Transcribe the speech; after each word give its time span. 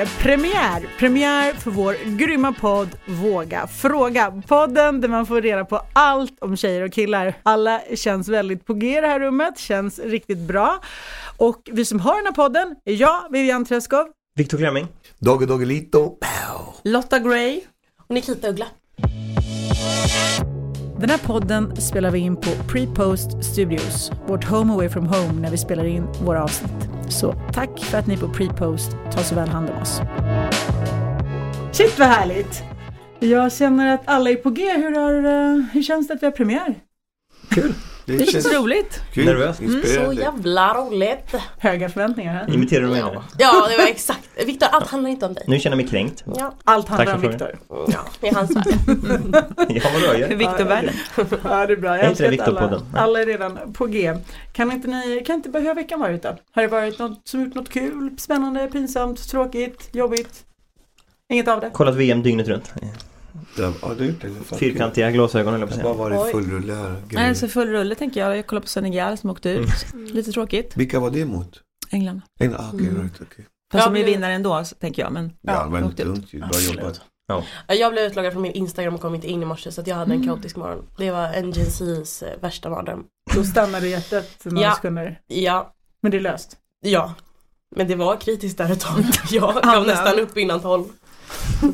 är 0.00 0.22
premiär. 0.22 0.88
Premiär 0.98 1.52
för 1.52 1.70
vår 1.70 2.16
grymma 2.16 2.52
podd 2.52 2.88
Våga 3.06 3.66
Fråga. 3.66 4.42
Podden 4.48 5.00
där 5.00 5.08
man 5.08 5.26
får 5.26 5.42
reda 5.42 5.64
på 5.64 5.82
allt 5.92 6.36
om 6.40 6.56
tjejer 6.56 6.82
och 6.82 6.92
killar. 6.92 7.34
Alla 7.42 7.80
känns 7.94 8.28
väldigt 8.28 8.66
på 8.66 8.74
G 8.74 8.98
i 8.98 9.00
det 9.00 9.06
här 9.06 9.20
rummet, 9.20 9.58
känns 9.58 9.98
riktigt 9.98 10.38
bra. 10.38 10.80
Och 11.36 11.70
vi 11.72 11.84
som 11.84 12.00
har 12.00 12.16
den 12.16 12.26
här 12.26 12.32
podden 12.32 12.76
är 12.84 12.92
jag, 12.92 13.24
Vivian 13.30 13.64
Träskov. 13.64 14.06
Viktor 14.34 14.58
Klemming. 14.58 14.86
Dogge 15.18 15.46
Doggelito. 15.46 16.18
Lotta 16.84 17.18
Gray. 17.18 17.60
Och 18.08 18.14
Nikita 18.14 18.48
Uggla. 18.48 18.66
Den 20.98 21.10
här 21.10 21.18
podden 21.18 21.76
spelar 21.76 22.10
vi 22.10 22.18
in 22.18 22.36
på 22.36 22.50
Prepost 22.68 23.44
Studios, 23.44 24.10
vårt 24.26 24.44
home 24.44 24.72
away 24.72 24.88
from 24.88 25.06
home 25.06 25.32
när 25.40 25.50
vi 25.50 25.58
spelar 25.58 25.84
in 25.84 26.06
våra 26.24 26.44
avsnitt. 26.44 26.99
Så 27.10 27.34
tack 27.52 27.84
för 27.84 27.98
att 27.98 28.06
ni 28.06 28.16
på 28.16 28.28
Prepost 28.28 28.90
tar 29.12 29.22
så 29.22 29.34
väl 29.34 29.48
hand 29.48 29.70
om 29.70 29.82
oss. 29.82 30.00
Shit 31.72 31.98
vad 31.98 32.08
härligt! 32.08 32.62
Jag 33.18 33.52
känner 33.52 33.94
att 33.94 34.02
alla 34.04 34.30
är 34.30 34.36
på 34.36 34.50
G. 34.50 34.72
Hur, 34.76 34.94
har, 34.94 35.14
eh, 35.14 35.64
hur 35.72 35.82
känns 35.82 36.08
det 36.08 36.14
att 36.14 36.22
vi 36.22 36.26
har 36.26 36.32
premiär? 36.32 36.74
Kul. 37.50 37.74
Det 38.18 38.26
känns 38.26 38.52
roligt. 38.52 39.00
kul. 39.12 39.24
Nervös. 39.24 39.60
Mm, 39.60 39.82
så 39.82 40.12
jävla 40.12 40.74
roligt. 40.74 41.34
Höga 41.58 41.88
förväntningar. 41.88 42.32
Här. 42.32 42.54
Imiterar 42.54 42.82
du 42.82 42.88
mig 42.88 43.02
nu? 43.02 43.08
Ja, 43.12 43.22
ja 43.38 43.66
det 43.70 43.76
var 43.76 43.90
exakt. 43.90 44.28
Viktor, 44.46 44.68
allt 44.72 44.88
handlar 44.88 45.10
inte 45.10 45.26
om 45.26 45.34
dig. 45.34 45.44
Nu 45.46 45.60
känner 45.60 45.76
jag 45.76 45.82
mig 45.82 45.90
kränkt. 45.90 46.24
Ja, 46.36 46.54
Allt 46.64 46.88
handlar 46.88 47.14
om 47.14 47.20
Viktor. 47.20 47.58
ja 47.68 47.98
det 48.20 48.28
är 48.28 48.34
hans 48.34 48.56
värld. 48.56 48.64
Ja, 49.68 49.82
vadå? 49.94 50.18
Jag... 50.20 50.28
Viktor-världen. 50.28 50.94
Ja, 51.16 51.66
det 51.66 51.72
är 51.72 51.76
bra. 51.76 51.90
Jag 51.90 52.16
det 52.16 52.26
älskar 52.26 52.54
att 52.54 52.62
alla, 52.62 52.82
alla 52.94 53.20
är 53.20 53.26
redan 53.26 53.72
på 53.72 53.86
G. 53.86 54.14
Kan 54.52 54.72
inte 54.72 54.88
ni, 54.88 55.22
kan 55.26 55.36
inte 55.36 55.58
hur 55.58 55.66
har 55.68 55.74
veckan 55.74 56.00
varit 56.00 56.22
då? 56.22 56.36
Har 56.52 56.62
det 56.62 56.68
varit 56.68 56.98
något 56.98 57.20
som 57.28 57.44
gjort 57.44 57.54
något 57.54 57.68
kul, 57.68 58.10
spännande, 58.18 58.66
pinsamt, 58.66 59.28
tråkigt, 59.30 59.88
jobbigt? 59.92 60.44
Inget 61.28 61.48
av 61.48 61.60
det? 61.60 61.70
Kollat 61.70 61.94
VM 61.94 62.22
dygnet 62.22 62.48
runt. 62.48 62.72
Ja, 63.58 63.72
ja, 63.82 63.94
det 63.98 64.04
är 64.04 64.08
inte 64.08 64.26
det. 64.28 64.56
Fyrkantiga 64.56 65.10
glasögon 65.10 65.60
jag 65.60 65.68
på 65.70 65.76
Det 65.76 65.82
har 65.82 65.94
säga. 65.94 66.18
varit 66.18 66.32
full 66.32 66.50
rulle 66.50 66.74
här. 66.74 66.96
Nej, 67.10 67.34
så 67.34 67.48
full 67.48 67.68
rulle 67.68 67.94
tänker 67.94 68.20
jag. 68.20 68.36
Jag 68.36 68.46
kollar 68.46 68.62
på 68.62 68.68
Senegal 68.68 69.18
som 69.18 69.30
åkte 69.30 69.50
ut. 69.50 69.68
Lite 69.94 70.32
tråkigt. 70.32 70.76
Vilka 70.76 71.00
var 71.00 71.10
det 71.10 71.24
mot? 71.24 71.60
England. 71.90 72.20
En, 72.40 72.54
ah, 72.56 72.70
okej, 72.74 72.88
Mm. 72.88 73.02
right, 73.02 73.20
okej. 73.22 73.46
Fast 73.72 73.84
de 73.86 73.96
är 74.00 74.04
vinnare 74.04 74.32
ändå, 74.32 74.64
så 74.64 74.74
tänker 74.74 75.02
jag. 75.02 75.12
Men 75.12 75.32
Ja, 75.40 75.68
men 75.70 75.84
åkte 75.84 76.02
ju. 76.02 76.38
Bra 76.40 76.50
jobbat. 76.60 77.00
Ja, 77.26 77.74
Jag 77.74 77.92
blev 77.92 78.04
utloggad 78.04 78.32
från 78.32 78.42
min 78.42 78.52
Instagram 78.52 78.94
och 78.94 79.00
kom 79.00 79.14
inte 79.14 79.26
in 79.30 79.42
i 79.42 79.44
morse 79.46 79.72
så 79.72 79.80
att 79.80 79.86
jag 79.86 79.96
hade 79.96 80.10
en 80.14 80.22
Mm. 80.22 80.28
kaotisk 80.28 80.56
morgon. 80.56 80.84
Det 80.98 81.10
var 81.10 81.26
Z's 81.32 82.24
eh, 82.26 82.40
värsta 82.40 82.70
mardröm. 82.70 83.04
Då 83.34 83.44
stannade 83.44 83.88
hjärtat 83.88 84.26
några 84.44 84.60
Ja. 84.66 84.74
sekunder. 84.74 85.20
Ja, 85.26 85.74
Men 86.02 86.10
det 86.10 86.16
är 86.16 86.20
löst. 86.20 86.56
ja. 86.80 87.14
Men 87.76 87.88
det 87.88 87.94
var 87.94 88.16
kritiskt 88.16 88.58
där 88.58 88.72
ett 88.72 88.80
tag. 88.80 89.04
Jag 89.30 89.54
gav 89.62 89.86
nästan 89.86 90.18
upp 90.20 90.36
innan 90.36 90.60
tolv. 90.60 90.84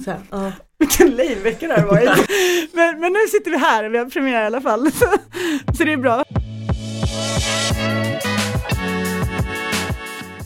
Så 0.05 0.11
här, 0.11 0.21
ja. 0.31 0.53
Vilken 0.79 1.11
lame 1.11 1.35
vecka 1.35 1.67
det 1.69 1.75
här 1.75 1.87
varit. 1.87 2.29
men, 2.73 3.01
men 3.01 3.13
nu 3.13 3.19
sitter 3.29 3.51
vi 3.51 3.57
här 3.57 3.89
vi 3.89 3.99
har 3.99 4.07
premiär 4.07 4.43
i 4.43 4.47
alla 4.47 4.61
fall. 4.61 4.93
så 5.79 5.85
det 5.85 5.93
är 5.93 5.97
bra. 5.97 6.25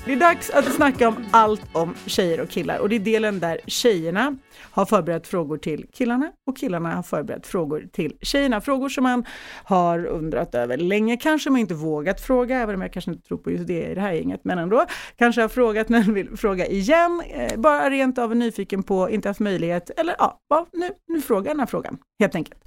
Det 0.05 0.13
är 0.13 0.17
dags 0.17 0.51
att 0.51 0.65
snacka 0.65 1.09
om 1.09 1.25
allt 1.31 1.63
om 1.73 1.95
tjejer 2.07 2.41
och 2.41 2.49
killar 2.49 2.79
och 2.79 2.89
det 2.89 2.97
är 2.97 3.01
delen 3.01 3.41
där 3.41 3.61
tjejerna 3.67 4.37
har 4.71 4.87
förberett 4.87 5.27
frågor 5.27 5.59
till 5.59 5.87
killarna 5.93 6.33
och 6.47 6.57
killarna 6.57 6.95
har 6.95 7.03
förberett 7.03 7.47
frågor 7.47 7.89
till 7.93 8.17
tjejerna. 8.23 8.61
Frågor 8.61 8.89
som 8.89 9.03
man 9.05 9.25
har 9.65 10.07
undrat 10.07 10.55
över 10.55 10.77
länge, 10.77 11.17
kanske 11.17 11.51
man 11.51 11.61
inte 11.61 11.75
vågat 11.75 12.21
fråga, 12.21 12.59
även 12.59 12.75
om 12.75 12.83
jag 12.83 12.93
kanske 12.93 13.11
inte 13.11 13.29
tror 13.29 13.39
på 13.39 13.51
just 13.51 13.67
det 13.67 13.91
i 13.91 13.95
det 13.95 14.01
här 14.01 14.13
gänget, 14.13 14.41
men 14.45 14.59
ändå. 14.59 14.87
Kanske 15.17 15.41
har 15.41 15.49
frågat 15.49 15.89
men 15.89 16.15
vill 16.15 16.37
fråga 16.37 16.67
igen, 16.67 17.23
eh, 17.31 17.57
bara 17.57 17.91
rent 17.91 18.19
av 18.19 18.37
nyfiken 18.37 18.83
på, 18.83 19.11
inte 19.11 19.29
haft 19.29 19.41
möjlighet, 19.41 19.91
eller 19.97 20.17
ja, 20.19 20.39
bara, 20.51 20.67
nu, 20.73 20.91
nu 21.09 21.21
frågar 21.21 21.47
jag 21.47 21.57
den 21.57 21.61
här 21.61 21.67
frågan, 21.67 21.99
helt 22.21 22.35
enkelt. 22.35 22.61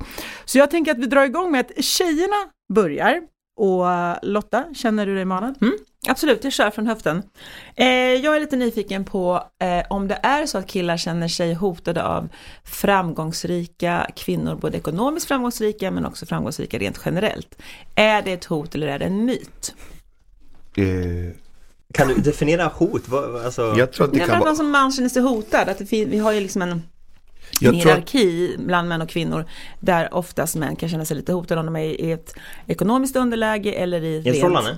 Så 0.46 0.57
jag 0.57 0.72
tänker 0.72 0.91
att 0.91 1.00
vi 1.00 1.06
drar 1.06 1.24
igång 1.24 1.52
med 1.52 1.59
att 1.59 1.84
tjejerna 1.84 2.50
börjar. 2.74 3.22
Och 3.59 3.91
eh, 3.91 4.18
Lotta, 4.22 4.63
känner 4.74 5.06
du 5.06 5.16
dig 5.16 5.25
manad? 5.25 5.57
Mm. 5.62 5.74
Absolut, 6.08 6.44
jag 6.44 6.53
kör 6.53 6.69
från 6.72 6.88
höften. 6.88 7.24
Eh, 7.75 7.86
jag 7.88 8.36
är 8.36 8.40
lite 8.40 8.56
nyfiken 8.56 9.06
på 9.06 9.44
eh, 9.62 9.86
om 9.90 10.08
det 10.08 10.19
är 10.24 10.46
så 10.46 10.58
att 10.58 10.68
killar 10.68 10.97
känner 10.97 11.28
sig 11.28 11.53
hotade 11.53 12.03
av 12.03 12.30
framgångsrika 12.64 14.08
kvinnor, 14.16 14.56
både 14.56 14.78
ekonomiskt 14.78 15.28
framgångsrika 15.28 15.92
men 15.92 16.06
också 16.06 16.25
framgångsrika 16.25 16.78
rent 16.78 17.00
generellt. 17.06 17.56
Är 17.96 18.22
det 18.22 18.34
ett 18.34 18.46
hot 18.46 18.75
eller 18.75 18.88
är 18.88 19.00
det 19.00 19.06
en 19.06 19.25
myt? 19.25 19.75
Eh, 20.78 20.86
Kan 21.94 22.08
du 22.08 22.16
definiera 22.16 22.66
hot? 22.68 23.08
Vad, 23.08 23.46
alltså... 23.46 23.75
jag 23.78 23.92
tror 23.92 24.06
att 24.06 24.13
det 24.13 24.19
Jag 24.19 24.28
kan 24.28 24.40
vara... 24.40 24.50
någon 24.50 24.58
som 24.58 24.72
man 24.72 24.92
känner 24.92 25.09
sig 25.09 25.22
hotad, 25.22 25.69
att 25.69 25.78
det 25.78 25.86
fin- 25.86 26.09
vi 26.09 26.19
har 26.19 26.31
ju 26.31 26.40
liksom 26.40 26.62
en 26.62 26.72
en 26.72 26.80
tror 27.59 27.69
att, 27.69 27.75
hierarki 27.86 28.56
bland 28.59 28.90
män 28.90 29.02
och 29.02 29.09
kvinnor 29.09 29.46
där 29.80 30.13
oftast 30.13 30.56
män 30.56 30.75
kan 30.75 30.90
känna 30.90 31.06
sig 31.06 31.18
lite 31.18 31.34
hotade 31.34 31.59
om 31.59 31.66
de 31.66 31.75
är 31.75 31.84
i 31.84 32.12
ett 32.12 32.34
ekonomiskt 32.68 33.16
underläge 33.16 33.74
eller 33.74 34.03
i, 34.03 34.08
I 34.08 34.18
ett 34.19 34.25
rent- 34.25 34.34
förhållande? 34.34 34.78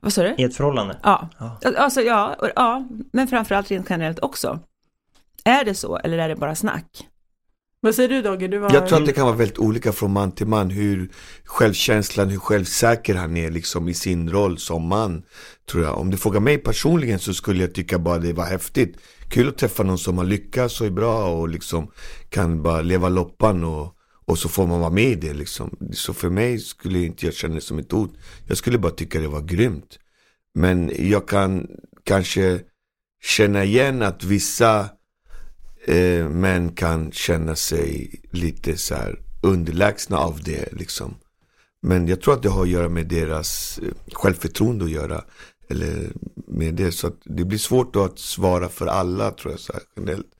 Vad 0.00 0.12
sa 0.12 0.22
du? 0.22 0.34
I 0.38 0.42
ett 0.42 0.56
förhållande? 0.56 0.96
Ja. 1.02 1.28
Ja. 1.38 1.58
Alltså, 1.78 2.00
ja, 2.00 2.34
och- 2.38 2.50
ja, 2.56 2.88
men 3.12 3.28
framförallt 3.28 3.70
rent 3.70 3.86
generellt 3.90 4.18
också. 4.18 4.60
Är 5.44 5.64
det 5.64 5.74
så 5.74 5.96
eller 5.96 6.18
är 6.18 6.28
det 6.28 6.36
bara 6.36 6.54
snack? 6.54 7.06
Vad 7.80 7.94
säger 7.94 8.08
du 8.08 8.22
Dogge? 8.22 8.48
Du 8.48 8.58
var... 8.58 8.74
jag 8.74 8.86
tror 8.88 8.98
att 9.00 9.06
det 9.06 9.12
kan 9.12 9.26
vara 9.26 9.36
väldigt 9.36 9.58
olika 9.58 9.92
från 9.92 10.12
man 10.12 10.32
till 10.32 10.46
man 10.46 10.70
hur 10.70 11.10
självkänslan, 11.44 12.28
hur 12.28 12.38
självsäker 12.38 13.14
han 13.14 13.36
är 13.36 13.50
liksom 13.50 13.88
i 13.88 13.94
sin 13.94 14.30
roll 14.30 14.58
som 14.58 14.88
man. 14.88 15.22
Tror 15.70 15.84
jag. 15.84 15.98
Om 15.98 16.10
du 16.10 16.16
frågar 16.16 16.40
mig 16.40 16.58
personligen 16.58 17.18
så 17.18 17.34
skulle 17.34 17.60
jag 17.60 17.74
tycka 17.74 17.98
bara 17.98 18.18
det 18.18 18.32
var 18.32 18.44
häftigt. 18.44 18.96
Kul 19.30 19.48
att 19.48 19.58
träffa 19.58 19.82
någon 19.82 19.98
som 19.98 20.18
har 20.18 20.24
lyckats 20.24 20.80
och 20.80 20.86
är 20.86 20.90
bra 20.90 21.26
och 21.28 21.48
liksom 21.48 21.90
kan 22.28 22.62
bara 22.62 22.80
leva 22.82 23.08
loppan 23.08 23.64
och, 23.64 23.95
och 24.26 24.38
så 24.38 24.48
får 24.48 24.66
man 24.66 24.80
vara 24.80 24.90
med 24.90 25.04
i 25.04 25.14
det 25.14 25.34
liksom. 25.34 25.76
Så 25.92 26.14
för 26.14 26.30
mig 26.30 26.58
skulle 26.58 26.98
inte 26.98 27.26
jag 27.26 27.34
känna 27.34 27.54
det 27.54 27.60
som 27.60 27.78
ett 27.78 27.92
hot. 27.92 28.14
Jag 28.46 28.56
skulle 28.56 28.78
bara 28.78 28.92
tycka 28.92 29.20
det 29.20 29.28
var 29.28 29.40
grymt. 29.40 29.98
Men 30.54 30.92
jag 30.98 31.28
kan 31.28 31.66
kanske 32.04 32.60
känna 33.22 33.64
igen 33.64 34.02
att 34.02 34.24
vissa 34.24 34.88
eh, 35.86 36.28
män 36.28 36.72
kan 36.72 37.12
känna 37.12 37.56
sig 37.56 38.20
lite 38.30 38.76
så 38.76 38.94
här 38.94 39.20
underlägsna 39.42 40.18
av 40.18 40.40
det 40.42 40.72
liksom. 40.72 41.14
Men 41.82 42.08
jag 42.08 42.20
tror 42.20 42.34
att 42.34 42.42
det 42.42 42.48
har 42.48 42.62
att 42.62 42.68
göra 42.68 42.88
med 42.88 43.06
deras 43.06 43.78
eh, 43.78 44.12
självförtroende 44.12 44.84
att 44.84 44.90
göra. 44.90 45.24
Eller 45.68 46.12
med 46.46 46.74
det. 46.74 46.92
Så 46.92 47.06
att 47.06 47.20
det 47.24 47.44
blir 47.44 47.58
svårt 47.58 47.94
då 47.94 48.04
att 48.04 48.18
svara 48.18 48.68
för 48.68 48.86
alla 48.86 49.30
tror 49.30 49.52
jag 49.52 49.60
så 49.60 49.72
här 49.72 49.82
generellt. 49.96 50.35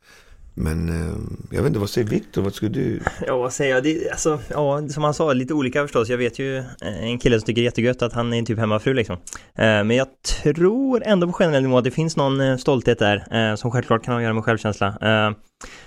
Men 0.58 0.88
eh, 0.88 1.16
jag 1.50 1.62
vet 1.62 1.68
inte, 1.68 1.78
vad 1.78 1.90
säger 1.90 2.08
Viktor? 2.08 2.42
Vad 2.42 2.54
skulle 2.54 2.70
du? 2.70 3.00
Ja, 3.26 3.36
vad 3.36 3.52
säger 3.52 3.74
jag? 3.74 3.84
Det, 3.84 4.10
alltså, 4.10 4.40
ja, 4.50 4.88
som 4.88 5.04
han 5.04 5.14
sa, 5.14 5.32
lite 5.32 5.54
olika 5.54 5.82
förstås. 5.82 6.08
Jag 6.08 6.18
vet 6.18 6.38
ju 6.38 6.58
eh, 6.58 6.64
en 7.02 7.18
kille 7.18 7.40
som 7.40 7.46
tycker 7.46 7.62
jättegött 7.62 8.02
att 8.02 8.12
han 8.12 8.32
är 8.32 8.38
en 8.38 8.44
typ 8.44 8.58
hemmafru 8.58 8.94
liksom. 8.94 9.16
Eh, 9.54 9.64
men 9.64 9.90
jag 9.90 10.06
tror 10.54 11.02
ändå 11.04 11.26
på 11.26 11.32
generell 11.32 11.62
nivå 11.62 11.78
att 11.78 11.84
det 11.84 11.90
finns 11.90 12.16
någon 12.16 12.58
stolthet 12.58 12.98
där 12.98 13.56
som 13.56 13.70
självklart 13.70 14.04
kan 14.04 14.14
ha 14.14 14.18
att 14.18 14.22
göra 14.22 14.34
med 14.34 14.44
självkänsla. 14.44 15.34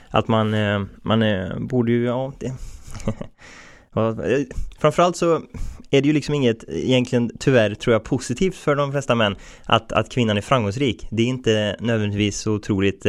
Att 0.10 0.28
man, 0.28 0.56
man 1.02 1.24
borde 1.68 1.92
ju, 1.92 2.06
ja, 2.06 2.34
det... 2.40 2.54
Framförallt 4.80 5.18
så 5.18 5.42
är 5.92 6.02
det 6.02 6.08
ju 6.08 6.14
liksom 6.14 6.36
inget, 6.36 6.64
egentligen 6.70 7.32
tyvärr 7.40 7.76
tror 7.76 7.94
jag 7.94 8.04
positivt 8.04 8.56
för 8.56 8.76
de 8.76 8.92
flesta 8.92 9.16
män 9.16 9.36
att, 9.64 9.92
att 9.92 10.10
kvinnan 10.10 10.38
är 10.38 10.42
framgångsrik. 10.42 11.08
Det 11.12 11.24
är 11.24 11.28
inte 11.28 11.76
nödvändigtvis 11.80 12.40
så 12.40 12.54
otroligt 12.54 13.06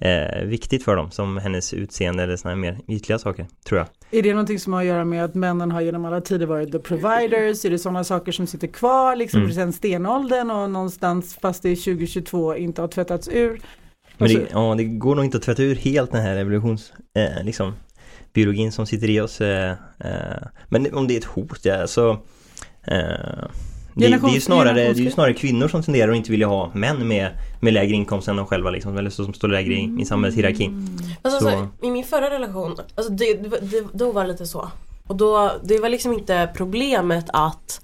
eh, 0.00 0.44
viktigt 0.44 0.84
för 0.84 0.96
dem 0.96 1.10
som 1.10 1.36
hennes 1.36 1.74
utseende 1.74 2.22
eller 2.22 2.36
sådana 2.36 2.56
mer 2.56 2.78
ytliga 2.88 3.18
saker, 3.18 3.46
tror 3.66 3.78
jag. 3.78 3.88
Är 4.18 4.22
det 4.22 4.30
någonting 4.30 4.58
som 4.58 4.72
har 4.72 4.80
att 4.80 4.86
göra 4.86 5.04
med 5.04 5.24
att 5.24 5.34
männen 5.34 5.70
har 5.70 5.80
genom 5.80 6.04
alla 6.04 6.20
tider 6.20 6.46
varit 6.46 6.72
the 6.72 6.78
providers? 6.78 7.64
Är 7.64 7.70
det 7.70 7.78
sådana 7.78 8.04
saker 8.04 8.32
som 8.32 8.46
sitter 8.46 8.66
kvar 8.66 9.16
liksom 9.16 9.40
Mm. 9.40 9.52
sen 9.52 9.72
stenåldern 9.72 10.50
och 10.50 10.70
någonstans 10.70 11.38
fast 11.42 11.62
det 11.62 11.68
är 11.70 11.76
2022 11.76 12.56
inte 12.56 12.80
har 12.80 12.88
tvättats 12.88 13.28
ur? 13.28 13.60
Men 14.18 14.28
det, 14.28 14.34
Alltså- 14.40 14.52
ja, 14.58 14.74
det 14.74 14.84
går 14.84 15.14
nog 15.14 15.24
inte 15.24 15.36
att 15.36 15.42
tvätta 15.42 15.62
ur 15.62 15.74
helt 15.74 16.12
den 16.12 16.22
här 16.22 16.36
evolutions, 16.36 16.92
eh, 17.16 17.44
liksom, 17.44 17.74
biologin 18.32 18.72
som 18.72 18.86
sitter 18.86 19.10
i 19.10 19.20
oss. 19.20 19.40
Eh, 19.40 19.70
eh, 19.98 20.42
men 20.68 20.94
om 20.94 21.08
det 21.08 21.14
är 21.14 21.18
ett 21.18 21.24
hot, 21.24 21.58
ja, 21.62 21.86
så 21.86 22.10
eh, 22.86 23.44
det, 23.96 24.08
det, 24.08 24.26
är 24.28 24.34
ju 24.34 24.40
snarare, 24.40 24.72
det 24.74 24.82
är 24.82 24.94
ju 24.94 25.10
snarare 25.10 25.34
kvinnor 25.34 25.68
som 25.68 25.82
tenderar 25.82 26.10
att 26.10 26.16
inte 26.16 26.30
vilja 26.30 26.46
ha 26.46 26.70
män 26.74 27.08
med, 27.08 27.30
med 27.60 27.72
lägre 27.74 27.94
inkomst 27.94 28.28
än 28.28 28.36
de 28.36 28.46
själva 28.46 28.70
liksom, 28.70 28.96
eller 28.98 29.10
så 29.10 29.24
som 29.24 29.34
står 29.34 29.48
lägre 29.48 29.74
i, 29.74 29.96
i 30.00 30.04
samhällshierarkin. 30.04 30.88
Alltså, 31.22 31.40
Så- 31.40 31.48
alltså, 31.48 31.68
I 31.86 31.90
min 31.90 32.04
förra 32.04 32.30
relation, 32.30 32.76
alltså 32.94 33.12
det, 33.12 33.34
det, 33.60 33.84
då 33.92 34.12
var 34.12 34.22
det 34.22 34.28
lite 34.28 34.46
så. 34.46 34.70
Och 35.06 35.16
då, 35.16 35.52
det 35.64 35.78
var 35.78 35.88
liksom 35.88 36.12
inte 36.12 36.50
problemet 36.56 37.26
att, 37.32 37.80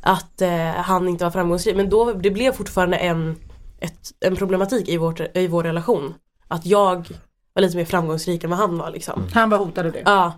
att 0.00 0.42
eh, 0.42 0.66
han 0.66 1.08
inte 1.08 1.24
var 1.24 1.30
framgångsrik. 1.30 1.76
Men 1.76 1.88
då, 1.90 2.12
det 2.12 2.30
blev 2.30 2.52
fortfarande 2.52 2.96
en, 2.96 3.36
ett, 3.80 4.10
en 4.20 4.36
problematik 4.36 4.88
i, 4.88 4.96
vårt, 4.96 5.20
i 5.36 5.46
vår 5.46 5.62
relation. 5.62 6.14
Att 6.48 6.66
jag 6.66 7.08
var 7.54 7.62
lite 7.62 7.76
mer 7.76 7.84
framgångsrik 7.84 8.44
än 8.44 8.50
vad 8.50 8.58
han 8.58 8.78
var 8.78 8.90
liksom. 8.90 9.22
Han 9.32 9.50
var 9.50 9.58
hotad 9.58 9.86
av 9.86 9.92
det. 9.92 10.02
Ja. 10.04 10.32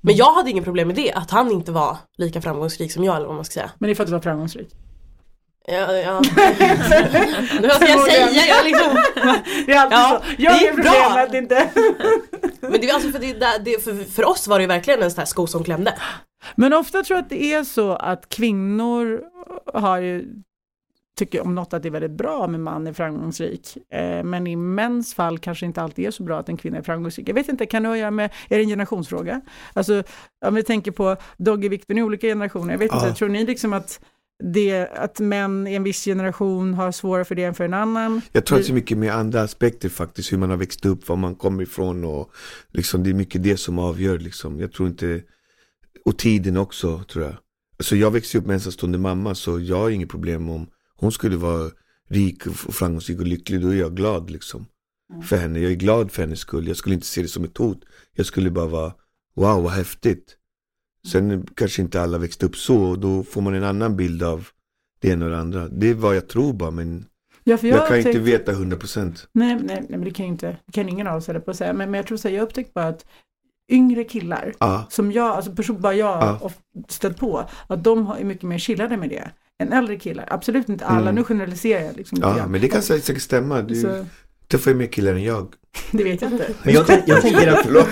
Men 0.00 0.16
jag 0.16 0.32
hade 0.34 0.50
inget 0.50 0.64
problem 0.64 0.86
med 0.88 0.96
det, 0.96 1.12
att 1.12 1.30
han 1.30 1.50
inte 1.52 1.72
var 1.72 1.96
lika 2.18 2.40
framgångsrik 2.42 2.92
som 2.92 3.04
jag 3.04 3.16
eller 3.16 3.26
vad 3.26 3.36
man 3.36 3.44
ska 3.44 3.52
säga. 3.52 3.70
Men 3.78 3.88
det 3.88 3.92
är 3.92 3.94
för 3.94 4.02
att 4.02 4.08
du 4.08 4.12
var 4.12 4.20
framgångsrik. 4.20 4.68
Ja, 5.70 5.92
ja. 5.92 6.14
Vad 7.62 7.72
ska 7.72 7.88
jag 7.88 8.00
säga? 8.10 8.46
Jag 8.46 8.64
liksom... 8.64 9.02
Det 9.66 9.72
är 9.72 9.80
alltid 9.80 9.98
Ja, 9.98 10.22
så. 10.26 10.42
Jag 10.42 10.50
har 10.52 10.58
är 10.58 10.64
inga 10.64 10.74
bra. 10.74 10.82
problem 10.82 11.12
med 11.14 11.22
att 11.24 11.30
det 11.32 11.38
inte... 11.38 11.70
Men 12.60 12.72
det, 12.80 12.90
är 12.90 12.94
alltså 12.94 13.10
för, 13.10 13.18
det, 13.18 13.58
det, 13.64 13.84
för, 13.84 14.10
för 14.10 14.24
oss 14.28 14.48
var 14.48 14.58
det 14.58 14.62
ju 14.62 14.68
verkligen 14.68 15.02
en 15.02 15.10
sån 15.10 15.18
här 15.18 15.26
sko 15.26 15.46
som 15.46 15.64
klämde. 15.64 15.94
Men 16.56 16.72
ofta 16.72 17.02
tror 17.02 17.16
jag 17.16 17.22
att 17.24 17.30
det 17.30 17.52
är 17.54 17.64
så 17.64 17.92
att 17.92 18.28
kvinnor 18.28 19.20
har 19.74 19.98
ju 19.98 20.24
tycker 21.18 21.40
om 21.40 21.54
något 21.54 21.72
att 21.72 21.82
det 21.82 21.88
är 21.88 21.90
väldigt 21.90 22.10
bra 22.10 22.46
med 22.46 22.60
man 22.60 22.86
är 22.86 22.92
framgångsrik. 22.92 23.76
Eh, 23.92 24.24
men 24.24 24.46
i 24.46 24.56
mäns 24.56 25.14
fall 25.14 25.38
kanske 25.38 25.66
inte 25.66 25.82
alltid 25.82 26.06
är 26.06 26.10
så 26.10 26.22
bra 26.22 26.38
att 26.38 26.48
en 26.48 26.56
kvinna 26.56 26.78
är 26.78 26.82
framgångsrik. 26.82 27.28
Jag 27.28 27.34
vet 27.34 27.48
inte, 27.48 27.66
kan 27.66 27.82
det 27.82 27.90
att 27.92 27.98
göra 27.98 28.10
med, 28.10 28.30
är 28.48 28.56
det 28.56 28.62
en 28.62 28.68
generationsfråga? 28.68 29.40
Alltså 29.72 30.02
om 30.46 30.54
vi 30.54 30.62
tänker 30.62 30.90
på 30.90 31.16
Dogge-Viktor 31.36 31.98
i 31.98 32.02
olika 32.02 32.26
generationer, 32.26 32.72
jag 32.74 32.78
vet 32.78 32.90
Ja. 32.92 33.06
inte, 33.06 33.18
tror 33.18 33.28
ni 33.28 33.46
liksom 33.46 33.72
att 33.72 34.00
det, 34.44 34.88
att 34.88 35.20
män 35.20 35.66
i 35.66 35.74
en 35.74 35.82
viss 35.82 36.04
generation 36.04 36.74
har 36.74 36.92
svårare 36.92 37.24
för 37.24 37.34
det 37.34 37.44
än 37.44 37.54
för 37.54 37.64
en 37.64 37.74
annan? 37.74 38.20
Jag 38.32 38.44
tror 38.44 38.58
att 38.58 38.64
det 38.66 38.72
är 38.72 38.74
mycket 38.74 38.98
med 38.98 39.14
andra 39.14 39.42
aspekter 39.42 39.88
faktiskt, 39.88 40.32
hur 40.32 40.38
man 40.38 40.50
har 40.50 40.56
växt 40.56 40.86
upp, 40.86 41.08
var 41.08 41.16
man 41.16 41.34
kommer 41.34 41.62
ifrån 41.62 42.04
och 42.04 42.30
liksom 42.72 43.02
det 43.04 43.10
är 43.10 43.14
mycket 43.14 43.42
det 43.42 43.56
som 43.56 43.78
avgör 43.78 44.18
liksom. 44.18 44.60
Jag 44.60 44.72
tror 44.72 44.88
inte, 44.88 45.20
och 46.04 46.18
tiden 46.18 46.56
också 46.56 47.02
tror 47.04 47.24
jag. 47.24 47.34
Alltså 47.78 47.96
jag 47.96 48.10
växte 48.10 48.38
upp 48.38 48.46
med 48.46 48.54
ensamstående 48.54 48.98
mamma 48.98 49.34
så 49.34 49.60
jag 49.60 49.76
har 49.76 49.90
inget 49.90 50.08
problem 50.08 50.48
om 50.48 50.66
hon 50.98 51.12
skulle 51.12 51.36
vara 51.36 51.70
rik 52.08 52.46
och 52.46 52.54
framgångsrik 52.54 53.18
och 53.20 53.26
lycklig, 53.26 53.60
då 53.60 53.68
är 53.68 53.74
jag 53.76 53.96
glad 53.96 54.30
liksom. 54.30 54.66
För 55.24 55.36
henne, 55.36 55.58
jag 55.60 55.72
är 55.72 55.76
glad 55.76 56.10
för 56.12 56.22
hennes 56.22 56.40
skull. 56.40 56.68
Jag 56.68 56.76
skulle 56.76 56.94
inte 56.94 57.06
se 57.06 57.22
det 57.22 57.28
som 57.28 57.44
ett 57.44 57.58
hot. 57.58 57.80
Jag 58.12 58.26
skulle 58.26 58.50
bara 58.50 58.66
vara, 58.66 58.92
wow 59.34 59.62
vad 59.62 59.72
häftigt. 59.72 60.36
Sen 61.06 61.46
kanske 61.56 61.82
inte 61.82 62.02
alla 62.02 62.18
växte 62.18 62.46
upp 62.46 62.56
så 62.56 62.82
och 62.82 62.98
då 62.98 63.22
får 63.24 63.40
man 63.40 63.54
en 63.54 63.64
annan 63.64 63.96
bild 63.96 64.22
av 64.22 64.48
det 65.00 65.08
ena 65.08 65.24
och 65.24 65.30
det 65.30 65.38
andra. 65.38 65.68
Det 65.68 65.90
är 65.90 65.94
vad 65.94 66.16
jag 66.16 66.28
tror 66.28 66.52
bara 66.52 66.70
men 66.70 67.04
Ja, 67.44 67.56
för 67.56 67.66
jag, 67.66 67.88
kan 67.88 67.96
inte 67.96 68.12
tänkte- 68.12 68.22
veta 68.30 68.52
100%. 68.52 69.26
Nej, 69.32 69.54
nej, 69.54 69.64
nej, 69.66 69.86
men 69.88 70.04
det 70.04 70.10
kan 70.10 70.26
ju 70.26 70.32
inte, 70.32 70.56
det 70.66 70.72
kan 70.72 70.88
ingen 70.88 71.06
av 71.06 71.16
oss 71.16 71.26
på 71.26 71.50
att 71.50 71.56
säga. 71.56 71.72
Men, 71.72 71.90
men 71.90 71.98
jag 71.98 72.06
tror 72.06 72.18
så 72.18 72.28
här, 72.28 72.34
jag 72.34 72.42
upptäckte 72.42 72.72
bara 72.74 72.86
att 72.88 73.06
yngre 73.70 74.04
killar, 74.04 74.54
Ja, 74.60 74.86
som 74.90 75.12
jag, 75.12 75.26
alltså 75.26 75.52
person, 75.52 75.80
bara 75.80 75.94
jag 75.94 76.22
Ja. 76.22 76.38
har 76.42 76.52
stött 76.88 77.16
på, 77.16 77.44
att 77.68 77.84
de 77.84 78.06
är 78.18 78.24
mycket 78.24 78.42
mer 78.42 78.58
chillade 78.58 78.96
med 78.96 79.08
det 79.08 79.30
än 79.62 79.72
äldre 79.72 79.96
killar. 79.96 80.26
Absolut 80.30 80.68
inte 80.68 80.84
alla, 80.84 81.00
Mm. 81.00 81.14
nu 81.14 81.24
generaliserar 81.24 81.80
jag 81.84 81.96
liksom 81.96 82.18
ja 82.22 82.46
men 82.46 82.60
det 82.60 82.68
kan 82.68 82.82
säkert 82.82 83.04
säkert 83.04 83.22
stämma. 83.22 83.62
Du 83.62 83.74
Så, 83.74 84.04
träffar 84.50 84.70
ju 84.70 84.76
mer 84.76 84.86
killar 84.86 85.12
än 85.14 85.22
jag. 85.22 85.46
det 85.92 86.04
vet 86.04 86.22
jag 86.22 86.32
inte. 86.32 86.46
Men 86.62 86.74
jag, 86.74 86.84
jag 87.06 87.22
tänker 87.22 87.48
att 87.52 87.62
Förlåt. 87.66 87.86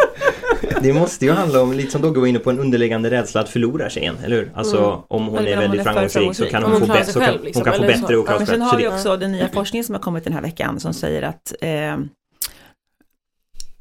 det 0.82 0.92
måste 0.92 1.24
ju 1.24 1.32
handla 1.32 1.62
om, 1.62 1.72
lite 1.72 1.90
som 1.90 2.02
Dogge 2.02 2.20
var 2.20 2.26
inne 2.26 2.38
på, 2.38 2.50
en 2.50 2.58
underliggande 2.58 3.10
rädsla 3.10 3.40
att 3.40 3.48
förlora 3.48 3.90
tjejen, 3.90 4.16
eller 4.24 4.36
hur? 4.36 4.52
Alltså 4.54 4.76
Mm. 4.78 5.00
om 5.08 5.26
hon 5.26 5.38
Eller 5.38 5.50
är 5.50 5.56
om 5.56 5.62
hon 5.62 5.70
väldigt 5.70 5.80
är 5.80 5.84
för 5.84 5.92
framgångsrik 5.92 6.34
så 6.36 6.44
kan 6.44 6.62
framgångsrik. 6.62 6.62
hon, 6.62 6.72
hon 6.72 6.80
få, 6.80 6.86
klarar 6.86 7.00
bä- 7.00 7.04
sig 7.04 7.12
så 7.12 7.20
kan, 7.20 7.28
själv, 7.28 7.44
liksom, 7.44 7.60
hon 7.62 7.72
kan 7.72 7.74
få 7.74 7.92
så. 7.92 8.00
bättre 8.02 8.16
och 8.16 8.24
klara 8.26 8.38
Men 8.38 8.46
sig 8.46 8.54
sen 8.56 8.62
har 8.62 8.78
vi 8.78 8.88
också 8.88 9.16
den 9.16 9.32
nya 9.32 9.48
forskningen 9.48 9.84
som 9.84 9.94
har 9.94 10.02
kommit 10.02 10.24
den 10.24 10.32
här 10.32 10.42
veckan 10.42 10.80
som 10.80 10.94
säger 10.94 11.22
att 11.22 11.52
eh, 11.60 11.68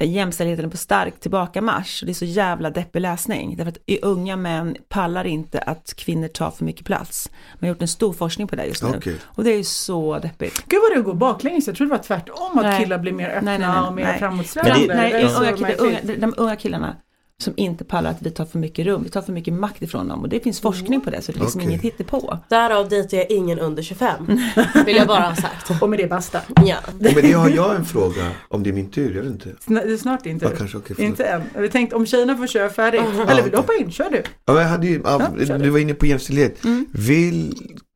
jämställdheten 0.06 0.66
är 0.66 0.70
på 0.70 0.78
stark 0.78 1.20
tillbakamarsch. 1.20 2.02
Och 2.02 2.06
Det 2.06 2.12
är 2.12 2.14
så 2.14 2.26
jävla 2.26 2.70
deppig 2.70 3.00
läsning. 3.00 3.56
Därför 3.58 3.72
att 3.72 3.78
i 3.86 4.00
unga 4.02 4.36
män 4.36 4.76
pallar 4.90 5.28
inte 5.28 5.60
att 5.60 5.94
kvinnor 5.98 6.28
tar 6.28 6.52
för 6.52 6.66
mycket 6.66 6.86
plats. 6.86 7.30
Man 7.54 7.60
har 7.62 7.68
gjort 7.68 7.82
en 7.82 7.88
stor 7.88 8.14
forskning 8.14 8.48
på 8.48 8.56
det 8.56 8.66
just 8.66 8.84
nu. 8.84 8.90
Okej. 8.98 9.16
Och 9.24 9.44
det 9.44 9.52
är 9.54 9.58
ju 9.58 9.64
så 9.64 10.20
deppigt. 10.20 10.64
Gud 10.68 10.80
vad 10.90 10.98
det 10.98 11.04
går 11.04 11.14
baklänges, 11.14 11.68
jag 11.68 11.76
trodde 11.76 11.94
det 11.94 11.98
var 11.98 12.04
tvärtom, 12.04 12.58
att 12.58 12.66
Nej. 12.66 12.84
killar 12.84 12.98
blir 12.98 13.12
mer 13.12 13.30
öppna 13.30 13.42
Nej, 13.52 13.60
nej, 13.60 13.68
nej, 13.70 13.88
och 13.88 13.94
mer 13.94 14.18
framåtsträvande. 14.18 14.88
Men 14.88 14.98
det- 14.98 15.02
Nej, 15.02 15.12
Det 15.12 15.20
är 15.20 15.28
så 15.28 15.40
unga 15.42 15.52
killar, 15.54 15.68
märkligt. 15.70 15.82
unga, 16.04 16.16
de, 16.16 16.16
de 16.16 16.34
unga 16.38 16.56
killarna 16.56 16.96
som 17.42 17.54
inte 17.58 17.84
pallar 17.86 18.12
att 18.12 18.22
vi 18.22 18.32
tar 18.32 18.46
för 18.46 18.60
mycket 18.60 18.86
rum, 18.86 19.04
vi 19.04 19.10
tar 19.10 19.22
för 19.22 19.32
mycket 19.34 19.54
makt 19.54 19.82
ifrån 19.82 20.08
dem. 20.08 20.22
Och 20.22 20.30
det 20.30 20.40
finns 20.40 20.60
forskning 20.60 21.02
på 21.02 21.10
det, 21.10 21.22
så 21.22 21.32
det 21.32 21.38
är 21.40 21.42
liksom 21.42 21.62
Okej. 21.62 21.70
inget 21.72 21.82
hittepå. 21.82 22.38
Därav 22.50 22.90
dejtar 22.90 23.18
jag 23.18 23.32
ingen 23.32 23.60
under 23.60 23.84
25. 23.84 24.26
Vill 24.86 24.96
jag 24.96 25.08
bara 25.08 25.20
ha 25.24 25.36
sagt. 25.36 25.82
Och 25.82 25.90
med 25.90 26.00
det 26.00 26.08
basta. 26.08 26.42
Ja. 26.66 26.78
Men 27.00 27.14
det 27.16 27.32
har 27.32 27.50
jag 27.50 27.76
en 27.76 27.86
fråga, 27.86 28.32
om 28.48 28.64
det 28.64 28.70
är 28.70 28.74
min 28.74 28.90
tur, 28.90 29.16
jag 29.16 29.24
vet 29.24 29.32
inte. 29.32 29.56
Det 29.66 29.94
är 29.94 29.98
snart 29.98 30.26
inte. 30.26 30.46
Ja, 30.46 30.52
kanske, 30.58 30.80
förlåt. 30.86 31.00
inte 31.00 31.24
än. 31.26 31.42
Vi 31.58 31.70
tänkte 31.70 31.96
om 31.96 32.06
tjejerna 32.06 32.38
får 32.38 32.48
köra 32.48 32.70
färdigt. 32.70 33.02
Eller 33.02 33.44
vill 33.44 33.52
du 33.52 33.58
okej. 33.58 33.58
hoppa 33.58 33.74
in? 33.80 33.92
Kör 33.92 34.10
du. 34.10 34.24
Ja, 34.46 34.54
men 34.54 34.62
jag 34.62 34.70
hade 34.70 34.88
ju, 34.88 35.02
ja, 35.04 35.22
Ja, 35.40 35.46
kör 35.46 35.58
du 35.58 35.64
du. 35.64 35.70
var 35.70 35.80
inne 35.80 35.94
på 35.94 36.06
jämställdhet. 36.06 36.64
Mm. 36.64 36.86
Vill 36.94 37.54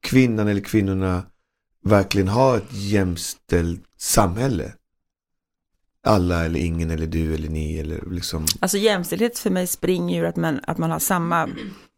kvinnan 0.07 0.47
eller 0.47 0.61
kvinnorna 0.61 1.23
verkligen 1.85 2.27
ha 2.27 2.57
ett 2.57 2.73
jämställt 2.73 3.81
samhälle? 3.97 4.71
Alla 6.05 6.45
eller 6.45 6.59
ingen 6.59 6.91
eller 6.91 7.07
du 7.07 7.33
eller 7.35 7.49
ni 7.49 7.77
eller 7.77 8.09
liksom. 8.11 8.45
Alltså 8.59 8.77
jämställdhet 8.77 9.39
för 9.39 9.49
mig 9.49 9.67
springer 9.67 10.21
ur 10.21 10.25
att 10.25 10.35
man, 10.35 10.59
att 10.63 10.77
man 10.77 10.91
har 10.91 10.99
samma 10.99 11.49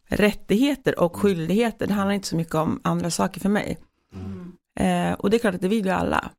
rättigheter 0.10 1.00
och 1.00 1.16
skyldigheter. 1.16 1.88
Det 1.88 1.94
handlar 1.94 2.14
inte 2.14 2.28
så 2.28 2.36
mycket 2.36 2.56
om 2.56 2.82
andra 2.84 3.12
saker 3.12 3.42
för 3.42 3.50
mig. 3.50 3.78
Eh, 4.80 5.14
och 5.14 5.30
det 5.30 5.38
är 5.38 5.40
klart 5.40 5.56
att 5.56 5.62
det 5.62 5.68
vill 5.68 5.86
ju 5.86 5.92
alla. 5.92 6.32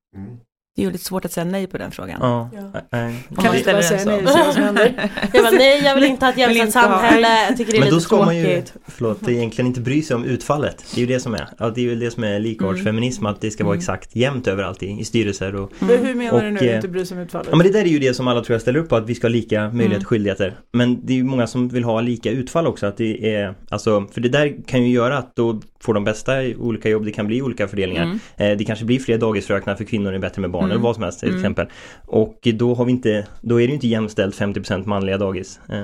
Det 0.76 0.82
är 0.82 0.86
ju 0.86 0.92
lite 0.92 1.04
svårt 1.04 1.24
att 1.24 1.32
säga 1.32 1.44
nej 1.44 1.66
på 1.66 1.78
den 1.78 1.90
frågan. 1.90 2.18
Ja, 2.20 2.50
Ja. 2.54 2.80
nej. 2.92 3.26
Om 3.30 3.36
Kan 3.36 3.44
man 3.44 3.52
vi 3.52 3.58
inte 3.58 3.72
bara 3.72 3.82
ställer 3.82 3.98
säga 4.04 4.16
nej 4.16 4.26
så. 4.26 4.38
vad 4.38 4.54
som 4.54 4.62
händer? 4.62 5.10
Jag 5.32 5.42
bara, 5.44 5.50
nej 5.50 5.82
jag 5.84 5.94
vill 5.94 6.04
inte 6.04 6.24
ha 6.26 6.32
ett 6.32 6.38
jämställt 6.38 6.72
samhälle. 6.72 7.28
Jag 7.48 7.56
tycker 7.56 7.72
det 7.72 7.78
är 7.78 7.80
Men 7.80 7.88
då 7.88 7.94
lite 7.94 8.04
ska 8.04 8.16
man 8.24 8.36
ju, 8.36 8.44
tråkigt. 8.44 8.72
förlåt, 8.86 9.28
egentligen 9.28 9.66
inte 9.66 9.80
bry 9.80 10.02
sig 10.02 10.16
om 10.16 10.24
utfallet. 10.24 10.84
Det 10.94 11.00
är 11.00 11.06
ju 11.06 11.14
det 11.14 11.20
som 11.20 11.34
är. 11.34 11.48
Ja, 11.58 11.70
det 11.70 11.80
är 11.80 11.82
ju 11.82 11.94
det 11.94 12.10
som 12.10 12.24
är 12.24 12.38
likartsfeminism, 12.40 13.26
att 13.26 13.40
det 13.40 13.50
ska 13.50 13.64
vara 13.64 13.74
Mm. 13.74 13.80
exakt 13.80 14.16
jämnt 14.16 14.46
överallt 14.48 14.82
i, 14.82 14.86
i 15.00 15.04
styrelser 15.04 15.54
och 15.54 15.72
Men 15.78 15.88
Hur 16.06 16.14
menar 16.14 16.40
du 16.40 16.46
Och, 16.46 16.52
nu? 16.62 16.68
eh, 16.70 16.76
Inte 16.76 16.88
bry 16.88 17.06
sig 17.06 17.16
om 17.16 17.22
utfallet? 17.22 17.48
Ja 17.50 17.56
men 17.56 17.66
det 17.66 17.72
där 17.72 17.80
är 17.80 17.84
ju 17.88 17.98
det 17.98 18.14
som 18.14 18.28
alla 18.28 18.40
tror 18.44 18.54
jag 18.54 18.60
ställer 18.62 18.78
upp 18.78 18.88
på, 18.88 18.96
att 18.96 19.06
vi 19.08 19.14
ska 19.14 19.26
ha 19.26 19.32
lika 19.32 19.60
möjligheter 19.60 19.86
Mm. 19.86 20.00
och 20.00 20.06
skyldigheter. 20.08 20.56
Men 20.72 21.06
det 21.06 21.12
är 21.12 21.16
ju 21.16 21.24
många 21.24 21.46
som 21.46 21.68
vill 21.68 21.84
ha 21.84 22.00
lika 22.00 22.30
utfall 22.30 22.66
också, 22.66 22.86
att 22.86 22.96
det 22.96 23.34
är, 23.34 23.54
alltså, 23.68 24.06
för 24.12 24.20
det 24.20 24.28
där 24.28 24.56
kan 24.66 24.82
ju 24.84 24.92
göra 24.94 25.18
att 25.18 25.36
då 25.36 25.60
får 25.86 25.94
de 25.94 26.04
bästa 26.04 26.32
olika 26.58 26.88
jobb, 26.88 27.04
det 27.04 27.12
kan 27.12 27.26
bli 27.26 27.42
olika 27.42 27.68
fördelningar. 27.68 28.02
Mm. 28.02 28.18
Eh, 28.36 28.56
det 28.58 28.64
kanske 28.64 28.84
blir 28.84 28.98
fler 28.98 29.18
dagisfröknar 29.18 29.74
för 29.74 29.84
kvinnor 29.84 30.12
är 30.12 30.18
bättre 30.18 30.40
med 30.40 30.50
barn 30.50 30.64
Mm. 30.64 30.70
eller 30.70 30.82
vad 30.82 30.94
som 30.94 31.02
helst 31.04 31.20
till 31.20 31.28
Mm. 31.28 31.40
exempel. 31.40 31.66
Och 32.06 32.38
då 32.54 32.74
har 32.74 32.84
vi 32.84 32.92
inte, 32.92 33.26
då 33.40 33.54
är 33.60 33.66
det 33.66 33.68
ju 33.68 33.74
inte 33.74 33.86
jämställt 33.88 34.34
50% 34.34 34.86
manliga 34.86 35.18
dagis. 35.18 35.60
Eh, 35.68 35.78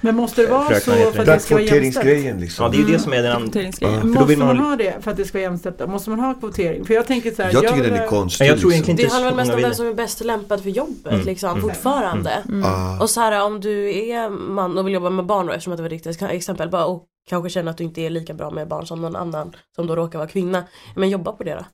Men 0.00 0.16
måste 0.16 0.42
det 0.42 0.48
vara 0.50 0.74
så 0.74 0.90
för 0.90 1.18
att 1.20 1.26
det 1.26 1.38
ska 1.38 1.54
vara 1.54 1.62
jämställt? 1.64 1.68
kvoteringsgrejen 1.68 2.40
liksom. 2.40 2.64
ja 2.64 2.70
det 2.70 2.76
är 2.76 2.86
ju 2.86 2.92
det 2.92 2.98
som 2.98 3.12
är 3.12 3.22
den 3.22 3.32
andra. 3.32 3.60
Ja. 3.80 4.04
Måste 4.04 4.36
man, 4.36 4.58
ha 4.58 4.76
det 4.76 4.94
för 5.00 5.10
att 5.10 5.16
det 5.16 5.24
ska 5.24 5.38
vara 5.38 5.42
jämställt? 5.42 5.88
Måste 5.88 6.10
man 6.10 6.20
ha 6.20 6.34
kvotering? 6.34 6.84
För 6.84 6.94
jag 6.94 7.06
tänker 7.06 7.30
så 7.30 7.42
här. 7.42 7.50
jag 7.52 7.62
tycker 7.68 7.82
den 7.90 7.94
är 8.00 8.06
konstig. 8.06 8.44
Ja, 8.44 8.48
jag 8.50 8.60
tror 8.60 8.70
liksom. 8.70 8.96
Det 8.96 9.12
handlar 9.12 9.30
väl 9.30 9.36
mest 9.36 9.52
om 9.54 9.60
vem 9.62 9.74
som 9.74 9.86
är 9.86 9.94
bäst 9.94 10.24
lämpad 10.24 10.62
för 10.62 10.70
jobbet 10.70 11.12
Mm. 11.12 11.26
liksom, 11.26 11.50
Mm. 11.50 11.62
fortfarande. 11.62 12.30
Mm. 12.48 12.64
Ah. 12.64 12.98
Och 13.02 13.10
så 13.10 13.20
här 13.20 13.44
om 13.46 13.60
du 13.60 13.98
är 14.08 14.28
man 14.30 14.78
och 14.78 14.86
vill 14.86 14.94
jobba 14.94 15.10
med 15.10 15.26
barn 15.26 15.46
då, 15.46 15.52
eftersom 15.52 15.72
att 15.72 15.76
det 15.76 15.82
var 15.82 15.90
riktigt 15.90 16.22
exempel 16.22 16.68
bara, 16.68 16.84
och 16.84 17.04
kanske 17.24 17.50
känner 17.50 17.70
att 17.70 17.78
du 17.78 17.84
inte 17.84 18.00
är 18.00 18.10
lika 18.10 18.34
bra 18.34 18.50
med 18.50 18.68
barn 18.68 18.86
som 18.86 19.02
någon 19.02 19.16
annan 19.16 19.56
som 19.74 19.86
då 19.86 19.96
råkar 19.96 20.18
vara 20.18 20.28
kvinna. 20.28 20.64
Men 20.96 21.10
jobba 21.10 21.32
på 21.32 21.44
det 21.44 21.54
då. 21.54 21.64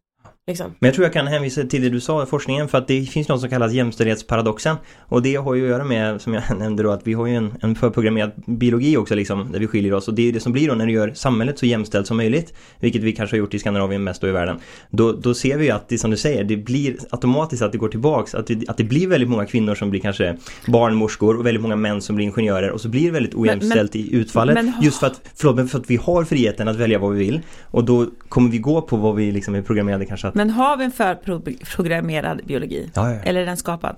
Liksom. 0.48 0.74
Men 0.78 0.88
jag 0.88 0.94
tror 0.94 1.04
jag 1.04 1.12
kan 1.12 1.26
hänvisa 1.26 1.62
till 1.62 1.82
det 1.82 1.88
du 1.88 2.00
sa 2.00 2.26
forskningen 2.26 2.68
för 2.68 2.78
att 2.78 2.88
det 2.88 3.02
finns 3.02 3.28
något 3.28 3.40
som 3.40 3.50
kallas 3.50 3.72
jämställdhetsparadoxen. 3.72 4.76
Och 4.98 5.22
det 5.22 5.34
har 5.34 5.54
ju 5.54 5.62
att 5.62 5.68
göra 5.70 5.84
med, 5.84 6.20
som 6.20 6.34
jag 6.34 6.42
nämnde 6.58 6.82
då, 6.82 6.90
att 6.90 7.06
vi 7.06 7.12
har 7.12 7.26
ju 7.26 7.34
en, 7.34 7.54
en 7.60 7.74
förprogrammerad 7.74 8.32
biologi 8.46 8.96
också 8.96 9.14
liksom, 9.14 9.52
där 9.52 9.60
vi 9.60 9.66
skiljer 9.66 9.92
oss. 9.94 10.08
Och 10.08 10.14
det 10.14 10.28
är 10.28 10.32
det 10.32 10.40
som 10.40 10.52
blir 10.52 10.68
då 10.68 10.74
när 10.74 10.86
du 10.86 10.92
gör 10.92 11.12
samhället 11.14 11.58
så 11.58 11.66
jämställt 11.66 12.06
som 12.06 12.16
möjligt, 12.16 12.54
vilket 12.80 13.02
vi 13.02 13.12
kanske 13.12 13.36
har 13.36 13.38
gjort 13.38 13.54
i 13.54 13.58
Skandinavien 13.58 14.04
mest 14.04 14.20
då 14.20 14.28
i 14.28 14.30
världen. 14.30 14.56
Då, 14.90 15.12
då 15.12 15.34
ser 15.34 15.58
vi 15.58 15.64
ju 15.64 15.70
att 15.70 15.88
det 15.88 15.98
som 15.98 16.10
du 16.10 16.16
säger, 16.16 16.44
det 16.44 16.56
blir 16.56 16.96
automatiskt 17.10 17.62
att 17.62 17.72
det 17.72 17.78
går 17.78 17.88
tillbaks, 17.88 18.34
att 18.34 18.46
det, 18.46 18.68
att 18.68 18.76
det 18.76 18.84
blir 18.84 19.08
väldigt 19.08 19.28
många 19.28 19.46
kvinnor 19.46 19.74
som 19.74 19.90
blir 19.90 20.00
kanske 20.00 20.36
barnmorskor 20.66 21.38
och 21.38 21.46
väldigt 21.46 21.62
många 21.62 21.76
män 21.76 22.00
som 22.00 22.16
blir 22.16 22.26
ingenjörer 22.26 22.70
och 22.70 22.80
så 22.80 22.88
blir 22.88 23.04
det 23.04 23.10
väldigt 23.10 23.34
ojämställt 23.34 23.96
i 23.96 24.14
utfallet. 24.14 24.54
men- 24.54 24.72
just 24.82 24.98
för 24.98 25.06
att, 25.06 25.20
förlåt, 25.34 25.56
men 25.56 25.68
för 25.68 25.78
att 25.78 25.90
vi 25.90 25.96
har 25.96 26.24
friheten 26.24 26.68
att 26.68 26.76
välja 26.76 26.98
vad 26.98 27.12
vi 27.12 27.18
vill 27.18 27.40
och 27.64 27.84
då 27.84 28.06
kommer 28.28 28.50
vi 28.50 28.58
gå 28.58 28.82
på 28.82 28.96
vad 28.96 29.16
vi 29.16 29.32
liksom 29.32 29.54
är 29.54 29.62
programmerade 29.62 30.04
kanske 30.04 30.28
att 30.28 30.37
Men 30.38 30.50
har 30.50 30.76
vi 30.76 30.84
en 30.84 30.90
förprogrammerad 30.92 32.40
biologi? 32.46 32.90
Ja, 32.94 33.12
ja. 33.14 33.20
Eller 33.22 33.40
är 33.40 33.46
den 33.46 33.56
skapad? 33.56 33.96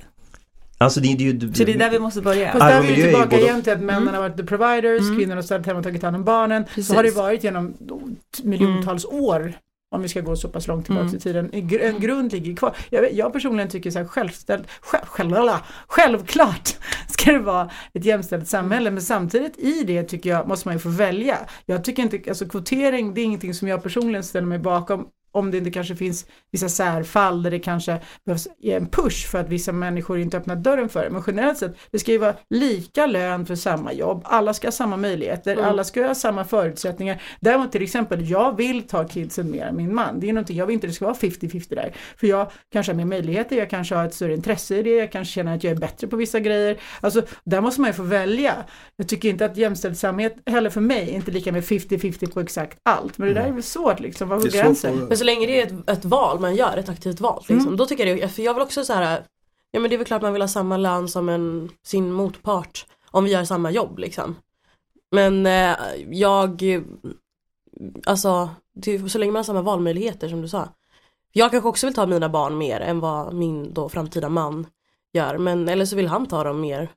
Alltså 0.78 1.00
det, 1.00 1.08
är 1.12 1.16
ju... 1.16 1.40
Så 1.54 1.64
det 1.64 1.72
är 1.72 1.78
där 1.78 1.90
vi 1.90 1.98
måste 1.98 2.20
börja. 2.20 2.52
Fast 2.52 2.60
där 2.60 2.78
är 2.78 2.82
vi 2.82 2.92
är 3.00 3.04
tillbaka 3.04 3.26
både- 3.28 3.42
igen 3.42 3.62
till 3.62 3.72
att 3.72 3.80
männen 3.80 4.14
har 4.14 4.20
varit 4.22 4.36
the 4.36 4.44
providers, 4.44 5.00
Mm. 5.00 5.16
kvinnorna 5.18 5.34
har 5.36 5.42
ställt 5.42 5.66
hemma 5.66 5.78
och 5.78 5.84
tagit 5.84 6.02
hand 6.02 6.16
om 6.16 6.24
barnen. 6.24 6.64
Precis. 6.64 6.86
Så 6.88 6.94
har 6.94 7.02
det 7.02 7.10
varit 7.10 7.44
genom 7.44 7.74
miljontals 8.42 9.04
år. 9.04 9.52
Om 9.94 10.02
vi 10.02 10.08
ska 10.08 10.20
gå 10.20 10.36
så 10.36 10.48
pass 10.48 10.66
långt 10.66 10.84
tillbaka 10.86 11.04
Mm. 11.06 11.16
i 11.16 11.20
tiden. 11.20 11.50
En 11.52 11.68
gr- 11.68 11.82
En 11.82 12.00
grund 12.00 12.32
ligger 12.32 12.56
kvar. 12.56 12.76
Jag, 12.90 13.12
jag 13.12 13.32
personligen 13.32 13.68
tycker 13.70 13.90
så 13.90 13.98
här 13.98 14.06
självställd, 14.06 14.64
själv, 14.80 15.04
själv, 15.06 15.50
självklart 15.86 16.68
ska 17.08 17.32
det 17.32 17.38
vara 17.38 17.70
ett 17.94 18.04
jämställt 18.04 18.48
samhälle. 18.48 18.90
Men 18.90 19.02
samtidigt 19.02 19.58
i 19.58 19.84
det 19.84 20.02
tycker 20.02 20.30
jag 20.30 20.48
måste 20.48 20.68
man 20.68 20.74
ju 20.74 20.78
få 20.78 20.88
välja. 20.88 21.38
Jag 21.66 21.84
tycker 21.84 22.02
inte, 22.02 22.20
alltså 22.28 22.46
kvotering 22.48 23.14
det 23.14 23.20
är 23.20 23.24
ingenting 23.24 23.54
som 23.54 23.68
jag 23.68 23.82
personligen 23.82 24.24
ställer 24.24 24.46
mig 24.46 24.58
bakom. 24.58 25.06
Om 25.32 25.50
det 25.50 25.58
inte 25.58 25.70
kanske 25.70 25.96
finns 25.96 26.26
vissa 26.52 26.68
särfall 26.68 27.42
där 27.42 27.50
det 27.50 27.58
kanske 27.58 28.00
behövs 28.26 28.48
en 28.62 28.86
push 28.86 29.28
för 29.30 29.38
att 29.38 29.48
vissa 29.48 29.72
människor 29.72 30.18
inte 30.18 30.36
öppnar 30.36 30.56
dörren 30.56 30.88
för 30.88 31.04
det. 31.04 31.10
Men 31.10 31.22
generellt 31.26 31.58
sett, 31.58 31.76
det 31.90 31.98
ska 31.98 32.12
ju 32.12 32.18
vara 32.18 32.34
lika 32.50 33.06
lön 33.06 33.46
för 33.46 33.54
samma 33.54 33.92
jobb. 33.92 34.22
Alla 34.24 34.54
ska 34.54 34.66
ha 34.66 34.72
samma 34.72 34.96
möjligheter, 34.96 35.52
Mm. 35.52 35.64
alla 35.64 35.84
ska 35.84 36.06
ha 36.06 36.14
samma 36.14 36.44
förutsättningar. 36.44 37.22
Däremot 37.40 37.72
till 37.72 37.82
exempel, 37.82 38.30
jag 38.30 38.56
vill 38.56 38.82
ta 38.82 39.08
kidsen 39.08 39.50
mer 39.50 39.64
än 39.66 39.76
min 39.76 39.94
man. 39.94 40.20
Det 40.20 40.28
är 40.28 40.32
någonting, 40.32 40.56
jag 40.56 40.66
vill 40.66 40.74
inte 40.74 40.86
det 40.86 40.92
ska 40.92 41.04
vara 41.04 41.14
50-50 41.14 41.74
där. 41.74 41.92
För 42.16 42.26
jag 42.26 42.50
kanske 42.72 42.92
har 42.92 42.96
mer 42.96 43.04
möjligheter, 43.04 43.56
jag 43.56 43.70
kanske 43.70 43.94
har 43.94 44.04
ett 44.04 44.14
större 44.14 44.34
intresse 44.34 44.76
i 44.76 44.82
det, 44.82 44.90
jag 44.90 45.12
kanske 45.12 45.32
känner 45.34 45.54
att 45.56 45.64
jag 45.64 45.70
är 45.70 45.76
bättre 45.76 46.06
på 46.06 46.16
vissa 46.16 46.40
grejer. 46.40 46.76
Alltså, 47.00 47.22
där 47.44 47.60
måste 47.60 47.80
man 47.80 47.90
ju 47.90 47.94
få 47.94 48.02
välja. 48.02 48.54
Jag 48.96 49.08
tycker 49.08 49.28
inte 49.28 49.44
att 49.44 49.56
jämställdsamhet 49.56 50.36
heller 50.46 50.70
för 50.70 50.80
mig 50.80 51.10
är 51.10 51.14
inte 51.14 51.30
lika 51.30 51.52
med 51.52 51.62
50-50 51.64 52.32
på 52.32 52.40
exakt 52.40 52.78
allt. 52.82 53.18
Men 53.18 53.28
det 53.28 53.34
där 53.34 53.46
är 53.46 53.52
väl 53.52 53.62
svårt 53.62 54.00
liksom, 54.00 54.28
vad 54.28 54.38
går 54.42 54.48
gränsen? 54.48 55.06
Så 55.20 55.24
länge 55.24 55.46
det 55.46 55.60
är 55.60 55.66
ett, 55.66 55.90
ett 55.90 56.04
val 56.04 56.40
man 56.40 56.56
gör, 56.56 56.76
ett 56.76 56.88
aktivt 56.88 57.20
val 57.20 57.44
liksom, 57.48 57.66
Mm. 57.66 57.76
då 57.76 57.86
tycker 57.86 58.06
jag 58.06 58.18
det, 58.18 58.28
för 58.28 58.42
jag 58.42 58.54
vill 58.54 58.62
också 58.62 58.84
så 58.84 58.92
här, 58.92 59.24
ja 59.70 59.80
men 59.80 59.90
det 59.90 59.96
är 59.96 59.98
väl 59.98 60.06
klart 60.06 60.22
man 60.22 60.32
vill 60.32 60.42
ha 60.42 60.48
samma 60.48 60.76
lön 60.76 61.08
som 61.08 61.28
en, 61.28 61.70
sin 61.82 62.12
motpart 62.12 62.86
om 63.10 63.24
vi 63.24 63.30
gör 63.30 63.44
samma 63.44 63.70
jobb 63.70 63.98
liksom. 63.98 64.36
Men 65.10 65.46
eh, 65.46 65.76
jag, 66.10 66.62
alltså, 68.06 68.48
det, 68.74 69.08
så 69.08 69.18
länge 69.18 69.32
man 69.32 69.38
har 69.38 69.44
samma 69.44 69.62
valmöjligheter 69.62 70.28
som 70.28 70.42
du 70.42 70.48
sa. 70.48 70.68
Jag 71.32 71.50
kanske 71.50 71.68
också 71.68 71.86
vill 71.86 71.94
ta 71.94 72.06
mina 72.06 72.28
barn 72.28 72.58
mer 72.58 72.80
än 72.80 73.00
vad 73.00 73.34
min 73.34 73.74
då 73.74 73.88
framtida 73.88 74.28
man 74.28 74.66
gör, 75.12 75.38
men 75.38 75.68
eller 75.68 75.84
så 75.84 75.96
vill 75.96 76.08
han 76.08 76.26
ta 76.26 76.44
dem 76.44 76.60
mer 76.60 76.88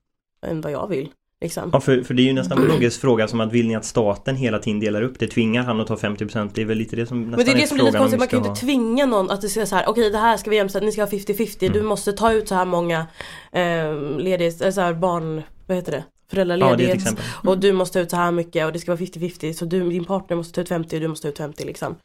än 0.42 0.62
vad 0.62 0.72
jag 0.72 0.88
vill. 0.88 1.12
Liksom. 1.44 1.70
Ja, 1.74 1.80
för, 1.80 2.02
för 2.04 2.14
det 2.14 2.22
är 2.22 2.26
ju 2.26 2.34
nästan 2.34 2.58
en 2.62 2.68
logisk 2.68 3.02
fråga 3.02 3.28
som 3.28 3.42
att 3.42 3.52
vill 3.52 3.68
ni 3.68 3.76
att 3.76 3.86
staten 3.86 4.36
hela 4.36 4.60
tiden 4.60 4.80
delar 4.80 5.02
upp 5.02 5.20
det? 5.20 5.28
Tvingar 5.28 5.64
han 5.64 5.80
att 5.80 5.88
ta 5.88 5.96
50%? 5.96 6.50
Det 6.54 6.62
är 6.62 6.66
väl 6.66 6.78
lite 6.78 6.96
det 6.96 7.06
som 7.06 7.22
nästan 7.22 7.38
Men 7.38 7.46
det 7.46 7.52
är 7.52 7.56
det 7.62 7.68
som 7.68 7.76
blir 7.78 7.86
lite 7.86 7.98
konstigt, 7.98 8.20
man 8.20 8.28
kan 8.28 8.38
ju 8.38 8.42
inte 8.42 8.50
ha- 8.50 8.56
tvinga 8.56 9.06
någon 9.06 9.32
att 9.32 9.42
det 9.42 9.50
ska 9.50 9.66
så 9.66 9.76
här, 9.76 9.88
okej 9.88 10.10
det 10.10 10.18
här 10.18 10.38
ska 10.38 10.50
vi 10.50 10.56
jämställa, 10.56 10.86
ni 10.86 10.92
ska 10.92 11.02
ha 11.02 11.08
50-50, 11.10 11.56
du 11.60 11.68
Mm. 11.68 11.86
måste 11.86 12.14
ta 12.14 12.34
ut 12.34 12.48
så 12.48 12.56
här 12.56 12.66
många 12.66 13.08
eh, 13.52 13.94
ledighets, 14.18 14.62
eller 14.62 14.72
så 14.72 14.82
här 14.82 14.94
barn, 14.94 15.42
vad 15.68 15.78
heter 15.78 15.92
det? 15.92 15.98
Ja, 15.98 16.04
det 16.36 16.42
är 16.42 16.46
Föräldraledighet. 16.46 16.96
exempel. 16.96 17.24
och 17.44 17.58
du 17.58 17.72
måste 17.74 17.94
ta 17.94 18.04
ut 18.04 18.10
så 18.10 18.16
här 18.16 18.32
mycket 18.32 18.66
och 18.66 18.74
det 18.74 18.80
ska 18.80 18.92
vara 18.92 19.00
50-50 19.00 19.54
så 19.54 19.66
du, 19.66 19.90
din 19.90 20.06
partner 20.06 20.38
måste 20.38 20.54
ta 20.54 20.62
ut 20.62 20.70
50 20.70 20.96
och 20.96 21.02
du 21.02 21.08
måste 21.08 21.28
ta 21.28 21.30
ut 21.32 21.38
50 21.38 21.66
liksom. 21.66 21.96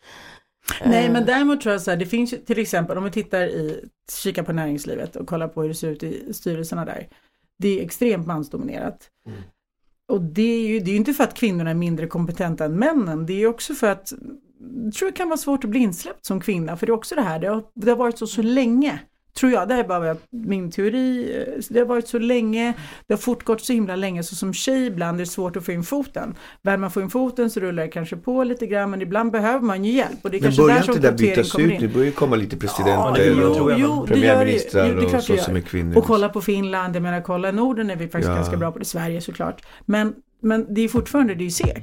Nej 0.84 1.06
Eh, 1.06 1.12
men 1.12 1.24
däremot 1.24 1.60
tror 1.60 1.72
jag 1.72 1.82
så 1.82 1.90
här, 1.90 1.98
det 1.98 2.06
finns 2.06 2.32
ju 2.32 2.36
till 2.36 2.58
exempel 2.58 2.98
om 2.98 3.04
vi 3.04 3.10
tittar 3.10 3.42
i, 3.42 3.84
kikar 4.22 4.42
på 4.42 4.52
näringslivet 4.52 5.16
och 5.16 5.26
kollar 5.26 5.48
på 5.48 5.62
hur 5.62 5.68
det 5.68 5.74
ser 5.74 5.88
ut 5.88 6.02
i 6.02 6.32
styrelserna 6.32 6.84
där. 6.84 7.06
Det 7.58 7.80
är 7.80 7.84
extremt 7.84 8.26
mansdominerat. 8.26 9.10
Mm. 9.26 9.38
Och 10.08 10.22
det 10.22 10.42
är 10.42 10.68
ju 10.68 10.80
det 10.80 10.90
är 10.90 10.96
inte 10.96 11.14
för 11.14 11.24
att 11.24 11.34
kvinnorna 11.34 11.70
är 11.70 11.74
mindre 11.74 12.06
kompetenta 12.06 12.64
än 12.64 12.78
männen, 12.78 13.26
det 13.26 13.32
är 13.32 13.38
ju 13.38 13.46
också 13.46 13.74
för 13.74 13.90
att 13.90 14.12
jag 14.84 14.94
tror 14.94 15.10
det 15.10 15.16
kan 15.16 15.28
vara 15.28 15.38
svårt 15.38 15.64
att 15.64 15.70
bli 15.70 15.80
insläppt 15.80 16.24
som 16.24 16.40
kvinna, 16.40 16.76
för 16.76 16.86
det 16.86 16.90
är 16.90 16.94
också 16.94 17.14
det 17.14 17.22
här, 17.22 17.38
det 17.38 17.48
har, 17.48 17.64
det 17.74 17.90
har 17.90 17.96
varit 17.96 18.18
så 18.18 18.26
så 18.26 18.42
länge. 18.42 19.00
Tror 19.40 19.52
jag, 19.52 19.68
det 19.68 19.74
här 19.74 19.84
är 19.84 19.88
bara 19.88 20.16
min 20.30 20.70
teori. 20.70 21.34
Det 21.70 21.78
har 21.78 21.86
varit 21.86 22.08
så 22.08 22.18
länge, 22.18 22.72
det 23.06 23.14
har 23.14 23.18
fortgått 23.18 23.64
så 23.64 23.72
himla 23.72 23.96
länge, 23.96 24.22
så 24.22 24.34
som 24.34 24.54
tjej 24.54 24.86
ibland 24.86 25.20
är 25.20 25.24
det 25.24 25.30
svårt 25.30 25.56
att 25.56 25.64
få 25.64 25.72
in 25.72 25.82
foten. 25.82 26.34
Väl 26.62 26.80
man 26.80 26.90
får 26.90 27.02
in 27.02 27.10
foten 27.10 27.50
så 27.50 27.60
rullar 27.60 27.82
det 27.82 27.88
kanske 27.88 28.16
på 28.16 28.44
lite 28.44 28.66
grann, 28.66 28.90
men 28.90 29.02
ibland 29.02 29.32
behöver 29.32 29.60
man 29.60 29.84
ju 29.84 29.92
hjälp. 29.92 30.18
Och 30.22 30.30
det 30.30 30.36
är 30.36 30.42
Men 30.42 30.56
börjar 30.56 30.76
där 30.80 30.88
inte 30.94 31.00
det 31.00 31.08
kvotering 31.08 31.36
bytas 31.36 31.58
ut? 31.58 31.80
Det 31.80 31.88
börjar 31.88 32.06
ju 32.06 32.12
komma 32.12 32.36
lite 32.36 32.56
Ja, 32.56 32.60
presidenter 32.60 33.62
och 33.62 33.70
jag. 33.70 33.78
jo, 33.80 34.06
det 34.08 34.18
gör 34.18 34.44
det 34.44 34.50
ju. 34.52 34.58
premiärministrar 34.58 34.88
Jo, 34.88 34.94
det 35.00 35.06
är 35.12 35.16
och 35.16 35.22
så 35.22 35.34
gör. 35.34 35.42
som 35.42 35.56
är 35.56 35.60
kvinnor. 35.60 35.96
Och 35.98 36.04
kolla 36.04 36.28
på 36.28 36.40
Finland, 36.40 36.96
jag 36.96 37.02
menar 37.02 37.20
kolla 37.20 37.50
Norden 37.52 37.90
är 37.90 37.96
vi 37.96 38.08
faktiskt 38.08 38.28
Ja. 38.28 38.34
ganska 38.34 38.56
bra 38.56 38.72
på 38.72 38.78
det, 38.78 38.84
Sverige 38.84 39.20
såklart. 39.20 39.62
Men, 39.86 40.14
men 40.42 40.74
det 40.74 40.80
är 40.80 40.88
fortfarande, 40.88 41.34
det 41.34 41.42
är 41.42 41.44
ju 41.44 41.50
segt. 41.50 41.82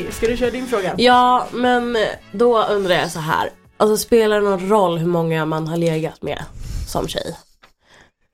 Okej, 0.00 0.12
Ska 0.12 0.26
du 0.26 0.36
köra 0.36 0.50
din 0.50 0.66
fråga? 0.66 0.94
Ja 0.98 1.46
men 1.52 1.96
då 2.32 2.62
undrar 2.64 2.94
jag 2.94 3.10
så 3.10 3.18
här. 3.18 3.50
Alltså 3.76 3.96
spelar 3.96 4.40
det 4.40 4.50
någon 4.50 4.68
roll 4.68 4.98
hur 4.98 5.06
många 5.06 5.44
man 5.44 5.68
har 5.68 5.76
legat 5.76 6.22
med 6.22 6.42
som 6.88 7.08
tjej? 7.08 7.36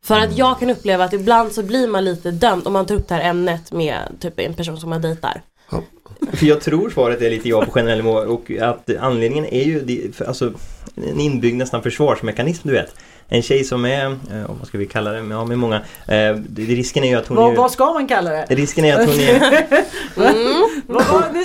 För 0.05 0.19
att 0.19 0.39
jag 0.39 0.59
kan 0.59 0.71
uppleva 0.71 1.05
att 1.05 1.13
ibland 1.13 1.53
så 1.53 1.63
blir 1.63 1.89
man 1.89 2.05
lite 2.05 2.31
dömd 2.31 2.67
om 2.67 2.73
man 2.73 2.87
tar 2.87 2.95
upp 2.95 3.09
det 3.09 3.15
här 3.15 3.31
ämnet 3.31 3.73
med 3.73 3.99
typ 4.21 4.41
en 4.41 4.55
person 4.55 4.81
som 4.81 4.91
man 4.91 5.03
dejtar. 5.03 5.43
För 6.33 6.47
jag 6.47 6.61
tror 6.61 6.91
svaret 6.91 7.23
är 7.23 7.31
lite 7.31 7.49
ja 7.49 7.65
på 7.65 7.71
generell 7.71 7.99
nivå 7.99 8.13
och 8.13 8.51
att 8.61 8.91
anledningen 9.01 9.47
är 9.47 9.65
ju 9.65 10.13
alltså, 10.27 10.53
en 10.95 11.21
inbyggd 11.21 11.57
nästan 11.57 11.83
försvarsmekanism 11.83 12.69
du 12.69 12.75
vet. 12.75 12.95
En 13.29 13.43
tjej 13.43 13.65
som 13.65 13.85
är, 13.85 14.07
eh, 14.07 14.51
vad 14.59 14.69
ska 14.69 14.79
vi 14.79 14.87
kalla 14.87 15.11
det, 15.11 15.19
ja 15.31 15.45
med 15.45 15.59
många, 15.59 15.81
eh, 16.09 16.37
risken 16.57 17.05
är 17.05 17.09
ju 17.09 17.15
att 17.15 17.27
hon 17.27 17.37
Vad, 17.37 17.51
ju, 17.51 17.57
vad 17.57 17.71
ska 17.71 17.93
man 17.93 18.07
kalla 18.09 18.31
det? 18.31 18.47
Risken 18.49 18.85
är 18.85 19.01
att 19.01 19.09
hon 19.09 19.21
är... 19.21 19.67
Vad, 20.17 20.35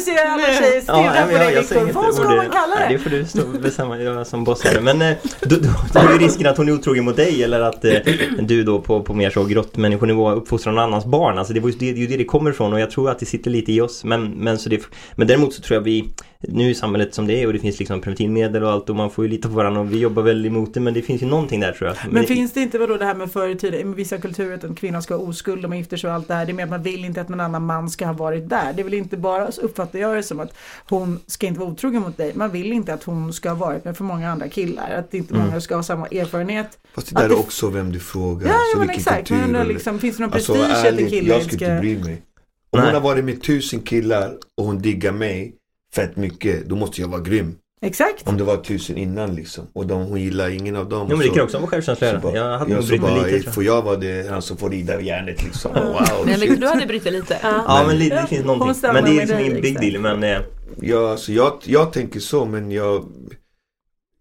ser 0.02 0.12
jag 0.12 0.28
alla 0.28 0.44
tjejer 0.44 0.82
stirra 0.82 1.14
nej, 1.14 1.32
på 1.32 1.38
dig 1.38 1.54
jag 1.54 1.66
säger 1.66 1.86
Viktor. 1.86 1.88
inte 1.88 1.94
Vad 1.94 2.14
ska 2.14 2.24
man 2.24 2.50
kalla 2.50 2.76
Nej, 2.76 2.88
det 2.90 2.94
det? 2.94 3.00
får 3.00 3.10
du 3.10 3.26
stå 3.26 3.46
bestämma 3.46 3.98
jag 3.98 4.28
som 4.28 4.44
boss 4.44 4.64
här. 4.64 4.82
Men 4.82 5.02
eh, 5.02 5.18
då, 5.42 5.56
då, 5.56 5.70
då 5.94 6.00
är 6.00 6.14
ju 6.14 6.20
risken 6.20 6.48
att 6.48 6.58
hon 6.58 6.68
är 6.68 6.74
otrogen 6.74 7.06
mot 7.06 7.16
dig 7.16 7.44
eller 7.44 7.62
att 7.62 7.86
eh, 7.86 7.94
du 8.40 8.64
då 8.64 8.82
på, 8.82 9.04
på 9.04 9.14
mer 9.14 9.30
så 9.30 9.44
grottmänniskonivå 9.44 10.32
uppfostrar 10.32 10.74
någon 10.74 10.84
annans 10.84 11.06
barn. 11.06 11.38
Alltså 11.38 11.54
det, 11.54 11.60
det 11.60 11.90
är 11.90 11.94
ju 11.94 12.08
det 12.08 12.18
det 12.18 12.24
kommer 12.24 12.50
ifrån 12.52 12.74
och 12.74 12.80
jag 12.80 12.92
tror 12.92 13.10
att 13.10 13.20
det 13.20 13.26
sitter 13.26 13.52
lite 13.52 13.72
i 13.74 13.82
oss. 13.82 14.04
Men, 14.04 14.32
men, 14.32 14.58
så 14.58 14.70
det, 14.70 14.82
men 15.16 15.28
däremot 15.28 15.54
så 15.54 15.62
tror 15.62 15.76
jag 15.76 15.82
vi, 15.82 16.10
nu 16.40 16.70
är 16.70 16.74
samhället 16.74 17.14
som 17.14 17.28
det 17.28 17.42
är 17.42 17.48
och 17.48 17.54
det 17.54 17.60
finns 17.60 17.80
liksom 17.80 18.02
preventivmedel 18.02 18.64
och 18.64 18.72
allt 18.72 18.90
och 18.90 18.96
man 18.96 19.12
får 19.12 19.26
ju 19.26 19.32
lita 19.32 19.48
på 19.50 19.54
varandra 19.56 19.82
och 19.82 19.94
vi 19.94 20.00
jobbar 20.00 20.24
väl 20.24 20.46
emot 20.46 20.74
det 20.74 20.80
men 20.80 20.94
det 20.94 21.02
finns 21.02 21.22
ju 21.22 21.26
någonting 21.26 21.60
där 21.60 21.72
tror 21.72 21.88
jag. 21.90 21.98
Men 22.14 22.22
det, 22.22 22.28
finns 22.28 22.54
det 22.54 22.62
inte 22.62 22.78
vadå 22.80 22.98
det 22.98 23.06
här 23.06 23.16
med 23.16 23.32
förr 23.32 23.48
i 23.48 23.56
tiden, 23.56 23.80
i 23.92 23.96
vissa 23.96 24.18
kulturer 24.18 24.56
att 24.56 24.64
en 24.64 24.76
kvinna 24.76 25.02
ska 25.02 25.16
ha 25.16 25.22
oskuld 25.24 25.66
om 25.66 25.70
man 25.70 25.78
gifter 25.78 25.98
sig 25.98 26.10
och 26.10 26.16
allt 26.16 26.28
det 26.28 26.34
här. 26.34 26.46
Det 26.46 26.52
är 26.52 26.54
mer 26.54 26.64
att 26.64 26.70
man 26.70 26.84
vill 26.84 27.06
inte 27.06 27.22
att 27.22 27.30
någon 27.30 27.40
annan 27.40 27.66
man 27.66 27.90
ska 27.90 28.06
ha 28.06 28.14
varit 28.14 28.50
där. 28.50 28.74
Det 28.74 28.82
är 28.82 28.84
väl 28.84 28.94
inte 28.94 29.18
bara, 29.18 29.52
så 29.52 29.62
uppfattar 29.62 30.00
jag 30.00 30.16
det 30.16 30.24
som 30.24 30.40
att 30.40 30.54
hon 30.90 31.20
ska 31.28 31.48
inte 31.48 31.60
vara 31.60 31.70
otrogen 31.70 32.02
mot 32.02 32.18
dig. 32.18 32.32
Man 32.36 32.52
vill 32.52 32.74
inte 32.74 32.94
att 32.94 33.04
hon 33.04 33.34
ska 33.34 33.50
ha 33.50 33.56
varit 33.56 33.86
med 33.86 33.98
för 33.98 34.04
många 34.04 34.32
andra 34.32 34.48
killar. 34.50 34.90
Att 34.92 35.14
inte 35.14 35.34
Mm. 35.34 35.48
många 35.48 35.62
ska 35.62 35.76
ha 35.76 35.84
samma 35.84 36.08
erfarenhet. 36.08 36.78
Fast 36.96 37.10
det 37.10 37.16
där 37.16 37.26
är 37.26 37.30
det- 37.30 37.36
också 37.36 37.70
vem 37.70 37.92
du 37.92 38.00
frågar. 38.00 38.48
Ja, 38.48 38.54
så 38.54 38.76
ja 38.76 38.80
men 38.80 38.90
exakt. 38.90 39.28
kultur 39.28 39.60
och- 39.60 39.68
liksom, 39.68 40.00
finns 40.00 40.18
det 40.18 40.24
någon 40.24 40.34
Alltså 40.34 40.54
prestige 40.54 40.72
att 40.78 40.86
en 40.86 40.94
ärligt, 40.94 41.10
kille 41.10 41.30
jag 41.34 41.42
skulle 41.44 41.54
inte 41.66 41.66
ska... 41.76 41.82
bry 41.82 41.98
mig. 42.12 42.22
Om 42.70 42.80
Nej. 42.80 42.86
hon 42.86 42.94
har 42.94 43.02
varit 43.02 43.26
med 43.26 43.42
tusen 43.44 43.80
killar 43.80 44.34
och 44.58 44.66
hon 44.66 44.82
diggar 44.82 45.12
mig 45.12 45.54
fett 46.02 46.16
mycket, 46.16 46.70
då 46.70 46.76
måste 46.76 47.02
jag 47.02 47.08
vara 47.08 47.22
grym. 47.22 47.56
Exakt. 47.82 48.28
Om 48.28 48.38
det 48.38 48.44
var 48.44 48.58
tusen 48.58 48.98
innan 48.98 49.36
liksom. 49.36 49.68
Och 49.74 49.88
de, 49.88 50.02
hon 50.06 50.22
gillar 50.22 50.50
ingen 50.50 50.76
av 50.76 50.90
dem. 50.90 51.08
Jo 51.12 51.18
men 51.18 51.28
det 51.28 51.34
kan 51.34 51.44
också 51.44 51.58
vara 51.60 51.70
självkänsla. 51.70 52.22
Jag 52.24 52.58
hade 52.60 52.72
ja, 52.72 52.76
nog 52.76 52.84
så 52.84 52.90
brytt 52.90 53.02
mig 53.02 53.12
bara, 53.12 53.26
lite. 53.26 53.46
jag. 53.46 53.54
Får 53.54 53.64
jag 53.64 53.82
vara 53.82 53.96
det, 53.96 54.30
han 54.30 54.42
som 54.42 54.58
får 54.58 54.70
rida 54.70 55.02
järnet 55.02 55.44
liksom. 55.44 55.72
Wow, 55.74 56.02
Men 56.26 56.34
shit. 56.34 56.44
Victor, 56.44 56.62
du 56.62 56.68
hade 56.68 56.86
brytt 56.86 57.04
dig 57.04 57.12
lite. 57.14 57.38
Ja. 57.44 57.64
Ja 57.68 57.78
men 57.78 57.88
Men- 57.88 57.98
lite, 58.00 58.22
det 58.22 58.28
finns 58.28 58.46
någonting. 58.46 58.92
Men 58.94 59.04
det 59.04 59.10
är 59.10 59.14
liksom 59.16 59.40
ingen 59.40 59.62
big 59.62 59.80
deal 59.80 60.02
men 60.02 60.24
eh, 60.24 60.42
Ja, 60.82 61.12
alltså 61.12 61.32
jag, 61.32 61.54
jag 61.66 61.94
tänker 61.94 62.20
så 62.20 62.46
men 62.46 62.72
jag 62.72 63.06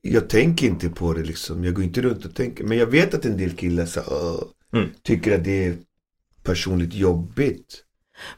Jag 0.02 0.28
tänker 0.28 0.66
inte 0.66 0.88
på 0.88 1.12
det 1.12 1.22
liksom. 1.22 1.64
Jag 1.64 1.74
går 1.74 1.84
inte 1.84 2.00
runt 2.02 2.24
och 2.24 2.34
tänker. 2.34 2.64
Men 2.64 2.78
jag 2.78 2.86
vet 2.86 3.14
att 3.14 3.24
en 3.24 3.36
del 3.36 3.50
killar 3.50 3.86
så, 3.86 4.00
"Åh", 4.10 4.42
Mm. 4.80 4.88
tycker 5.02 5.34
att 5.38 5.44
det 5.44 5.64
är 5.66 5.76
personligt 6.42 6.94
jobbigt. 6.94 7.82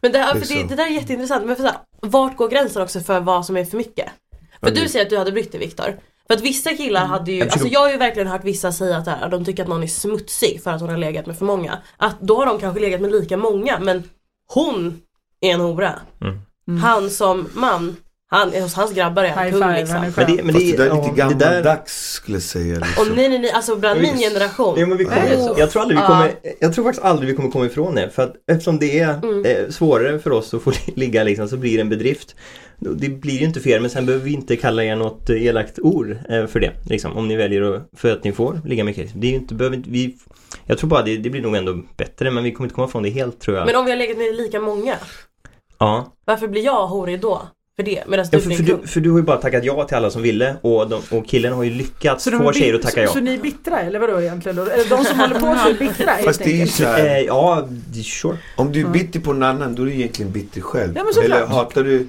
Men 0.00 0.12
det, 0.12 0.18
här, 0.18 0.32
för 0.32 0.34
det, 0.34 0.46
Liksom. 0.48 0.68
det 0.68 0.74
där 0.74 0.86
är 0.86 0.90
jätteintressant, 0.90 1.46
men 1.46 1.56
för 1.56 1.62
så 1.62 1.68
här, 1.68 1.78
vart 2.02 2.36
går 2.36 2.48
gränsen 2.48 2.82
också 2.82 3.00
för 3.00 3.20
vad 3.20 3.46
som 3.46 3.56
är 3.56 3.64
för 3.64 3.76
mycket? 3.76 4.12
För 4.60 4.70
du 4.70 4.88
säger 4.88 5.04
att 5.04 5.10
du 5.10 5.18
hade 5.18 5.32
brytt 5.32 5.52
dig 5.52 5.60
Viktor. 5.60 5.98
För 6.26 6.34
att 6.34 6.40
vissa 6.40 6.74
killar 6.74 7.06
hade 7.06 7.32
ju, 7.32 7.42
alltså 7.42 7.66
jag 7.66 7.80
har 7.80 7.90
ju 7.90 7.96
verkligen 7.96 8.28
hört 8.28 8.44
vissa 8.44 8.72
säga 8.72 8.96
att 8.96 9.06
här, 9.06 9.28
de 9.28 9.44
tycker 9.44 9.62
att 9.62 9.68
någon 9.68 9.82
är 9.82 9.86
smutsig 9.86 10.62
för 10.62 10.70
att 10.70 10.80
hon 10.80 10.90
har 10.90 10.96
legat 10.96 11.26
med 11.26 11.38
för 11.38 11.44
många. 11.44 11.78
Att 11.96 12.20
då 12.20 12.36
har 12.36 12.46
de 12.46 12.58
kanske 12.58 12.80
legat 12.80 13.00
med 13.00 13.10
lika 13.10 13.36
många 13.36 13.78
men 13.78 14.02
hon 14.54 15.00
är 15.40 15.54
en 15.54 15.60
hora. 15.60 15.94
Mm. 16.20 16.80
Han 16.80 17.10
som 17.10 17.48
man, 17.54 17.96
han, 18.30 18.52
hos 18.52 18.74
hans 18.74 18.92
grabbar 18.94 19.24
är 19.24 19.28
han 19.28 19.44
High 19.44 19.52
kung 19.52 19.62
five, 19.62 19.80
liksom. 19.80 19.96
han 19.96 20.06
är 20.06 20.12
Men 20.16 20.36
det, 20.36 20.42
men 20.42 20.54
Fast 20.54 20.66
det, 20.66 20.70
det, 20.72 20.76
där 20.76 20.84
är 20.84 20.88
ja, 20.88 20.94
lite 20.96 21.10
det 21.10 21.16
gammaldags 21.16 22.12
skulle 22.12 22.36
jag 22.36 22.42
säga. 22.42 22.74
Och 22.76 22.80
Liksom. 22.86 23.08
nej 23.16 23.28
nej 23.28 23.38
nej, 23.38 23.50
alltså 23.50 23.76
bland 23.76 24.00
min 24.00 24.16
generation. 24.18 24.74
Jo, 24.78 24.86
men 24.86 24.98
vi 24.98 25.04
kommer, 25.04 25.28
det 25.30 25.36
så? 25.36 25.54
jag, 25.58 25.70
tror 25.70 25.82
aldrig 25.82 25.98
vi 25.98 26.02
Ja. 26.02 26.06
kommer, 26.08 26.32
jag 26.60 26.74
tror 26.74 26.84
faktiskt 26.84 27.04
aldrig 27.04 27.28
vi 27.30 27.36
kommer 27.36 27.50
komma 27.50 27.66
ifrån 27.66 27.94
det. 27.94 28.10
För 28.10 28.22
att 28.22 28.34
eftersom 28.50 28.78
det 28.78 28.98
är 28.98 29.14
Mm. 29.22 29.44
eh, 29.44 29.68
svårare 29.70 30.18
för 30.18 30.32
oss 30.32 30.54
att 30.54 30.62
få 30.62 30.72
ligga 30.94 31.24
liksom, 31.24 31.48
så 31.48 31.56
blir 31.56 31.74
det 31.74 31.80
en 31.80 31.88
bedrift. 31.88 32.34
Det 32.78 33.08
blir 33.08 33.38
ju 33.38 33.44
inte 33.44 33.60
fel 33.60 33.80
men 33.80 33.90
sen 33.90 34.06
behöver 34.06 34.24
vi 34.24 34.32
inte 34.32 34.56
kalla 34.56 34.84
er 34.84 34.96
något 34.96 35.30
eh, 35.30 35.46
elakt 35.46 35.78
ord 35.78 36.10
eh, 36.28 36.46
för 36.46 36.60
det. 36.60 36.72
Liksom, 36.88 37.16
om 37.16 37.28
ni 37.28 37.36
väljer 37.36 37.62
att, 37.62 37.82
för 37.96 38.12
att 38.12 38.24
ni 38.24 38.32
får 38.32 38.60
ligga 38.64 38.84
med 38.84 38.94
Chris. 38.94 39.10
Det 39.14 39.26
är 39.26 39.30
ju 39.30 39.36
inte, 39.36 39.54
behöver 39.54 39.76
inte, 39.76 39.90
vi, 39.90 40.16
jag 40.66 40.78
tror 40.78 40.90
bara 40.90 41.02
det, 41.02 41.16
det 41.16 41.30
blir 41.30 41.42
nog 41.42 41.56
ändå 41.56 41.78
bättre 41.96 42.30
men 42.30 42.44
vi 42.44 42.52
kommer 42.52 42.66
inte 42.66 42.74
komma 42.74 42.86
ifrån 42.88 43.02
det 43.02 43.10
helt 43.10 43.40
tror 43.40 43.56
jag. 43.56 43.66
Men 43.66 43.76
om 43.76 43.84
vi 43.84 43.90
har 43.90 43.98
legat 43.98 44.18
med 44.18 44.34
lika 44.34 44.60
många, 44.60 44.94
ja. 45.78 46.12
varför 46.24 46.48
blir 46.48 46.64
jag 46.64 46.86
horig 46.86 47.20
då? 47.20 47.42
För 47.78 47.82
det? 47.82 48.04
Medan 48.08 48.26
du 48.30 48.36
Ja, 48.36 48.42
för, 48.42 48.50
för, 48.50 48.62
du, 48.62 48.86
för 48.86 49.00
du 49.00 49.10
har 49.10 49.18
ju 49.18 49.24
bara 49.24 49.36
tackat 49.36 49.64
ja 49.64 49.84
till 49.84 49.96
alla 49.96 50.10
som 50.10 50.22
ville 50.22 50.56
och, 50.62 50.88
de, 50.88 51.02
och 51.10 51.26
killen 51.26 51.52
har 51.52 51.64
ju 51.64 51.70
lyckats 51.70 52.24
Så 52.24 52.30
få 52.30 52.52
tjejer 52.52 52.74
att 52.74 52.82
tacka 52.82 52.94
så, 52.94 53.00
ja. 53.00 53.12
så 53.12 53.20
ni 53.20 53.34
är 53.34 53.38
bittra 53.38 53.80
eller 53.80 53.98
vadå 53.98 54.20
egentligen 54.20 54.56
då? 54.56 54.62
Eller 54.62 54.88
de 54.88 55.04
som 55.04 55.20
håller 55.20 55.34
på 55.34 55.40
så 55.40 55.68
är 55.68 55.74
bittra 55.78 56.16
Fast 56.24 56.38
det 56.38 56.44
är 56.44 56.48
ju 56.48 56.60
enkelt? 56.60 56.76
så 56.76 56.84
här. 56.84 57.06
Eh, 57.06 57.22
ja, 57.22 57.68
sure. 58.04 58.36
Om 58.56 58.72
du 58.72 58.80
är 58.80 58.88
bitter 58.88 59.20
på 59.20 59.32
någon 59.32 59.42
annan 59.42 59.74
då 59.74 59.82
är 59.82 59.86
du 59.86 59.92
egentligen 59.92 60.32
bitter 60.32 60.60
själv. 60.60 60.92
Ja, 60.96 61.04
men 61.04 61.14
såklart. 61.14 61.38
Eller 61.38 61.46
hatar 61.46 61.84
du, 61.84 62.06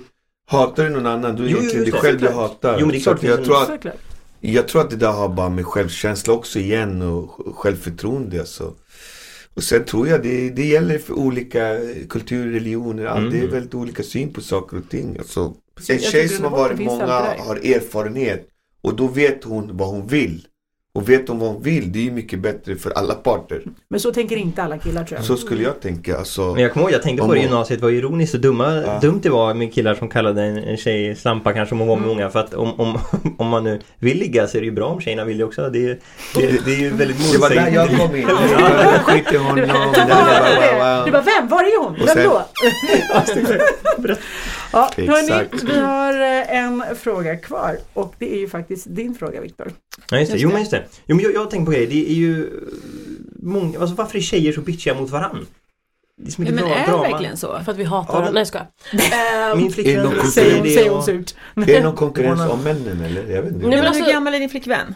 hatar 0.47 0.83
du 0.83 0.89
någon 0.89 1.05
annan 1.05 1.35
då 1.35 1.43
är 1.43 1.47
det 1.47 1.51
Jo, 1.51 1.57
egentligen 1.57 1.83
dig 1.91 2.01
själv 2.01 2.21
du 2.21 2.29
hatar. 2.29 2.77
Jo, 2.79 2.85
men 2.85 2.89
det 2.89 2.97
är 2.97 2.99
Så 2.99 3.03
klart 3.03 3.21
det 3.21 3.27
jag, 3.27 3.43
tror 3.45 3.63
att, 3.63 3.85
jag 4.39 4.67
tror 4.67 4.81
att 4.81 4.89
det 4.89 4.95
där 4.95 5.11
har 5.11 5.29
bara 5.29 5.49
med 5.49 5.65
självkänsla 5.65 6.33
också 6.33 6.59
igen 6.59 7.01
och 7.01 7.57
självförtroende 7.57 8.39
alltså. 8.39 8.73
Och 9.59 9.63
sen 9.63 9.85
tror 9.85 10.07
jag 10.07 10.23
det, 10.23 10.49
det 10.49 10.65
gäller 10.65 10.97
för 10.97 11.13
olika 11.13 11.77
kulturer, 12.09 12.51
religioner, 12.51 13.05
allt. 13.05 13.19
Mm. 13.19 13.31
Det 13.31 13.39
är 13.39 13.47
väldigt 13.47 13.75
olika 13.75 14.03
syn 14.03 14.33
på 14.33 14.41
saker 14.41 14.77
och 14.77 14.89
ting. 14.89 15.17
Alltså, 15.17 15.53
en 15.89 15.99
tjej 15.99 16.29
som 16.29 16.43
har 16.45 16.51
varit 16.51 16.79
många 16.79 17.35
har 17.37 17.55
erfarenhet 17.55 18.47
och 18.81 18.95
då 18.95 19.07
vet 19.07 19.43
hon 19.43 19.77
vad 19.77 19.87
hon 19.87 20.07
vill. 20.07 20.47
Och 20.99 21.09
vet 21.09 21.27
hon 21.29 21.39
vad 21.39 21.49
hon 21.49 21.61
vill, 21.63 21.91
det 21.91 21.99
är 21.99 22.03
ju 22.03 22.11
mycket 22.11 22.39
bättre 22.39 22.75
för 22.75 22.91
alla 22.91 23.13
parter. 23.13 23.61
Men 23.89 23.99
så 23.99 24.11
tänker 24.13 24.35
inte 24.35 24.63
alla 24.63 24.77
killar 24.77 25.03
tror 25.03 25.17
jag. 25.17 25.25
Så 25.25 25.37
skulle 25.37 25.63
jag 25.63 25.81
tänka. 25.81 26.17
Alltså, 26.17 26.41
Men 26.53 26.63
jag 26.63 26.73
kommer 26.73 26.85
ihåg, 26.85 26.93
jag 26.93 27.01
tänkte 27.01 27.25
på 27.27 27.33
det 27.33 27.39
i 27.39 27.43
gymnasiet, 27.43 27.81
vad 27.81 27.93
ironiskt 27.93 28.33
och 28.33 28.39
dumma, 28.41 28.75
Ja. 28.75 28.99
dumt 29.01 29.19
det 29.23 29.29
var 29.29 29.53
med 29.53 29.73
killar 29.73 29.95
som 29.95 30.09
kallade 30.09 30.43
en, 30.43 30.57
en 30.57 30.77
tjej 30.77 31.15
slampa 31.15 31.53
kanske 31.53 31.75
om 31.75 31.79
hon 31.79 31.87
var 31.87 31.95
med 31.97 32.07
många. 32.07 32.29
För 32.29 32.39
att 32.39 32.53
om, 32.53 32.79
om, 32.79 32.97
om 33.37 33.47
man 33.47 33.63
nu 33.63 33.81
vill 33.99 34.17
ligga 34.17 34.47
så 34.47 34.57
är 34.57 34.61
det 34.61 34.65
ju 34.65 34.71
bra 34.71 34.87
om 34.87 35.01
tjejerna 35.01 35.23
vill 35.23 35.37
det 35.37 35.43
också. 35.43 35.69
Det, 35.69 35.85
är- 35.89 35.99
det, 36.35 36.65
det 36.65 36.73
är 36.73 36.79
ju 36.79 36.89
väldigt 36.89 37.31
det 37.33 37.37
var 37.37 37.49
där 37.49 37.55
jag 37.55 37.91
motsägelsefullt. 37.91 37.99
kom 38.11 38.15
in. 38.15 38.27
Jag 38.91 39.01
skit 39.05 39.33
i 39.33 39.37
honom. 39.37 39.55
Du, 41.05 41.11
bara, 41.11 41.21
vem? 41.21 41.47
Var 41.47 41.63
är 41.63 41.83
hon? 41.83 41.95
Vem 41.95 42.07
sen- 42.07 42.23
då? 42.29 42.41
ja, 44.73 44.89
hörni, 44.97 45.13
Exakt. 45.43 45.63
vi 45.63 45.79
har 45.79 46.13
eh, 46.13 46.57
en 46.63 46.83
fråga 47.01 47.35
kvar 47.37 47.77
och 47.93 48.13
det 48.19 48.33
är 48.33 48.39
ju 48.39 48.49
faktiskt 48.49 48.85
din 48.95 49.15
fråga 49.15 49.41
Viktor. 49.41 49.71
Ja 50.11 50.17
just 50.19 50.31
det, 50.31 50.37
jo 50.37 50.49
men 50.49 50.59
just 50.59 50.71
det. 50.71 50.83
Jo 51.05 51.15
men 51.15 51.25
jag, 51.25 51.33
jag 51.33 51.49
tänkt 51.49 51.65
på 51.65 51.71
grejer, 51.71 51.87
det 51.87 52.11
är 52.11 52.15
ju 52.15 52.43
eh, 52.45 52.49
många, 53.41 53.79
alltså 53.79 53.95
varför 53.95 54.17
är 54.17 54.21
tjejer 54.21 54.53
så 54.53 54.61
bitchiga 54.61 54.93
mot 54.93 55.09
varann? 55.09 55.47
Det 56.21 56.37
är 56.37 56.41
mycket 56.41 56.55
men 56.55 56.63
är 56.63 56.69
det 56.79 56.85
drama. 56.91 57.03
verkligen 57.03 57.37
så? 57.37 57.59
För 57.65 57.71
att 57.71 57.77
vi 57.77 57.83
hatar 57.83 58.13
Ja, 58.13 58.19
varandra. 58.19 58.31
Nej 58.31 58.39
jag 58.41 58.47
skojar. 58.47 59.51
Ehm, 59.51 59.57
Min 59.57 59.71
flickvän 59.71 60.31
Säger 60.31 60.63
det 60.63 60.69
säger 60.69 60.89
hon 60.89 60.97
och, 60.99 61.03
surt. 61.05 61.33
Är 61.55 61.65
det 61.65 61.83
någon 61.83 61.95
konkurrens 61.95 62.41
om 62.51 62.63
männen 62.63 63.01
eller? 63.01 63.21
Jag 63.35 63.41
vet 63.41 63.53
inte. 63.53 63.67
Nej, 63.67 63.77
men 63.77 63.87
alltså- 63.87 64.03
hur 64.03 64.11
gammal 64.13 64.33
är 64.33 64.39
din 64.39 64.49
flickvän? 64.49 64.95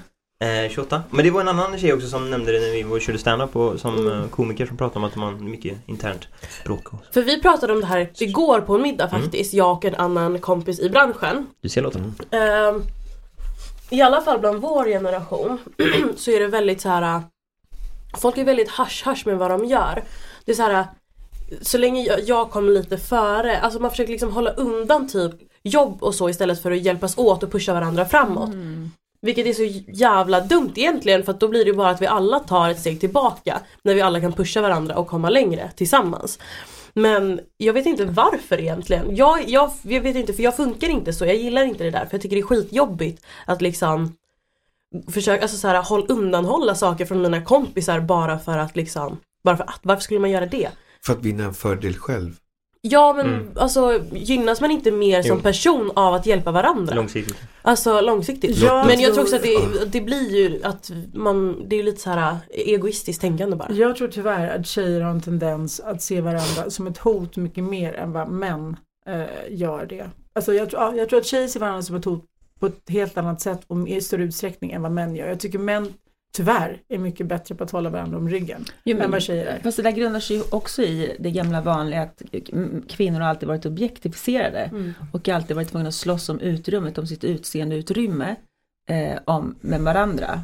eh, 0.66 0.72
28. 0.72 1.04
Men 1.10 1.26
det 1.26 1.32
var 1.32 1.42
en 1.42 1.48
annan 1.48 1.78
tjej 1.80 1.94
också 1.94 2.08
som 2.08 2.30
nämnde 2.30 2.52
det 2.52 2.60
när 2.60 2.72
vi 2.72 2.84
var 2.84 3.00
körde 3.00 3.18
stand-up 3.18 3.56
och 3.56 3.80
som 3.80 4.08
eh, 4.12 4.28
komiker 4.28 4.66
som 4.66 4.78
pratade 4.78 5.00
om 5.00 5.04
att 5.04 5.16
har 5.16 5.32
mycket 5.32 5.78
internt 5.86 6.28
bråk. 6.66 6.88
För 7.14 7.22
vi 7.22 7.42
pratade 7.42 7.74
om 7.74 7.80
det 7.82 7.86
här 7.88 8.10
igår 8.20 8.62
på 8.62 8.76
en 8.76 8.82
middag 8.82 9.08
Mm. 9.10 9.22
faktiskt, 9.22 9.54
jag 9.54 9.72
och 9.78 9.86
en 9.86 9.96
annan 9.96 10.40
kompis 10.40 10.80
i 10.80 10.90
branschen. 10.90 11.48
Du 11.62 11.70
ser 11.70 11.82
Lotta? 11.82 12.00
Ehm, 12.32 12.82
I 13.90 14.02
alla 14.02 14.22
fall 14.22 14.40
bland 14.40 14.62
vår 14.62 14.86
generation 14.86 15.60
så 16.18 16.32
är 16.32 16.40
det 16.40 16.48
väldigt 16.48 16.82
så 16.82 16.90
här. 16.90 17.22
Folk 18.18 18.38
är 18.38 18.46
väldigt 18.46 18.70
hasch-hasch 18.70 19.26
med 19.26 19.38
vad 19.38 19.52
de 19.52 19.66
gör. 19.66 20.04
Det 20.46 20.52
är 20.52 20.56
så 20.56 20.64
här. 20.64 20.86
Så 21.62 21.78
länge 21.78 22.02
jag, 22.04 22.20
jag 22.22 22.52
kom 22.52 22.70
lite 22.70 22.98
före, 22.98 23.60
alltså 23.60 23.80
man 23.80 23.92
försöker 23.92 24.12
liksom 24.12 24.32
hålla 24.32 24.52
undan 24.52 25.08
typ 25.08 25.32
jobb 25.64 26.04
och 26.04 26.16
så 26.16 26.30
istället 26.30 26.62
för 26.62 26.72
att 26.72 26.82
hjälpas 26.82 27.18
åt 27.18 27.44
och 27.44 27.52
pusha 27.52 27.74
varandra 27.74 28.06
framåt. 28.06 28.50
Vilket 29.22 29.46
är 29.46 29.54
så 29.54 29.64
jävla 29.88 30.42
dumt 30.42 30.72
egentligen 30.76 31.24
för 31.24 31.32
att 31.32 31.40
då 31.40 31.48
blir 31.48 31.66
det 31.66 31.74
bara 31.74 31.90
att 31.90 32.02
vi 32.02 32.08
alla 32.08 32.40
tar 32.40 32.70
ett 32.70 32.80
steg 32.80 33.00
tillbaka 33.00 33.60
när 33.82 33.96
vi 33.96 34.02
alla 34.02 34.22
kan 34.22 34.34
pusha 34.34 34.62
varandra 34.62 34.96
och 34.96 35.08
komma 35.08 35.30
längre 35.30 35.72
tillsammans. 35.76 36.40
Men 36.94 37.40
jag 37.58 37.74
vet 37.74 37.86
inte 37.86 38.06
varför 38.06 38.60
egentligen. 38.60 39.16
Jag, 39.16 39.50
jag, 39.50 39.72
jag 39.82 40.02
vet 40.02 40.16
inte 40.16 40.34
för 40.34 40.44
jag 40.44 40.56
funkar 40.56 40.90
inte 40.90 41.14
så, 41.14 41.26
jag 41.26 41.36
gillar 41.36 41.64
inte 41.64 41.84
det 41.84 41.92
där 41.92 42.06
för 42.06 42.14
jag 42.14 42.22
tycker 42.22 42.36
det 42.36 42.42
är 42.42 42.46
skitjobbigt 42.46 43.26
att 43.46 43.62
liksom 43.62 44.16
försöka, 45.12 45.42
alltså 45.42 45.58
så 45.58 45.68
här, 45.68 45.84
håll, 45.84 46.06
undanhålla 46.10 46.76
saker 46.76 47.06
från 47.06 47.22
mina 47.22 47.42
kompisar 47.42 48.00
bara 48.00 48.40
för 48.40 48.58
att 48.58 48.76
liksom, 48.76 49.18
bara 49.44 49.58
för 49.58 49.64
att, 49.64 49.80
varför 49.82 50.02
skulle 50.02 50.20
man 50.20 50.32
göra 50.32 50.46
det? 50.46 50.70
För 51.06 51.14
att 51.14 51.26
vinna 51.26 51.44
en 51.44 51.54
fördel 51.54 51.96
själv. 51.96 52.36
Ja 52.86 53.14
men 53.14 53.26
Mm. 53.26 53.48
alltså 53.56 54.00
gynnas 54.12 54.62
man 54.62 54.72
inte 54.72 54.92
mer 54.92 55.22
som 55.22 55.38
Jo. 55.38 55.42
person 55.44 55.92
av 55.96 56.14
att 56.14 56.26
hjälpa 56.26 56.52
varandra? 56.52 56.96
Långsiktigt. 56.96 57.38
Alltså 57.62 58.02
långsiktigt. 58.02 58.58
Jag 58.58 58.88
men 58.88 59.00
jag 59.00 59.14
tror- 59.14 59.24
också 59.24 59.36
att 59.36 59.44
det, 59.44 59.86
det 59.86 60.02
blir 60.02 60.36
ju 60.36 60.64
att 60.64 60.92
man, 61.14 61.64
det 61.68 61.76
är 61.76 61.78
ju 61.78 61.84
lite 61.84 62.02
så 62.02 62.10
här 62.10 62.38
egoistiskt 62.50 63.22
tänkande 63.22 63.56
bara. 63.56 63.72
Jag 63.74 63.96
tror 63.96 64.08
tyvärr 64.08 64.58
att 64.60 64.68
tjejer 64.68 65.02
har 65.02 65.12
en 65.12 65.22
tendens 65.22 65.80
att 65.80 66.02
se 66.02 66.22
varandra 66.22 66.70
som 66.70 66.88
ett 66.88 66.98
hot 66.98 67.36
mycket 67.38 67.64
mer 67.64 67.94
än 67.94 68.12
vad 68.12 68.30
män 68.30 68.76
eh, 69.08 69.24
gör 69.50 69.86
det. 69.86 70.06
Alltså 70.34 70.54
jag, 70.54 70.70
tror- 70.70 70.82
ja, 70.82 70.96
jag 70.96 71.10
tror 71.10 71.20
att 71.20 71.26
tjejer 71.26 71.48
ser 71.48 71.60
varandra 71.60 71.82
som 71.82 71.96
ett 71.96 72.06
hot 72.06 72.26
på 72.60 72.66
ett 72.66 72.82
helt 72.90 73.18
annat 73.18 73.42
sätt 73.42 73.62
och 73.68 73.88
i 73.90 74.02
större 74.02 74.24
utsträckning 74.24 74.72
än 74.72 74.82
vad 74.82 74.92
män 74.92 75.16
gör. 75.16 75.28
Jag 75.28 75.40
tycker 75.40 75.60
män 75.60 75.94
tyvärr 76.36 76.82
är 76.90 76.98
mycket 76.98 77.28
bättre 77.28 77.56
på 77.56 77.64
att 77.64 77.72
hålla 77.72 77.90
varandra 77.90 78.18
om 78.18 78.30
ryggen 78.30 78.66
Jo, 78.84 79.00
än 79.00 79.12
vad 79.12 79.22
tjejer 79.22 79.46
är. 79.46 79.60
Fast 79.60 79.78
det 79.78 79.84
där 79.84 79.92
grundar 79.92 80.20
sig 80.20 80.36
ju 80.38 80.44
också 80.52 80.82
i 80.82 81.16
det 81.20 81.32
gamla 81.32 81.62
vanliga 81.62 82.02
att 82.02 82.22
kvinnor 82.90 83.20
har 83.20 83.28
alltid 83.28 83.48
varit 83.48 83.66
objektifierade 83.66 84.60
Mm. 84.72 84.94
och 85.12 85.30
alltid 85.30 85.56
varit 85.56 85.70
tvungna 85.72 85.90
att 85.90 85.96
slåss 85.96 86.30
om 86.30 86.40
utrymmet, 86.40 86.98
om 86.98 87.08
sitt 87.08 87.24
utseende 87.24 87.76
utrymme 87.76 88.36
eh, 88.90 89.20
om, 89.26 89.56
med 89.62 89.82
varandra 89.82 90.42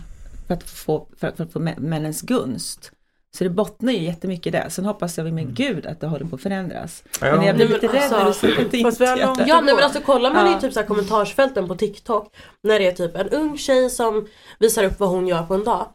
för 0.48 0.53
att 0.53 0.63
få, 0.63 1.08
för, 1.17 1.31
för 1.31 1.43
att 1.43 1.51
få 1.53 1.60
mä- 1.60 1.79
männens 1.79 2.22
gunst. 2.22 2.91
Så 3.38 3.44
det 3.44 3.50
bottnar 3.50 3.94
ju 3.94 4.00
jättemycket 4.00 4.48
i 4.48 4.50
det. 4.50 4.70
Sen 4.70 4.86
hoppas 4.86 5.18
jag 5.18 5.34
med 5.34 5.56
Gud 5.56 5.86
att 5.86 6.00
det 6.02 6.08
håller 6.08 6.26
på 6.26 6.36
att 6.36 6.42
förändras. 6.42 7.04
Ja, 7.22 7.36
Men 7.36 7.46
jag 7.46 7.56
blir 7.56 7.68
lite 7.68 7.88
rädd 7.88 7.94
när 7.94 8.10
du 8.10 8.15
alltså- 8.15 8.42
säger 8.42 8.65
att 8.65 8.72
det 8.72 8.78
inte 8.78 9.06
är 9.06 9.48
Ja 9.48 9.62
nej 9.62 9.76
men 9.76 9.84
alltså 9.84 10.02
kollar 10.02 10.34
man 10.34 10.52
Ja. 10.52 10.58
i 10.58 10.62
typ 10.62 10.74
så 10.74 10.80
här 10.80 10.88
kommentarsfälten 10.88 11.68
på 11.68 11.76
TikTok 11.76 12.36
när 12.63 12.80
det 12.80 12.88
är 12.88 12.92
typ 12.92 13.15
en 13.15 13.30
ung 13.30 13.58
tjej 13.58 13.89
som 13.89 14.28
visar 14.60 14.84
upp 14.84 15.00
vad 15.00 15.10
hon 15.10 15.28
gör 15.28 15.44
på 15.44 15.54
en 15.54 15.63
dag. 15.63 15.86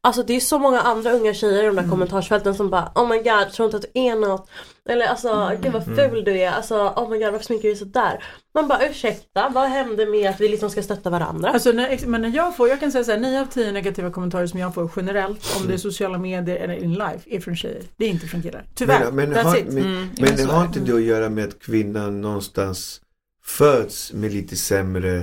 Alltså 0.00 0.22
det 0.22 0.36
är 0.36 0.40
så 0.40 0.58
många 0.58 0.80
andra 0.80 1.12
unga 1.12 1.34
tjejer 1.34 1.62
i 1.62 1.66
de 1.66 1.76
där 1.76 1.90
kommentarsfälten 1.90 2.54
som 2.54 2.70
bara 2.70 2.92
Oh 2.94 3.08
my 3.08 3.16
god, 3.16 3.52
tror 3.52 3.64
inte 3.66 3.76
att 3.76 3.82
du 3.94 4.00
är 4.00 4.14
något. 4.16 4.48
Eller 4.88 5.06
alltså 5.06 5.58
gud 5.62 5.72
vad 5.72 5.84
ful 5.84 6.24
du 6.24 6.32
är. 6.40 6.50
Alltså 6.50 6.74
oh 6.74 7.10
my 7.10 7.18
god 7.18 7.32
varför 7.32 7.44
sminkar 7.44 7.68
du 7.68 7.76
sådär? 7.76 8.24
Man 8.54 8.68
bara 8.68 8.88
ursäkta, 8.88 9.48
vad 9.54 9.68
hände 9.68 10.06
med 10.06 10.30
att 10.30 10.40
vi 10.40 10.48
liksom 10.48 10.70
ska 10.70 10.82
stötta 10.82 11.10
varandra? 11.10 11.50
Alltså 11.50 11.72
när, 11.72 12.06
men 12.06 12.22
när 12.22 12.28
jag 12.28 12.56
får, 12.56 12.68
jag 12.68 12.80
kan 12.80 12.92
säga 12.92 13.04
så 13.04 13.10
här, 13.10 13.18
9 13.18 13.40
av 13.40 13.46
10 13.46 13.72
negativa 13.72 14.10
kommentarer 14.10 14.46
som 14.46 14.60
jag 14.60 14.74
får 14.74 14.90
generellt 14.96 15.56
om 15.60 15.66
det 15.66 15.74
är 15.74 15.78
sociala 15.78 16.18
medier 16.18 16.56
eller 16.56 16.74
in 16.74 16.92
life 16.92 17.20
är 17.26 17.40
från 17.40 17.56
tjejer. 17.56 17.82
Det 17.96 18.04
är 18.04 18.08
inte 18.08 18.26
från 18.26 18.42
killar. 18.42 18.64
Tyvärr. 18.74 19.10
Men, 19.12 19.30
men, 19.30 19.46
har, 19.46 19.58
men, 19.64 19.78
Mm, 19.78 20.08
men 20.18 20.30
det 20.30 20.38
så 20.38 20.48
har 20.48 20.64
inte 20.64 20.80
det 20.80 20.94
att 20.94 21.02
göra 21.02 21.28
med 21.28 21.44
att 21.44 21.58
kvinnan 21.60 22.20
någonstans 22.20 23.00
föds 23.44 24.12
med 24.12 24.32
lite 24.32 24.56
sämre 24.56 25.18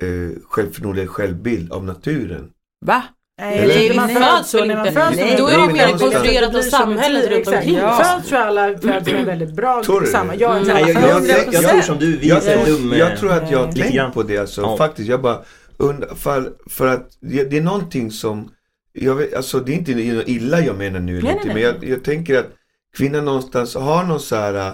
eh, 0.00 0.40
självförtroende, 0.44 1.06
självbild 1.06 1.72
av 1.72 1.84
naturen. 1.84 2.50
Va? 2.80 3.02
Nej, 3.42 3.58
Eller? 3.58 3.74
nej, 3.74 3.88
Vi 3.88 3.96
man 3.96 4.08
föds 4.08 4.54
väl 4.54 4.70
inte? 4.70 4.92
föds 4.92 5.16
Nej, 5.16 5.34
Då 5.38 5.46
är 5.46 5.50
det 5.50 5.56
bra 5.56 5.72
mer 5.72 5.98
konstruerat 5.98 6.52
Det 6.52 6.58
av 6.58 6.62
samhället 6.62 7.30
runt 7.30 7.46
omkring 7.48 7.74
Ja. 7.76 8.04
Föds 8.04 8.28
tror 8.28 8.40
jag 8.40 8.48
alla 8.48 8.78
föds 8.78 9.06
med 9.12 9.24
väldigt 9.24 9.52
bra 9.56 9.82
Tror 9.84 10.00
du 10.00 10.06
samma. 10.06 10.32
det? 10.32 10.38
Jag 10.38 10.56
är 10.56 10.60
Mm. 10.62 10.68
Nej, 10.74 10.92
jag, 10.92 11.02
jag, 11.02 11.28
jag, 11.28 11.38
jag, 11.52 11.62
100%. 11.64 11.68
tror 11.70 11.80
som 11.80 11.98
du, 11.98 12.16
vi 12.16 12.30
är 12.30 12.34
Jag, 12.48 12.66
dum. 12.66 12.92
eh, 12.92 13.18
tror 13.18 13.32
att 13.32 13.50
jag 13.50 13.58
har 13.58 13.66
lite 13.72 13.88
tänkt 13.90 14.14
på 14.14 14.22
det 14.22 14.38
alltså, 14.38 14.60
Ja. 14.60 14.76
faktiskt. 14.76 15.08
Jag 15.08 15.22
bara 15.22 15.38
undrar, 15.76 16.14
för, 16.14 16.52
för 16.70 16.86
att 16.86 17.08
det, 17.20 17.44
det 17.44 17.56
är 17.56 17.62
någonting 17.62 18.10
som, 18.10 18.48
jag 18.92 19.14
vet, 19.14 19.34
alltså 19.34 19.60
det 19.60 19.72
är 19.72 19.76
inte 19.76 19.92
illa 20.26 20.60
jag 20.60 20.76
menar 20.78 21.00
nu, 21.00 21.12
Nej, 21.12 21.22
någonting, 21.22 21.46
nej, 21.54 21.54
men 21.54 21.62
jag, 21.62 21.84
jag 21.84 22.04
tänker 22.04 22.38
att 22.38 22.48
kvinnan 22.96 23.24
någonstans 23.24 23.74
har 23.74 24.04
någon 24.04 24.20
så 24.20 24.36
här, 24.36 24.72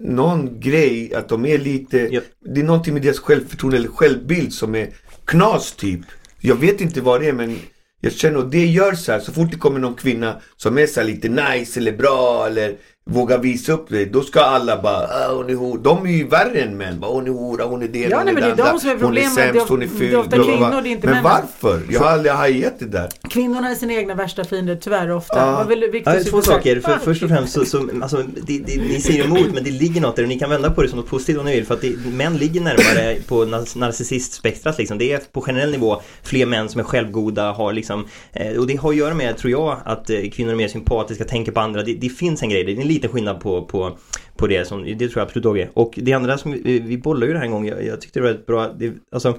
någon 0.00 0.60
grej 0.60 1.14
att 1.14 1.28
de 1.28 1.46
är 1.46 1.58
lite, 1.58 1.98
Ja. 2.10 2.20
det 2.54 2.60
är 2.60 2.64
någonting 2.64 2.94
med 2.94 3.02
deras 3.02 3.18
självförtroende 3.18 3.76
eller 3.76 3.88
självbild 3.88 4.52
som 4.52 4.74
är 4.74 4.88
knas 5.24 5.72
typ. 5.72 6.00
Jag 6.40 6.56
vet 6.56 6.80
inte 6.80 7.00
vad 7.00 7.20
det 7.20 7.28
är 7.28 7.32
men 7.32 7.58
jag 8.04 8.12
känner 8.12 8.36
och 8.38 8.50
det 8.50 8.66
gör 8.66 8.92
så 8.92 9.12
här, 9.12 9.20
så 9.20 9.32
fort 9.32 9.50
det 9.50 9.56
kommer 9.56 9.80
någon 9.80 9.94
kvinna 9.94 10.40
som 10.56 10.78
är 10.78 10.86
så 10.86 11.00
här 11.00 11.06
lite 11.06 11.28
nice 11.28 11.80
eller 11.80 11.92
bra 11.92 12.46
eller 12.46 12.76
vågar 13.06 13.38
visa 13.38 13.72
upp 13.72 13.86
det, 13.88 14.04
då 14.04 14.22
ska 14.22 14.40
alla 14.40 14.82
bara 14.82 15.06
ah, 15.06 15.34
hon 15.34 15.50
är 15.50 15.54
hora. 15.54 15.80
De 15.82 16.06
är 16.06 16.10
ju 16.10 16.26
värre 16.28 16.60
än 16.60 16.76
män. 16.76 17.00
Bara, 17.00 17.10
hon 17.12 17.26
är 17.26 17.30
hora, 17.30 17.64
hon 17.64 17.82
är 17.82 17.88
det, 17.88 17.98
Ja, 17.98 18.16
hon 18.16 18.24
nej, 18.26 18.34
är 18.34 18.40
men 18.40 18.50
det 18.50 18.56
de 18.56 18.62
andra. 18.62 18.78
som 18.78 18.90
är 18.90 18.94
Hon 18.94 19.00
är 19.02 19.06
problemet. 19.06 19.32
sämst, 19.34 19.64
är- 19.64 19.68
hon 19.68 19.82
är 19.82 19.86
det 19.86 19.94
är 19.94 19.98
ful. 19.98 20.16
ofta 20.16 20.36
kvinnor, 20.36 20.82
det 20.82 20.88
är 20.88 20.92
inte 20.92 21.06
Men 21.06 21.22
männen. 21.22 21.22
varför? 21.62 21.80
Jag 21.90 22.00
har 22.00 22.06
aldrig 22.10 22.32
hajat 22.32 22.74
det 22.78 22.84
där. 22.84 23.08
Kvinnorna 23.30 23.70
är 23.70 23.74
sina 23.74 23.92
egna 23.94 24.14
värsta 24.14 24.44
fiender 24.44 24.76
tyvärr 24.76 25.10
ofta. 25.10 25.38
Ja. 25.38 25.52
Vad 25.52 25.68
vill 25.68 26.02
Ja, 26.04 26.24
två 26.30 26.42
saker. 26.42 26.80
För, 26.80 26.92
Ah, 26.92 26.98
först 26.98 27.22
och 27.22 27.28
främst 27.28 27.52
så, 27.52 27.64
så 27.64 27.88
alltså, 28.02 28.22
det, 28.46 28.58
det, 28.58 28.76
ni 28.76 29.00
säger 29.00 29.24
emot 29.24 29.54
men 29.54 29.64
det 29.64 29.70
ligger 29.70 30.00
något 30.00 30.16
där 30.16 30.22
och 30.22 30.28
ni 30.28 30.38
kan 30.38 30.50
vända 30.50 30.70
på 30.70 30.82
det 30.82 30.88
som 30.88 30.98
något 30.98 31.08
positivt 31.08 31.38
om 31.38 31.44
ni 31.44 31.54
vill. 31.54 31.66
För 31.66 31.74
att 31.74 31.80
det, 31.80 31.94
män 32.12 32.36
ligger 32.36 32.60
närmare 32.60 33.16
på 33.28 33.44
nar- 33.44 33.78
narcissistspektrat 33.78 34.78
liksom. 34.78 34.98
Det 34.98 35.12
är 35.12 35.20
på 35.32 35.40
generell 35.40 35.70
nivå 35.70 36.00
fler 36.22 36.46
män 36.46 36.68
som 36.68 36.80
är 36.80 36.84
självgoda, 36.84 37.52
har 37.52 37.72
liksom 37.72 38.06
eh, 38.32 38.56
Och 38.58 38.66
det 38.66 38.76
har 38.76 38.90
att 38.90 38.96
göra 38.96 39.14
med, 39.14 39.36
tror 39.36 39.50
jag, 39.50 39.76
att 39.84 40.10
eh, 40.10 40.16
kvinnor 40.32 40.52
är 40.52 40.56
mer 40.56 40.68
sympatiska, 40.68 41.24
tänker 41.24 41.52
på 41.52 41.60
andra. 41.60 41.82
Det, 41.82 41.94
det 41.94 42.08
finns 42.08 42.42
en 42.42 42.48
grej, 42.48 42.64
det 42.64 42.72
liten 42.94 43.10
skillnad 43.10 43.40
på, 43.40 43.64
på, 43.64 43.98
på 44.36 44.46
det. 44.46 44.64
Som, 44.64 44.84
det 44.84 44.96
tror 44.98 45.12
jag 45.14 45.22
absolut 45.22 45.42
Dogge. 45.42 45.68
Och 45.74 45.94
det 45.96 46.12
andra 46.12 46.38
som 46.38 46.52
vi, 46.52 46.78
vi 46.80 46.98
bollade 46.98 47.26
ju 47.26 47.32
det 47.32 47.38
här 47.38 47.46
en 47.46 47.52
gång, 47.52 47.66
jag, 47.66 47.84
jag 47.84 48.00
tyckte 48.00 48.20
det 48.20 48.24
var 48.24 48.30
ett 48.30 48.46
bra, 48.46 48.68
det, 48.68 48.92
alltså 49.10 49.38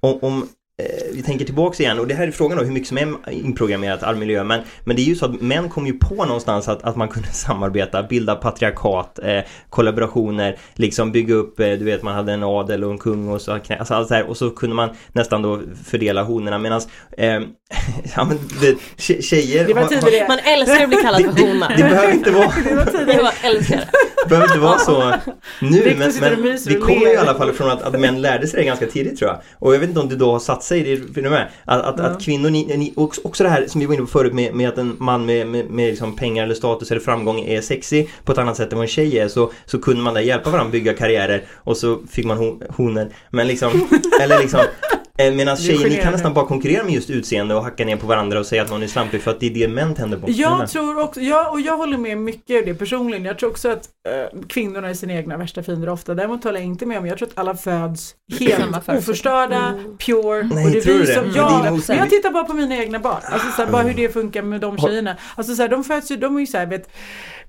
om, 0.00 0.18
om 0.22 0.48
vi 1.12 1.22
tänker 1.22 1.44
tillbaks 1.44 1.80
igen 1.80 1.98
och 1.98 2.06
det 2.06 2.14
här 2.14 2.26
är 2.26 2.30
frågan 2.30 2.58
då 2.58 2.64
hur 2.64 2.72
mycket 2.72 2.88
som 2.88 2.98
är 2.98 3.16
inprogrammerat 3.30 4.02
all 4.02 4.16
miljö 4.16 4.44
men, 4.44 4.60
men 4.84 4.96
det 4.96 5.02
är 5.02 5.04
ju 5.04 5.14
så 5.14 5.24
att 5.26 5.40
män 5.40 5.68
kom 5.68 5.86
ju 5.86 5.92
på 5.98 6.24
någonstans 6.24 6.68
att, 6.68 6.82
att 6.82 6.96
man 6.96 7.08
kunde 7.08 7.28
samarbeta, 7.32 8.02
bilda 8.02 8.34
patriarkat, 8.34 9.18
eh, 9.22 9.40
kollaborationer, 9.70 10.56
liksom 10.74 11.12
bygga 11.12 11.34
upp, 11.34 11.60
eh, 11.60 11.66
du 11.66 11.84
vet 11.84 12.02
man 12.02 12.14
hade 12.14 12.32
en 12.32 12.42
adel 12.42 12.84
och 12.84 12.90
en 12.90 12.98
kung 12.98 13.28
och 13.28 13.40
så, 13.40 13.52
alltså 13.78 13.94
allt 13.94 14.08
så 14.08 14.14
här, 14.14 14.24
och 14.30 14.36
så 14.36 14.50
kunde 14.50 14.76
man 14.76 14.90
nästan 15.12 15.42
då 15.42 15.60
fördela 15.84 16.22
honorna 16.22 16.58
medan 16.58 16.80
eh, 17.18 17.26
ja 18.16 18.24
men 18.24 18.38
det, 18.60 18.76
tje- 18.96 19.20
tjejer 19.22 19.66
Det 19.66 19.74
var 19.74 19.82
har- 19.82 19.88
tidigare 19.88 20.10
det. 20.10 20.28
Man 20.28 20.38
älskar 20.38 20.82
att 20.82 20.88
bli 20.88 20.98
kallad 20.98 21.22
för 21.22 21.46
hona. 21.46 21.68
det 21.76 21.82
behöver 21.82 22.12
inte 22.12 22.30
vara 22.30 22.52
Det 23.06 23.22
var 23.22 23.32
älskar 23.42 23.76
det. 23.76 23.88
det 24.24 24.28
behöver 24.28 24.46
inte 24.48 24.58
vara 24.60 24.78
så 24.78 25.12
nu 25.60 25.96
men, 25.98 26.12
men 26.20 26.58
det 26.66 26.74
kommer 26.74 27.14
i 27.14 27.16
alla 27.16 27.34
fall 27.34 27.52
från 27.52 27.70
att, 27.70 27.82
att 27.82 28.00
män 28.00 28.20
lärde 28.22 28.46
sig 28.46 28.60
det 28.60 28.66
ganska 28.66 28.86
tidigt 28.86 29.18
tror 29.18 29.30
jag. 29.30 29.40
Och 29.58 29.74
jag 29.74 29.78
vet 29.80 29.88
inte 29.88 30.00
om 30.00 30.08
det 30.08 30.16
då 30.16 30.32
har 30.32 30.38
satt 30.38 30.63
satt 30.64 30.68
sig, 30.68 30.82
det 30.82 31.20
är, 31.20 31.26
är 31.26 31.30
med? 31.30 31.48
Att, 31.64 31.82
att, 31.82 31.94
Ja. 31.98 32.04
att 32.04 32.22
kvinnor, 32.22 32.50
ni, 32.50 32.76
ni, 32.76 32.92
också, 32.96 33.42
det 33.42 33.48
här 33.48 33.66
som 33.66 33.80
vi 33.80 33.86
var 33.86 33.94
inne 33.94 34.02
på 34.02 34.08
förut 34.08 34.34
med, 34.34 34.54
med 34.54 34.68
att 34.68 34.78
en 34.78 34.96
man 34.98 35.26
med, 35.26 35.46
med, 35.46 35.70
med 35.70 35.90
liksom 35.90 36.16
pengar 36.16 36.44
eller 36.44 36.54
status 36.54 36.90
eller 36.90 37.00
framgång 37.00 37.40
är 37.40 37.60
sexy 37.60 38.06
på 38.24 38.32
ett 38.32 38.38
annat 38.38 38.56
sätt 38.56 38.72
än 38.72 38.78
vad 38.78 38.84
en 38.84 38.88
tjej 38.88 39.18
är 39.18 39.28
så, 39.28 39.52
så 39.66 39.78
kunde 39.78 40.02
man 40.02 40.14
där 40.14 40.20
hjälpa 40.20 40.50
varandra 40.50 40.72
bygga 40.72 40.94
karriärer 40.94 41.44
och 41.54 41.76
så 41.76 41.98
fick 42.10 42.26
man 42.26 42.38
hon, 42.38 42.62
honor. 42.76 43.08
Men 43.30 43.46
liksom, 43.46 43.70
eller 44.22 44.38
liksom 44.38 44.60
Medan 45.18 45.36
Det 45.46 45.52
är 45.52 45.56
tjejer, 45.56 45.88
ni 45.88 45.96
kan 45.96 46.12
nästan 46.12 46.34
bara 46.34 46.46
konkurrera 46.46 46.84
med 46.84 46.92
just 46.94 47.10
utseende 47.10 47.54
och 47.54 47.62
hacka 47.64 47.84
ner 47.84 47.96
på 47.96 48.06
varandra 48.06 48.38
och 48.38 48.46
säga 48.46 48.62
att 48.62 48.70
någon 48.70 48.82
är 48.82 48.86
slampig 48.86 49.22
för 49.22 49.30
att 49.30 49.40
det 49.40 49.46
är 49.46 49.50
det 49.50 49.68
män 49.68 49.94
tänder 49.94 50.18
på. 50.18 50.26
Jag 50.30 50.70
tror 50.70 51.00
också, 51.02 51.20
ja, 51.20 51.50
och 51.50 51.60
jag 51.60 51.76
håller 51.76 51.98
med 51.98 52.18
mycket 52.18 52.58
av 52.60 52.64
det 52.66 52.74
personligen. 52.74 53.24
Jag 53.24 53.38
tror 53.38 53.50
också 53.50 53.68
att 53.68 53.88
eh, 54.08 54.40
kvinnorna 54.48 54.88
är 54.90 54.94
sina 54.94 55.12
egna 55.14 55.36
värsta 55.36 55.62
fiender 55.62 55.88
ofta. 55.88 56.14
Däremot 56.14 56.44
håller 56.44 56.58
jag 56.58 56.66
inte 56.66 56.86
med 56.86 56.98
om, 56.98 57.06
jag 57.06 57.18
tror 57.18 57.28
att 57.28 57.38
alla 57.38 57.56
föds 57.56 58.14
helt 58.40 58.88
oförstörda, 58.88 59.56
Mm. 59.68 59.96
pure. 59.98 60.42
Nej, 60.54 60.64
och 60.66 60.70
det 60.70 60.80
tror 60.80 60.94
du 60.94 61.00
det? 61.04 61.14
som, 61.14 61.22
Men 61.24 61.34
ja, 61.34 61.60
det 61.62 61.68
är 61.68 61.70
nog- 61.70 61.82
men 61.88 61.96
jag 61.98 62.10
tittar 62.10 62.30
bara 62.30 62.44
på 62.44 62.52
mina 62.54 62.76
egna 62.76 62.98
barn. 62.98 63.20
Alltså 63.24 63.48
så 63.56 63.62
här, 63.64 63.72
bara 63.72 63.82
hur 63.82 63.94
det 63.94 64.08
funkar 64.08 64.42
med 64.42 64.60
de 64.60 64.78
tjejerna. 64.78 65.16
Alltså 65.34 65.54
så 65.54 65.62
här, 65.62 65.68
de 65.68 65.84
föds 65.84 66.10
ju, 66.10 66.16
de 66.16 66.36
är 66.36 66.40
ju 66.40 66.46
så 66.46 66.58
här, 66.58 66.66
vet, 66.66 66.88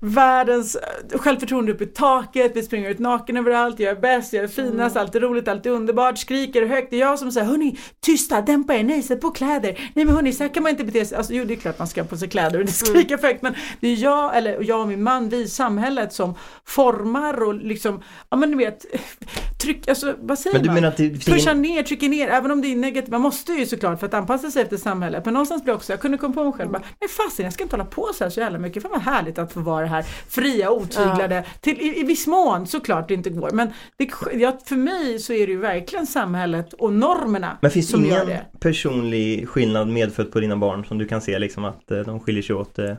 världens 0.00 0.76
eh, 0.76 1.18
självförtroende 1.18 1.72
upp 1.72 1.82
i 1.82 1.86
taket, 1.86 2.52
vi 2.54 2.62
springer 2.62 2.90
ut 2.90 2.98
naken 2.98 3.36
överallt, 3.36 3.80
jag 3.80 3.90
är 3.96 4.00
bäst, 4.00 4.32
jag 4.32 4.44
är 4.44 4.48
finast, 4.48 4.96
allt 4.96 5.14
är 5.14 5.20
roligt, 5.20 5.48
allt 5.48 5.66
är 5.66 5.70
underbart, 5.70 6.18
skriker 6.18 6.66
högt. 6.66 6.90
Det 6.90 6.96
är 6.96 7.00
jag 7.00 7.18
som 7.18 7.32
säger, 7.32 7.46
hörni, 7.46 7.78
tysta, 8.06 8.40
dämpa 8.40 8.74
er, 8.74 8.84
nej, 8.84 9.02
sätt 9.02 9.20
på 9.20 9.30
kläder. 9.30 9.90
Nej 9.94 10.04
men 10.04 10.14
hörni, 10.14 10.32
så 10.32 10.42
här 10.42 10.54
kan 10.54 10.62
man 10.62 10.70
inte 10.70 10.84
bete 10.84 11.04
sig. 11.04 11.18
Alltså 11.18 11.32
jo, 11.32 11.44
det 11.44 11.54
är 11.54 11.56
klart 11.56 11.78
man 11.78 11.88
ska 11.88 12.02
ha 12.02 12.08
på 12.08 12.16
sig 12.16 12.28
kläder 12.28 12.58
och 12.58 12.64
det 12.64 12.72
skriker 12.72 13.18
högt, 13.18 13.42
men 13.42 13.54
det 13.80 13.88
är 13.88 13.96
jag, 13.96 14.36
eller 14.36 14.62
jag 14.62 14.80
och 14.80 14.88
min 14.88 15.02
man, 15.02 15.28
vi 15.28 15.36
i 15.42 15.48
samhället 15.48 16.12
som 16.12 16.34
formar 16.64 17.42
och 17.42 17.54
liksom, 17.54 18.02
ja 18.30 18.36
men 18.36 18.50
du 18.50 18.56
vet, 18.56 18.86
tryck, 19.62 19.88
alltså 19.88 20.14
vad 20.20 20.38
säger 20.38 20.54
Men 20.54 20.62
du 20.62 20.68
man? 20.68 20.74
menar 20.74 20.88
att 20.88 20.96
det 20.96 21.10
Pusha 21.10 21.50
ingen... 21.50 21.62
ner, 21.62 21.82
trycker 21.82 22.08
ner, 22.08 22.28
även 22.28 22.50
om 22.50 22.62
det 22.62 22.72
är 22.72 22.76
negativt. 22.76 23.10
Man 23.10 23.20
måste 23.20 23.52
ju 23.52 23.66
såklart 23.66 24.00
för 24.00 24.06
att 24.06 24.14
anpassa 24.14 24.50
sig 24.50 24.62
efter 24.62 24.76
samhället. 24.76 25.24
Men 25.24 25.34
någonstans 25.34 25.64
blir 25.64 25.74
också, 25.74 25.92
jag 25.92 26.00
kunde 26.00 26.18
komma 26.18 26.34
på 26.34 26.44
mig 26.44 26.52
själv 26.52 26.70
bara, 26.70 26.82
nej 27.00 27.10
fasen 27.10 27.44
jag 27.44 27.52
ska 27.52 27.62
inte 27.62 27.76
hålla 27.76 27.84
på 27.84 28.10
så 28.14 28.24
här 28.24 28.30
så 28.30 28.40
jävla 28.40 28.58
mycket. 28.58 28.82
Fan 28.82 28.92
vad 28.92 29.02
härligt 29.02 29.38
att 29.38 29.52
få 29.52 29.60
vara 29.60 29.85
det 29.86 29.90
här 29.90 30.02
fria, 30.28 30.70
otyglade. 30.70 31.44
Till, 31.60 31.80
i, 31.80 32.00
I 32.00 32.02
viss 32.02 32.26
mån 32.26 32.66
såklart 32.66 33.08
det 33.08 33.14
inte 33.14 33.30
går. 33.30 33.50
Men 33.50 33.68
det, 33.96 34.10
ja, 34.34 34.58
för 34.64 34.76
mig 34.76 35.18
så 35.18 35.32
är 35.32 35.46
det 35.46 35.52
ju 35.52 35.58
verkligen 35.58 36.06
samhället 36.06 36.72
och 36.72 36.92
normerna 36.92 37.58
Men 37.62 37.70
finns 37.70 37.90
som 37.90 38.04
ingen 38.04 38.16
gör 38.16 38.26
det. 38.26 38.46
personlig 38.60 39.48
skillnad 39.48 39.88
medfött 39.88 40.30
på 40.30 40.40
dina 40.40 40.56
barn 40.56 40.84
som 40.84 40.98
du 40.98 41.06
kan 41.08 41.20
se 41.20 41.38
liksom 41.38 41.64
att 41.64 41.90
eh, 41.90 41.98
de 41.98 42.20
skiljer 42.20 42.42
sig 42.42 42.56
åt 42.56 42.78
eh, 42.78 42.92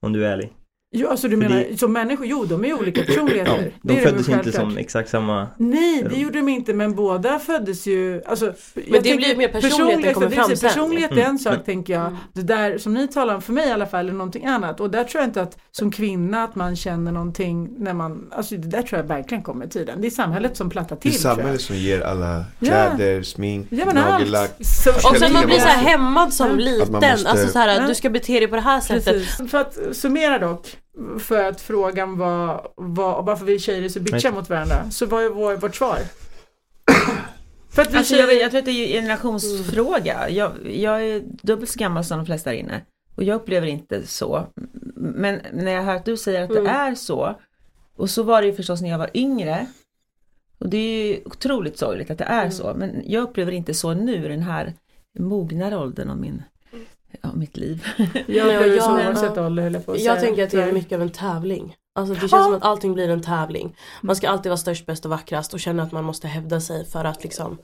om 0.00 0.12
du 0.12 0.26
är 0.26 0.30
ärlig? 0.30 0.52
Jo, 0.96 1.08
alltså 1.08 1.28
du 1.28 1.36
För 1.36 1.48
menar, 1.48 1.64
det- 1.70 1.78
som 1.78 1.92
människor, 1.92 2.26
jo 2.26 2.44
de 2.44 2.64
är 2.64 2.72
olika 2.74 3.02
personligheter. 3.02 3.52
Ja, 3.52 3.62
det 3.82 3.94
de 3.94 4.00
är 4.00 4.02
föddes 4.04 4.28
väl 4.28 4.38
inte 4.38 4.52
som 4.52 4.76
exakt 4.78 5.08
samma... 5.08 5.48
Nej, 5.56 6.06
det 6.10 6.16
gjorde 6.16 6.38
de 6.38 6.48
inte, 6.48 6.74
men 6.74 6.94
båda 6.94 7.38
föddes 7.38 7.86
ju, 7.86 8.22
alltså, 8.26 8.46
det 8.46 8.54
jag 8.74 9.02
blir 9.02 9.12
tänker 9.12 9.36
mer 9.36 9.48
personligheten 9.48 10.14
kommer 10.14 10.28
det 10.28 10.34
är 10.36 10.44
fram 10.44 10.56
sen. 10.56 10.68
Personlighet 10.70 11.10
är 11.10 11.14
Mm. 11.16 11.30
en 11.30 11.38
sak 11.38 11.52
Men- 11.54 11.64
tänker 11.64 11.92
jag, 11.92 12.02
Mm. 12.06 12.16
det 12.32 12.42
där 12.42 12.78
som 12.78 12.94
ni 12.94 13.08
talar 13.08 13.34
om, 13.34 13.42
för 13.42 13.52
mig 13.52 13.68
i 13.68 13.70
alla 13.70 13.86
fall, 13.86 14.08
är 14.08 14.12
någonting 14.12 14.46
annat. 14.46 14.80
Och 14.80 14.90
där 14.90 15.04
tror 15.04 15.20
jag 15.22 15.28
inte 15.28 15.42
att 15.42 15.58
som 15.70 15.90
kvinna 15.92 16.44
att 16.44 16.54
man 16.54 16.76
känner 16.76 17.12
någonting 17.12 17.68
när 17.78 17.94
man, 17.94 18.28
alltså 18.32 18.54
det 18.56 18.68
där 18.68 18.82
tror 18.82 19.00
jag 19.00 19.06
verkligen 19.08 19.42
kommer 19.42 19.58
med 19.58 19.70
tiden. 19.70 20.00
Det 20.00 20.06
är 20.06 20.10
samhället 20.10 20.56
som 20.56 20.70
plattar 20.70 20.96
Det 21.02 21.08
är 21.08 21.10
till 21.10 21.20
tror 21.20 21.30
jag. 21.30 21.36
samhället 21.38 21.60
som 21.60 21.76
ger 21.76 22.00
alla 22.00 22.44
Ja. 22.58 22.66
kläder, 22.96 23.22
smink, 23.22 23.66
Ja 23.70 23.84
men 23.86 23.96
allt. 23.98 24.08
nagellack. 24.10 24.50
Och 25.10 25.16
sen 25.16 25.32
man 25.32 25.46
blir 25.46 25.58
så 25.58 25.68
här 25.68 25.90
hämmad 25.90 26.32
som 26.34 26.48
Ja. 26.50 26.56
liten. 26.56 26.82
Att 26.82 26.90
man 27.02 27.10
måste- 27.12 27.28
Alltså 27.30 27.48
så 27.48 27.58
här, 27.58 27.80
Ja. 27.80 27.86
du 27.88 27.94
ska 27.94 28.10
bete 28.10 28.32
dig 28.38 28.48
på 28.48 28.54
det 28.54 28.60
här 28.62 28.80
sättet. 28.80 29.04
Precis. 29.04 29.50
För 29.50 29.58
att 29.58 29.78
summera 29.92 30.38
dock, 30.38 30.66
för 31.18 31.44
att 31.48 31.60
frågan 31.60 32.18
var, 32.18 32.68
var 32.76 33.22
varför 33.22 33.44
vi 33.46 33.58
tjejer 33.58 33.82
är 33.82 33.88
så 33.88 34.00
bitchiga 34.00 34.32
mot 34.32 34.50
varandra, 34.50 34.90
så 34.90 35.06
var 35.06 35.20
ju 35.20 35.28
vår, 35.28 35.56
vårt 35.56 35.74
svar. 35.76 35.98
för 37.70 37.82
att 37.82 37.92
vi 37.92 37.96
Alltså, 37.98 38.14
jag, 38.16 38.28
tjejer... 38.28 38.40
jag 38.42 38.50
tror 38.50 38.58
att 38.58 38.64
det 38.64 38.70
är 38.70 38.96
en 38.96 39.02
generationsfråga. 39.02 40.30
Jag, 40.30 40.52
jag 40.72 41.02
är 41.06 41.22
dubbelt 41.42 41.70
så 41.70 41.78
gammal 41.78 42.04
som 42.04 42.18
de 42.18 42.26
flesta 42.26 42.50
här 42.50 42.56
inne. 42.56 42.80
Och 43.16 43.22
jag 43.22 43.34
upplever 43.36 43.66
inte 43.66 44.06
så. 44.06 44.46
Men 44.96 45.40
när 45.52 45.72
jag 45.72 45.82
hör 45.82 45.94
att 45.96 46.04
du 46.04 46.16
säger 46.16 46.42
att 46.42 46.50
Mm. 46.50 46.64
det 46.64 46.70
är 46.70 46.94
så. 46.94 47.34
Och 47.96 48.10
så 48.10 48.22
var 48.22 48.40
det 48.42 48.46
ju 48.48 48.54
förstås 48.54 48.80
när 48.82 48.90
jag 48.90 48.98
var 48.98 49.10
yngre. 49.14 49.66
Och 50.58 50.68
det 50.68 50.76
är 50.76 51.06
ju 51.06 51.20
otroligt 51.24 51.78
sorgligt 51.78 52.10
att 52.10 52.18
det 52.18 52.24
är 52.24 52.40
Mm. 52.40 52.52
så. 52.52 52.74
Men 52.76 53.02
jag 53.06 53.22
upplever 53.22 53.52
inte 53.52 53.74
så 53.74 53.94
nu, 53.94 54.28
den 54.28 54.42
här 54.42 54.72
mognare 55.18 55.76
åldern 55.76 56.10
av 56.10 56.16
min, 56.20 56.42
ja, 57.22 57.32
mitt 57.34 57.56
liv. 57.56 57.86
Jag 57.96 58.06
Nej, 58.26 58.40
och 58.42 58.62
upplever 58.62 58.80
så 58.80 58.98
jag- 58.98 59.06
oavsett 59.08 59.38
ålder 59.38 59.62
höll 59.62 59.74
jag 59.74 59.86
på 59.86 59.92
att 59.92 59.98
säga. 59.98 60.12
Jag 60.14 60.20
tänker 60.20 60.44
att 60.44 60.50
det 60.50 60.62
är 60.62 60.72
mycket 60.72 60.92
av 60.96 61.02
en 61.02 61.10
tävling. 61.10 61.76
Alltså 61.94 62.14
det 62.14 62.20
känns 62.20 62.32
Ja. 62.32 62.44
som 62.44 62.54
att 62.54 62.62
allting 62.64 62.94
blir 62.94 63.08
en 63.08 63.22
tävling. 63.22 63.76
Man 64.02 64.16
ska 64.16 64.28
alltid 64.28 64.50
vara 64.50 64.56
störst, 64.56 64.86
bäst 64.86 65.04
och 65.04 65.10
vackrast 65.10 65.54
och 65.54 65.60
känna 65.60 65.82
att 65.82 65.92
man 65.92 66.04
måste 66.04 66.28
hävda 66.28 66.60
sig 66.60 66.84
för 66.86 67.04
att 67.04 67.22
liksom 67.24 67.58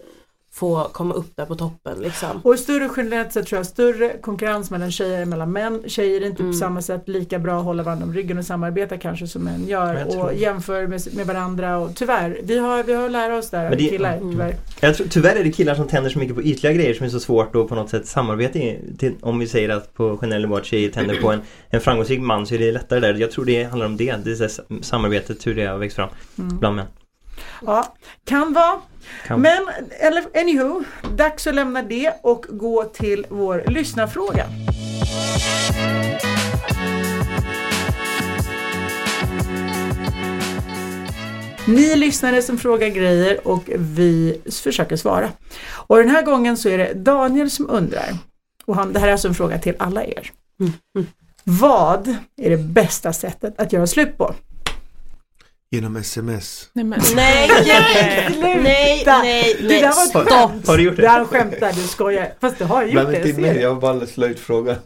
få 0.53 0.85
komma 0.93 1.15
upp 1.15 1.37
där 1.37 1.47
på 1.47 1.55
toppen 1.55 1.99
liksom. 2.01 2.41
Och 2.45 2.59
större 2.59 2.91
generellt 2.97 3.33
sett 3.33 3.47
tror 3.47 3.59
jag 3.59 3.67
större 3.67 4.17
konkurrens 4.21 4.71
mellan 4.71 4.91
tjejer 4.91 5.23
än 5.23 5.29
mellan 5.29 5.53
män. 5.53 5.83
Tjejer 5.87 6.21
är 6.21 6.27
inte 6.27 6.43
Mm. 6.43 6.53
på 6.53 6.59
samma 6.59 6.83
sätt 6.83 7.09
lika 7.09 7.39
bra 7.39 7.59
att 7.59 7.65
hålla 7.65 7.83
varandra 7.83 8.07
om 8.07 8.15
ryggen 8.15 8.39
och 8.39 8.45
samarbeta 8.45 8.99
kanske 8.99 9.27
som 9.27 9.43
män 9.43 9.69
gör 9.69 10.19
och 10.19 10.35
jämför 10.35 10.87
med, 10.87 11.01
med 11.17 11.27
varandra 11.27 11.79
och 11.79 11.97
tyvärr, 11.97 12.41
vi 12.43 12.59
har, 12.59 12.83
vi 12.83 12.93
har 12.95 13.05
att 13.07 13.13
lära 13.13 13.37
oss 13.39 13.51
där 13.51 13.71
det- 13.71 13.89
killar 13.89 14.17
Mm. 14.17 14.31
tyvärr. 14.33 14.55
Jag 14.81 14.95
tror, 14.97 15.07
tyvärr 15.07 15.37
är 15.37 15.45
det 15.45 15.53
killar 15.53 15.75
som 15.75 15.89
tänder 15.89 16.11
så 16.11 16.19
mycket 16.19 16.35
på 16.37 16.43
ytliga 16.43 16.73
grejer 16.73 16.95
som 16.95 17.07
är 17.07 17.11
så 17.11 17.21
svårt 17.21 17.57
att 17.57 17.69
på 17.69 17.75
något 17.75 17.91
sätt 17.91 18.07
samarbeta 18.07 18.59
i. 18.59 18.79
Till, 18.99 19.15
om 19.21 19.39
vi 19.39 19.47
säger 19.47 19.69
att 19.69 19.95
på 19.95 20.17
generell 20.17 20.43
nivå 20.43 20.57
att 20.57 20.65
tjejer 20.67 20.91
tänder 20.91 21.17
på 21.23 21.31
en, 21.33 21.41
en 21.71 21.81
framgångsrik 21.81 22.21
man 22.21 22.47
så 22.47 22.55
är 22.55 22.59
det 22.59 22.73
lättare 22.73 23.01
där. 23.01 23.15
Jag 23.15 23.31
tror 23.31 23.45
det 23.45 23.65
handlar 23.65 23.87
om 23.87 23.97
det. 23.97 24.17
Det 24.25 24.31
är 24.31 24.35
så 24.35 24.43
här, 24.43 24.83
samarbetet, 24.83 25.47
hur 25.47 25.55
det 25.55 25.65
har 25.67 25.79
växt 25.79 25.97
fram 25.97 26.09
Mm. 26.39 26.59
bland 26.59 26.77
män. 26.77 26.87
Ja, 27.67 27.95
kan 28.25 28.53
vara. 28.53 28.81
Kan- 29.27 29.41
Men 29.41 29.67
eller, 30.01 30.25
anywho, 30.41 30.83
dags 31.17 31.47
att 31.47 31.55
lämna 31.55 31.83
det 31.83 32.13
och 32.23 32.47
gå 32.49 32.85
till 32.85 33.27
vår 33.29 33.65
lyssnarfråga. 33.67 34.47
Ni 41.67 41.97
lyssnare 41.97 42.43
som 42.43 42.59
frågar 42.59 42.89
grejer 42.89 43.49
och 43.49 43.63
vi 43.77 44.41
försöker 44.63 44.97
svara. 44.97 45.31
Och 45.71 45.97
den 45.97 46.09
här 46.09 46.23
gången 46.23 46.57
så 46.57 46.69
är 46.69 46.79
det 46.79 46.95
Daniel 46.95 47.51
som 47.51 47.71
undrar. 47.71 48.09
Och 48.65 48.77
han, 48.77 48.93
det 48.93 48.99
här 49.01 49.09
är 49.09 49.13
alltså 49.13 49.29
en 49.29 49.35
fråga 49.35 49.59
till 49.59 49.75
alla 49.79 50.05
er. 50.05 50.33
Mm. 50.61 51.07
Vad 51.45 52.17
är 52.37 52.51
det 52.51 52.57
bästa 52.57 53.13
sättet 53.13 53.61
att 53.61 53.73
göra 53.73 53.87
slut 53.87 54.19
på? 54.19 54.35
Genom 55.73 55.97
sms. 55.97 56.69
Nej, 56.73 56.85
men, 56.85 57.01
Nej, 57.15 57.49
nej, 57.67 58.29
nej, 58.41 59.03
nej, 59.07 59.57
Det 59.61 59.69
där 59.69 59.81
var 59.83 59.89
ett 59.89 60.09
stopp. 60.09 60.29
skämt. 60.29 60.67
Har 60.67 60.77
du 60.77 60.83
gjort 60.83 60.97
Det 60.97 61.03
det? 61.03 61.09
här 61.09 61.25
skämtar, 61.25 61.73
du 61.73 61.81
skojar. 61.89 62.33
Fast 62.41 62.59
du 62.59 62.65
har 62.65 62.83
ju 62.83 62.89
gjort 62.91 63.03
Men 63.03 63.13
det. 63.13 63.17
inte 63.17 63.29
jag 63.29 63.39
mig, 63.41 63.55
det. 63.55 63.61
jag 63.61 63.75
har 63.75 63.81
bara 63.81 64.07
slagit 64.07 64.41
frågan. 64.41 64.77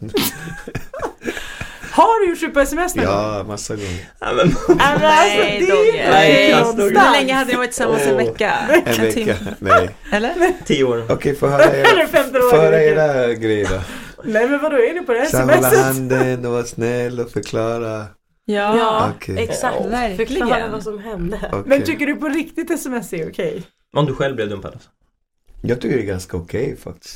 Har 1.91 2.21
du 2.25 2.29
gjort 2.29 2.39
slut 2.39 2.53
på 2.53 2.59
sms 2.59 2.95
någon 2.95 3.05
gång? 3.05 3.13
Ja, 3.15 3.43
massa 3.47 3.75
gånger. 3.75 4.09
Ja, 4.19 4.27
men, 4.35 4.47
Nej, 4.47 4.77
alltså, 4.79 5.07
Nej, 5.07 5.57
det 5.59 5.71
är 5.71 6.69
inte 6.69 6.83
Nej. 6.83 6.87
Hur 6.87 7.11
länge 7.11 7.33
hade 7.33 7.51
ni 7.51 7.57
varit 7.57 7.69
tillsammans? 7.71 8.01
En 8.01 8.11
Åh. 8.11 8.17
vecka? 8.17 8.53
En 8.85 9.01
vecka. 9.01 9.35
Nej. 9.59 9.89
Eller? 10.11 10.33
tio 10.65 10.83
år. 10.83 11.05
Okej, 11.09 11.35
få 11.35 11.47
höra 11.47 11.63
Eller 11.63 11.99
era, 12.01 12.07
15 12.07 12.41
år. 12.41 12.49
få 12.49 12.55
höra 12.57 12.69
veckan. 12.71 13.05
era 13.05 13.33
grejer 13.33 13.67
då. 13.69 13.79
Nej 14.23 14.47
men 14.49 14.61
vadå, 14.61 14.75
är 14.77 14.93
ni 14.93 15.01
på 15.01 15.13
det 15.13 15.19
här 15.19 15.25
smset? 15.63 15.83
handen 15.85 16.45
och 16.45 16.51
vara 16.51 16.63
snäll 16.63 17.19
och 17.19 17.31
förklara. 17.31 18.05
Ja. 18.45 18.77
Ja, 18.77 19.11
Okej. 19.15 19.43
exakt. 19.43 19.75
Ja, 19.81 19.87
verkligen. 19.87 20.27
Förklara 20.27 20.67
vad 20.71 20.83
som 20.83 20.99
hände. 20.99 21.39
Okej. 21.47 21.63
Men 21.65 21.83
tycker 21.83 22.05
du 22.05 22.15
på 22.15 22.27
riktigt 22.27 22.71
sms 22.71 23.13
är 23.13 23.29
okej? 23.29 23.63
Om 23.93 24.05
du 24.05 24.13
själv 24.13 24.35
blev 24.35 24.49
dumpad 24.49 24.73
alltså. 24.73 24.89
Jag 25.61 25.81
tycker 25.81 25.97
det 25.97 26.03
är 26.03 26.07
ganska 26.07 26.37
okej 26.37 26.77
faktiskt. 26.77 27.15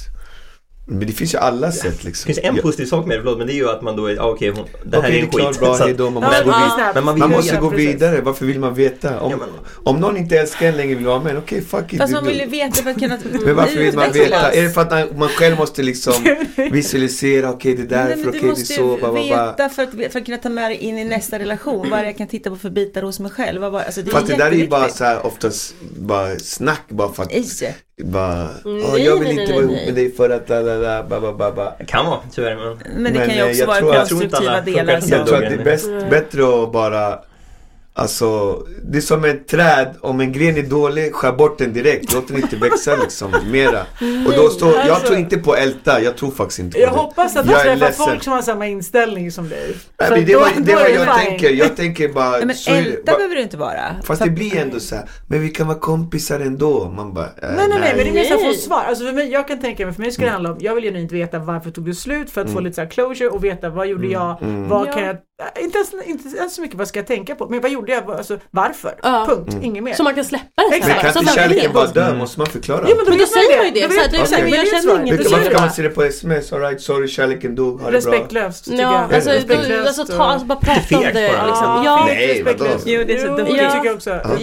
Men 0.92 1.08
det 1.08 1.14
finns 1.14 1.34
ju 1.34 1.38
alla 1.38 1.72
sätt 1.72 1.98
Det 2.02 2.04
liksom. 2.08 2.26
finns 2.28 2.40
en 2.44 2.56
Ja. 2.56 2.62
positiv 2.62 2.86
sak 2.86 3.06
med 3.06 3.18
det, 3.18 3.22
förlåt, 3.22 3.38
men 3.38 3.48
det 3.48 3.54
är 3.54 3.56
ju 3.56 3.70
att 3.70 3.82
man 3.82 3.96
då 3.96 4.06
är, 4.06 4.18
ah, 4.20 4.30
okej, 4.30 4.50
hon, 4.50 4.66
det 4.86 4.98
här 4.98 5.04
Okej, 5.08 5.20
är 5.20 5.24
en 5.24 5.30
klart, 5.30 5.50
skit. 5.52 5.60
bra, 5.60 5.76
Så 5.78 5.84
hejdå, 5.84 6.10
man 6.10 6.24
Ja, 6.24 6.30
måste 6.30 6.44
gå 6.44 6.52
men- 6.52 7.04
man 7.06 7.20
Man 7.20 7.32
Ja, 7.32 7.38
måste 7.38 7.56
gå 7.58 7.70
precis. 7.70 7.88
vidare, 7.88 8.22
varför 8.22 8.46
vill 8.46 8.60
man 8.60 8.74
veta? 8.74 9.20
Om, 9.20 9.32
Ja, 9.32 9.38
men- 9.38 9.50
om 9.84 10.00
någon 10.00 10.18
inte 10.18 10.38
älskar 10.40 10.68
en 10.68 10.78
längre 10.78 10.96
vill 10.96 11.06
vara 11.06 11.20
med, 11.24 11.38
okej 11.38 11.62
fuck 11.62 11.94
it. 11.94 12.00
Fast 12.00 12.10
du- 12.10 12.16
man 12.16 12.26
vill 12.26 12.38
ju 12.40 12.44
du- 12.46 12.52
veta 12.52 12.84
för 12.84 12.90
att 12.90 13.00
kunna 13.00 13.18
Men 13.46 13.56
varför 13.56 13.80
vill 13.80 13.96
man 13.96 14.12
veta? 14.12 14.52
Är 14.52 14.64
det 14.64 14.70
för 14.70 14.82
att 14.82 15.18
man 15.18 15.30
själv 15.30 15.58
måste 15.58 15.84
liksom 15.84 16.14
visualisera, 16.72 17.50
okej 17.50 17.76
det 17.76 17.84
där 17.86 17.98
är 17.98 18.04
Nej, 18.06 18.10
för 18.18 18.24
men 18.24 18.24
du 18.24 18.30
okej 18.30 18.42
det 18.42 18.48
är 18.48 18.50
måste 18.50 18.74
så, 18.74 18.98
ba, 18.98 19.08
ba. 19.08 19.12
veta 19.24 19.70
för 19.70 19.84
att, 19.84 19.90
för 20.12 20.20
att 20.20 20.26
kunna 20.26 20.38
ta 20.38 20.50
med 20.50 20.72
dig 20.72 20.78
in 20.78 20.98
i 20.98 21.04
nästa 21.04 21.40
relation. 21.40 21.90
Vad 21.90 22.00
det 22.00 22.06
jag 22.06 22.18
kan 22.18 22.28
titta 22.28 22.50
på 22.50 22.56
för 22.56 22.70
bitar 22.70 23.02
hos 23.02 23.20
mig 23.20 23.32
själv? 23.32 23.64
Alltså 23.64 24.02
det 24.02 24.10
är 24.10 24.12
Fast 24.12 24.28
det 24.28 24.36
där 24.36 24.48
är 24.52 24.56
ju 24.56 24.68
bara 24.68 24.90
så 24.90 25.04
här, 25.04 25.26
oftast 25.26 25.76
bara 26.00 26.40
snack 26.40 26.82
bara 26.90 27.14
för 27.14 27.24
att. 27.24 27.32
Bara, 28.04 28.44
Nej, 28.66 28.84
"Åh, 28.94 29.02
jag 29.02 29.16
vill 29.20 29.24
nej, 29.24 29.32
inte 29.32 29.44
nej, 29.44 29.54
vara 29.54 29.66
nej. 29.66 29.76
ihop 29.76 29.86
med 29.86 29.96
dig 29.96 30.12
för 30.12 30.30
att 30.30 30.48
da, 30.48 30.62
da, 30.62 30.78
da, 30.80 31.04
ba, 31.04 31.20
ba, 31.20 31.32
ba, 31.34 31.52
ba. 31.52 31.74
Det 31.80 31.86
kan 31.86 32.06
vara, 32.06 32.20
tyvärr. 32.32 32.56
Men... 32.56 32.78
Men 33.04 33.14
det 33.14 33.20
Men, 33.20 33.28
kan 33.28 33.36
ju 33.36 33.42
eh, 33.42 33.48
också 33.48 33.60
jag 33.60 33.68
vara 33.68 33.98
konstruktiva 33.98 34.62
delar. 34.62 34.94
Jag 35.08 35.28
tror 35.28 35.44
att 35.44 35.50
det 35.50 35.56
är 35.56 35.64
bäst, 35.64 35.90
bättre 36.10 36.64
att 36.64 36.72
bara 36.72 37.20
Alltså, 38.00 38.58
det 38.84 38.98
är 38.98 39.02
som 39.02 39.26
ett 39.26 39.48
träd, 39.48 39.96
om 40.02 40.20
en 40.20 40.32
gren 40.32 40.58
är 40.58 40.62
dålig, 40.64 41.14
skär 41.14 41.32
bort 41.32 41.58
den 41.58 41.74
direkt. 41.74 42.14
Låt 42.14 42.28
den 42.28 42.38
inte 42.38 42.56
växa 42.56 42.96
liksom 42.96 43.32
mera. 43.52 43.80
Och 44.28 44.34
då 44.34 44.50
står, 44.50 44.70
jag 44.74 44.80
Alltså- 44.90 45.08
tror 45.08 45.20
inte 45.20 45.38
på 45.38 45.56
älta, 45.56 46.02
jag 46.02 46.18
tror 46.18 46.32
faktiskt 46.32 46.60
inte 46.60 46.76
på 46.78 46.82
Jag 46.82 46.92
det. 46.94 46.98
hoppas 46.98 47.36
att 47.36 47.46
du 47.46 47.52
Jag 47.52 47.60
är 47.62 47.64
träffar 47.64 47.86
ledsen. 47.88 48.06
folk 48.06 48.24
som 48.24 48.34
har 48.34 48.42
samma 48.42 48.68
inställning 48.68 49.32
som 49.32 49.50
dig. 49.50 49.76
Nej, 50.00 50.10
men 50.12 50.26
det 50.26 50.34
då- 50.34 50.40
var, 50.40 50.48
då 50.58 50.62
det 50.64 50.72
är 50.72 50.76
var 50.76 50.84
det 50.84 50.90
jag 50.92 51.20
fine. 51.20 51.26
tänker, 51.30 51.50
jag 51.50 51.76
tänker 51.76 52.10
bara 52.14 52.30
Nej, 52.30 52.46
men 52.46 52.76
älta 52.76 53.16
behöver 53.16 53.36
det 53.36 53.42
inte 53.42 53.58
vara. 53.58 53.82
Fast 54.04 54.24
det 54.24 54.30
blir 54.30 54.58
ändå 54.58 54.80
så 54.80 54.96
här, 54.96 55.06
men 55.28 55.42
vi 55.42 55.50
kan 55.50 55.68
vara 55.68 55.80
kompisar 55.80 56.40
ändå. 56.40 56.94
Man 56.96 57.14
bara, 57.14 57.26
äh, 57.26 57.32
Nej 57.42 57.52
nej 57.56 57.68
nej, 57.80 57.94
men 57.96 58.04
det 58.06 58.10
är 58.10 58.14
mer 58.14 58.24
så 58.24 58.34
att 58.34 58.42
få 58.56 58.62
svar. 58.62 58.84
Alltså 58.88 59.06
för 59.06 59.14
mig, 59.14 59.32
jag 59.32 59.48
kan 59.48 59.60
tänka 59.60 59.86
mig, 59.86 59.96
för 59.96 60.02
mig 60.02 60.12
skulle 60.12 60.28
Mm. 60.28 60.44
det 60.44 60.48
handla 60.50 60.52
om, 60.52 60.66
jag 60.66 60.76
vill 60.76 60.84
genuint 60.84 61.12
veta 61.12 61.40
varför 61.40 61.72
tog 61.72 61.86
det 61.86 61.94
slut 61.94 62.30
för 62.30 62.42
att 62.42 62.50
få 62.54 62.60
lite 62.60 62.76
så 62.76 62.82
här 62.82 62.90
closure 62.90 63.30
och 63.30 63.44
veta 63.44 63.70
vad 63.70 63.88
gjorde 63.88 64.08
jag, 64.08 64.38
vad 64.70 64.88
Ja. 64.88 64.94
kan 64.94 65.04
jag, 65.06 65.18
inte 65.60 65.78
ens, 65.78 65.94
inte 66.06 66.38
ens 66.38 66.56
så 66.56 66.62
mycket 66.62 66.78
vad 66.78 66.88
ska 66.88 67.00
jag 67.00 67.08
tänka 67.08 67.36
på, 67.36 67.50
men 67.50 67.62
vad 67.62 67.72
gjorde 67.72 67.92
jag, 67.92 68.12
alltså 68.12 68.38
varför? 68.52 69.00
Ja. 69.04 69.26
Punkt, 69.30 69.56
inget 69.62 69.84
mer. 69.84 69.94
Så 69.94 70.04
man 70.04 70.16
kan 70.16 70.26
släppa 70.26 70.46
det 70.56 70.64
sen. 70.64 70.74
Exakt. 70.74 70.96
Men 70.96 71.04
kan 71.04 71.14
Så 71.14 71.20
inte 71.20 71.34
kärleken 71.34 71.74
bara 71.74 71.88
dö? 71.88 72.14
Måste 72.14 72.40
man 72.40 72.48
förklara? 72.48 72.82
Ja, 72.90 72.96
men 72.96 73.06
då, 73.06 73.10
Men 73.12 73.20
då 73.20 73.26
säger 73.26 73.58
man 73.58 73.66
ju 73.66 73.72
det, 73.72 73.80
vet 73.88 74.12
du 74.12 74.18
det. 74.18 74.42
men 74.42 74.50
jag 74.52 74.68
känner 74.68 75.02
inget, 75.02 75.32
varför 75.32 75.52
kan 75.52 75.62
man 75.62 75.72
se 75.72 75.82
det 75.82 75.90
på 75.90 76.04
sms? 76.04 76.54
Alright, 76.54 76.82
sorry, 76.82 77.08
kärleken 77.08 77.56
dog, 77.56 77.82
ha 77.82 77.92
det 77.92 78.02
bra. 78.02 78.12
Respektlöst 78.14 78.66
tycker 78.66 78.82
Ja, 78.82 79.08
jag. 79.10 79.16
alltså, 79.16 79.30
då, 79.30 79.36
Respektlöst 79.36 80.00
alltså, 80.00 80.18
ta, 80.18 80.24
alltså 80.24 80.46
bara 80.48 80.60
prata 80.60 80.80
om 80.98 81.04
fegt 81.04 81.14
det 81.14 81.32
bara. 81.38 81.48
liksom. 81.48 81.66
Ja, 81.66 81.84
Ja, 81.86 82.06
Nej, 82.06 82.44
vadå? 82.44 82.66
Jo, 82.86 83.04
det 83.08 83.14
är 83.14 83.20
så 83.20 83.26
dumt. 83.26 83.38
det 83.38 83.58
Ja. 83.64 83.72
tycker 83.72 83.86
jag 83.86 83.96
också. 83.96 84.10
Men 84.10 84.38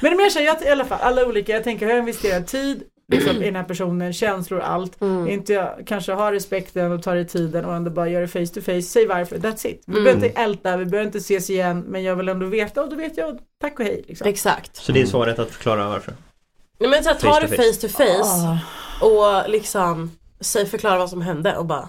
det 0.00 0.08
är 0.08 0.16
mer 0.16 0.30
så 0.30 0.38
här, 0.38 0.46
jag, 0.46 0.62
i 0.62 0.68
alla 0.68 0.84
fall, 0.84 0.98
alla 1.02 1.26
olika, 1.26 1.52
jag 1.52 1.64
tänker, 1.64 1.86
har 1.86 1.92
jag 1.92 1.98
investerat 1.98 2.46
tid 2.46 2.82
liksom, 3.12 3.36
i 3.36 3.44
den 3.44 3.56
här 3.56 3.64
personen, 3.64 4.12
känslor, 4.12 4.60
allt. 4.60 5.00
Mm. 5.00 5.28
Inte 5.28 5.52
jag 5.52 5.82
kanske 5.86 6.12
har 6.12 6.32
respekten 6.32 6.92
och 6.92 7.02
tar 7.02 7.16
i 7.16 7.24
tiden 7.24 7.64
och 7.64 7.74
ändå 7.74 7.90
bara 7.90 8.08
gör 8.08 8.20
det 8.20 8.28
face 8.28 8.46
to 8.54 8.60
face, 8.60 8.82
säg 8.82 9.06
varför, 9.06 9.38
that's 9.38 9.66
it. 9.66 9.82
Vi 9.86 9.92
behöver 9.92 10.26
inte 10.26 10.40
älta, 10.40 10.76
vi 10.76 10.84
behöver 10.84 11.06
inte 11.06 11.18
ses 11.18 11.50
igen, 11.50 11.84
men 11.88 12.02
jag 12.02 12.16
vill 12.16 12.28
ändå 12.28 12.46
veta 12.46 12.82
och 12.82 12.90
då 12.90 12.96
vet 12.96 13.16
jag, 13.16 13.38
tack 13.60 13.78
och 13.78 13.84
hej. 13.84 14.04
Liksom. 14.08 14.28
exakt. 14.28 14.76
Så 14.76 14.92
det 14.92 15.00
är 15.00 15.06
svaret 15.06 15.38
att 15.38 15.50
förklara 15.50 15.88
varför. 15.88 16.14
Nej, 16.78 16.90
men 16.90 17.02
så 17.04 17.08
här, 17.08 17.16
ta 17.16 17.32
Face 17.32 17.40
det 17.40 17.56
face 17.56 17.80
to 17.80 17.88
face 17.88 18.22
Ah. 18.22 18.58
och 19.06 19.50
liksom 19.50 20.10
säg, 20.40 20.66
förklara 20.66 20.98
vad 20.98 21.10
som 21.10 21.22
hände 21.22 21.56
och 21.56 21.66
bara 21.66 21.88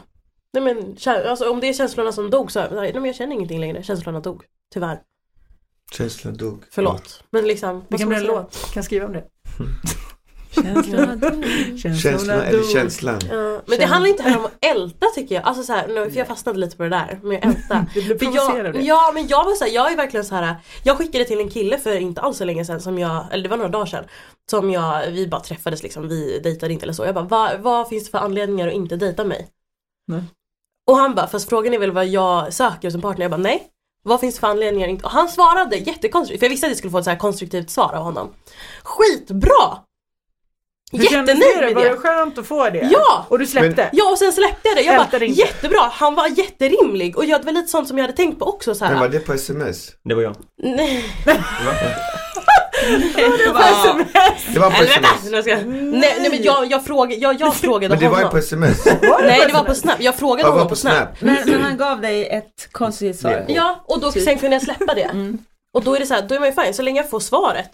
Nej 0.54 0.64
men 0.64 0.98
alltså, 1.06 1.52
om 1.52 1.60
det 1.60 1.70
är 1.70 1.74
känslorna 1.74 2.12
som 2.12 2.30
dog 2.30 2.52
så, 2.52 2.60
nej 2.72 2.94
men 2.94 3.06
jag 3.06 3.16
känner 3.16 3.36
ingenting 3.36 3.60
längre, 3.60 3.84
känslorna 3.84 4.20
dog. 4.20 4.44
Tyvärr. 4.74 5.00
Känslan 5.92 6.38
dog. 6.38 6.64
Förlåt. 6.72 7.24
Men 7.32 7.48
liksom, 7.48 7.80
Det 7.80 7.86
vad 7.90 8.00
kan 8.00 8.10
bli 8.10 8.18
en 8.18 8.24
låt, 8.24 8.72
kan 8.74 8.84
skriva 8.84 9.06
om 9.06 9.14
det. 9.14 9.24
Känslorna 10.52 11.16
dog. 11.16 11.46
Känslan 11.80 12.40
eller 12.40 12.74
känslan? 12.74 13.20
Ja, 13.30 13.62
men 13.66 13.80
det 13.80 13.86
handlar 13.86 14.10
inte 14.10 14.24
heller 14.24 14.40
om 14.40 14.46
att 14.46 14.66
älta 14.66 15.06
tycker 15.16 15.36
jag. 15.36 15.44
Alltså 15.44 15.64
så 15.64 15.74
här, 15.74 15.88
nu, 15.88 16.12
för 16.12 16.18
jag 16.18 16.28
fastnade 16.28 16.60
lite 16.60 16.78
på 16.78 16.84
det 16.84 16.90
där 16.90 17.20
med 17.24 17.38
att 17.38 17.46
älta. 17.46 17.86
Du 17.94 18.02
För 18.02 18.16
provocerad 18.16 18.66
jag, 18.66 18.74
det. 18.74 18.82
ja 18.82 19.12
men 19.14 19.28
jag 19.28 19.44
var 19.44 19.56
så 19.56 19.64
här, 19.66 19.72
jag 19.72 19.92
är 19.92 19.98
verkligen 19.98 20.26
så 20.26 20.36
här. 20.36 20.56
Jag 20.84 20.98
skickade 20.98 21.26
till 21.26 21.40
en 21.40 21.50
kille 21.50 21.78
för 21.78 21.96
inte 21.96 22.22
alls 22.22 22.38
så 22.38 22.46
länge 22.46 22.66
sedan 22.66 22.82
som 22.82 23.00
jag, 23.00 23.26
eller 23.32 23.44
det 23.44 23.50
var 23.50 23.58
några 23.58 23.70
dagar 23.70 23.86
sedan. 23.86 24.04
Som 24.50 24.72
jag, 24.72 25.08
vi 25.12 25.28
bara 25.28 25.42
träffades 25.42 25.84
liksom, 25.84 26.08
vi 26.08 26.40
dejtade 26.40 26.74
inte 26.74 26.86
eller 26.86 26.94
så. 26.94 27.06
Jag 27.06 27.16
bara, 27.16 27.26
vad, 27.26 27.60
vad 27.60 27.90
finns 27.90 28.06
det 28.06 28.12
för 28.12 28.18
anledningar 28.18 28.68
att 28.68 28.74
inte 28.74 28.96
dejta 28.96 29.24
mig? 29.24 29.48
Nej. 30.08 30.24
Och 30.88 30.96
han 30.98 31.16
bara, 31.16 31.28
fast 31.28 31.50
frågan 31.50 31.74
är 31.74 31.80
väl 31.80 31.92
vad 31.92 32.08
jag 32.08 32.54
söker 32.54 32.90
som 32.90 33.02
partner? 33.02 33.24
Jag 33.24 33.32
bara, 33.32 33.38
nej. 33.38 33.68
Vad 34.04 34.20
finns 34.20 34.36
det 34.36 34.40
för 34.40 34.48
anledningar? 34.48 35.00
Och 35.04 35.12
han 35.12 35.30
svarade 35.30 35.76
jättekonstruktivt, 35.78 36.40
för 36.40 36.46
jag 36.46 36.50
visste 36.50 36.68
att 36.68 36.72
jag 36.72 36.78
skulle 36.78 36.92
få 36.92 36.98
ett 36.98 37.04
så 37.04 37.10
här 37.10 37.18
konstruktivt 37.18 37.70
svar 37.70 37.94
av 37.94 38.04
honom. 38.04 38.34
Skitbra! 38.84 39.78
Hur 40.92 41.06
kändes 41.06 41.36
Jättenöjd 41.40 41.58
det? 41.60 41.66
med 41.66 41.76
Var 41.76 41.84
det. 41.84 41.90
det 41.90 41.98
skönt 41.98 42.38
att 42.38 42.48
få 42.48 42.70
det? 42.70 42.90
Ja! 42.92 43.26
Och 43.30 43.40
du 43.40 43.48
släppte? 43.48 43.90
Ja 43.94 44.12
och 44.12 44.18
sen 44.18 44.34
släppte 44.34 44.68
jag 44.68 44.78
det. 44.78 44.82
Jag 44.82 45.08
bara 45.12 45.26
jättebra, 45.26 45.80
han 45.92 46.16
var 46.16 46.28
jätterimlig 46.28 47.18
och 47.18 47.26
jag, 47.26 47.42
det 47.42 47.46
var 47.46 47.54
lite 47.54 47.68
sånt 47.68 47.88
som 47.88 47.98
jag 47.98 48.04
hade 48.04 48.18
tänkt 48.18 48.40
på 48.40 48.46
också 48.46 48.76
så 48.76 48.86
här. 48.86 48.92
Men 48.92 49.02
var 49.02 49.10
det 49.10 49.20
på 49.20 49.34
sms? 49.34 49.92
Det 50.04 50.14
var 50.16 50.22
jag. 50.22 50.36
Nej, 50.64 51.06
Det 54.54 54.60
var 54.60 54.70
på 54.72 54.84
sms. 54.84 55.32
Nu 55.32 55.42
ska 55.42 55.52
jag... 55.52 55.68
nej, 55.68 56.16
nej 56.20 56.30
men 56.30 56.44
jag, 56.44 56.72
jag, 56.72 56.86
frågade, 56.86 57.16
jag, 57.22 57.42
jag 57.42 57.56
frågade 57.56 57.90
Men 57.96 58.04
det 58.04 58.10
var 58.10 58.18
ju 58.18 58.24
honom. 58.24 58.32
på 58.32 58.38
sms. 58.38 58.86
Nej 59.24 59.44
det 59.48 59.54
var 59.54 59.64
på 59.64 59.76
snap, 59.76 59.96
jag 60.00 60.16
frågade 60.16 60.44
det 60.44 60.52
honom 60.52 60.60
var 60.64 60.70
på 60.70 60.76
snap. 60.76 61.10
Men, 61.22 61.38
men 61.46 61.62
han 61.62 61.78
gav 61.78 62.02
dig 62.02 62.28
ett 62.30 62.68
konstruktivt 62.72 63.22
svar. 63.22 63.46
Ja 63.48 63.84
och 63.88 64.00
då 64.00 64.12
sen 64.12 64.38
kunde 64.40 64.56
jag 64.56 64.64
släppa 64.64 64.94
det. 64.94 65.02
Mm. 65.02 65.38
Och 65.74 65.84
då 65.84 65.96
är 65.96 66.00
det 66.00 66.06
så 66.06 66.14
här, 66.14 66.22
då 66.22 66.36
är 66.36 66.40
man 66.40 66.50
ju 66.50 66.56
fine, 66.64 66.74
så 66.74 66.82
länge 66.82 67.02
jag 67.02 67.10
får 67.10 67.20
svaret. 67.20 67.70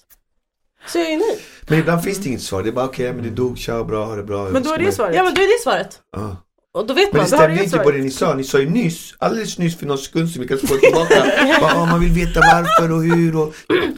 Så 0.88 0.98
är 0.98 1.04
jag 1.04 1.12
ju 1.12 1.17
nöjd. 1.17 1.39
Men 1.67 1.80
ibland 1.80 2.04
finns 2.04 2.17
det 2.17 2.30
inget 2.30 2.41
svar. 2.41 2.63
Det 2.63 2.69
är 2.69 2.74
bara 2.74 2.86
okej, 2.86 3.13
men 3.13 3.24
det 3.24 3.30
dog, 3.30 3.58
tja, 3.58 3.84
bra, 3.84 4.06
ha 4.06 4.15
det 4.15 4.24
bra. 4.24 4.43
Men 4.43 4.63
då 4.63 4.74
är 4.74 4.78
det 4.78 4.91
svaret? 4.91 5.15
Ja 5.15 5.24
men 5.24 5.34
då 5.34 5.41
är 5.41 5.48
det 5.48 5.63
svaret. 5.63 6.00
Ja. 6.15 6.38
Och 6.74 6.88
då 6.88 6.93
vet 6.93 7.13
Men 7.13 7.21
man. 7.21 7.30
det 7.30 7.38
du 7.38 7.38
stämde 7.38 7.63
inte 7.63 7.78
på 7.80 7.91
det 7.91 7.98
ni 7.98 8.12
sa. 8.12 8.34
Ni 8.34 8.43
sa 8.43 8.60
ju 8.60 8.69
nyss, 8.69 9.13
alldeles 9.17 9.58
nyss 9.58 9.78
för 9.80 9.86
någon 9.86 9.98
sekund 9.98 10.30
sedan, 10.30 10.41
vi 10.41 10.48
kan 10.48 10.58
spåra 10.58 10.80
tillbaka. 10.80 11.26
Bara, 11.62 11.74
ah, 11.82 11.86
man 11.86 12.00
vill 12.00 12.12
veta 12.12 12.39
varför 12.39 12.91
och 12.93 13.04
hur 13.04 13.36
och... 13.38 13.54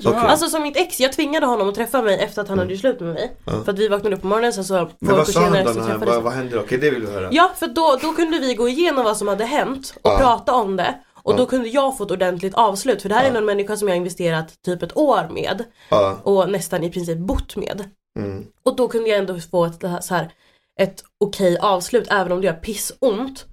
Okej. 0.06 0.14
Alltså 0.20 0.50
som 0.50 0.64
mitt 0.64 0.78
ex, 0.78 1.00
jag 1.00 1.14
tvingade 1.14 1.46
honom 1.46 1.70
att 1.70 1.76
träffa 1.76 2.02
mig 2.02 2.20
efter 2.20 2.42
att 2.42 2.48
han 2.48 2.60
hade 2.60 2.72
gjort 2.72 2.80
slut 2.82 3.00
med 3.00 3.14
mig. 3.14 3.32
Ja. 3.46 3.52
För 3.66 3.72
att 3.72 3.80
vi 3.80 3.88
vaknade 3.88 4.16
upp 4.16 4.22
på 4.22 4.28
morgonen 4.28 4.54
sen 4.54 4.64
så 4.66 4.90
Men 5.00 5.16
vad 5.16 5.28
sa 5.28 5.42
han 5.42 5.66
då? 5.66 5.74
vad, 5.74 6.16
vi. 6.16 6.22
vad 6.22 6.34
hände 6.34 6.56
då? 6.56 6.62
Okej, 6.62 6.78
det 6.78 6.90
vill 6.90 7.06
vi 7.06 7.12
höra. 7.12 7.30
Ja, 7.32 7.52
för 7.60 7.68
då, 7.68 7.98
då 8.02 8.14
kunde 8.14 8.40
vi 8.40 8.54
gå 8.56 8.70
igenom 8.70 9.04
vad 9.06 9.18
som 9.18 9.28
hade 9.28 9.46
hänt 9.46 9.94
och 10.02 10.12
Ja. 10.12 10.18
prata 10.18 10.54
om 10.54 10.76
det. 10.76 10.96
Och 11.28 11.34
Ja. 11.34 11.38
då 11.38 11.46
kunde 11.46 11.68
jag 11.70 11.98
få 11.98 12.04
ett 12.04 12.12
ordentligt 12.12 12.54
avslut 12.54 13.02
för 13.02 13.10
det 13.10 13.16
här 13.16 13.26
är 13.26 13.32
Ja. 13.32 13.38
en 13.38 13.46
människa 13.46 13.78
som 13.78 13.88
jag 13.88 13.96
har 13.96 13.98
investerat 13.98 14.62
typ 14.66 14.84
ett 14.84 14.98
år 14.98 15.28
med 15.32 15.64
Ja. 15.90 16.18
och 16.24 16.50
nästan 16.50 16.84
i 16.84 16.92
princip 16.92 17.18
bott 17.18 17.56
med. 17.56 17.84
Mm. 18.20 18.46
Och 18.64 18.76
då 18.76 18.88
kunde 18.88 19.10
jag 19.10 19.18
ändå 19.20 19.40
få 19.40 19.66
ett, 19.66 19.82
så 20.02 20.14
här, 20.16 20.32
ett 20.80 21.04
okej 21.20 21.58
avslut 21.62 22.08
även 22.12 22.32
om 22.32 22.42
det 22.42 22.48
gör 22.48 22.54
pissont. 22.54 23.46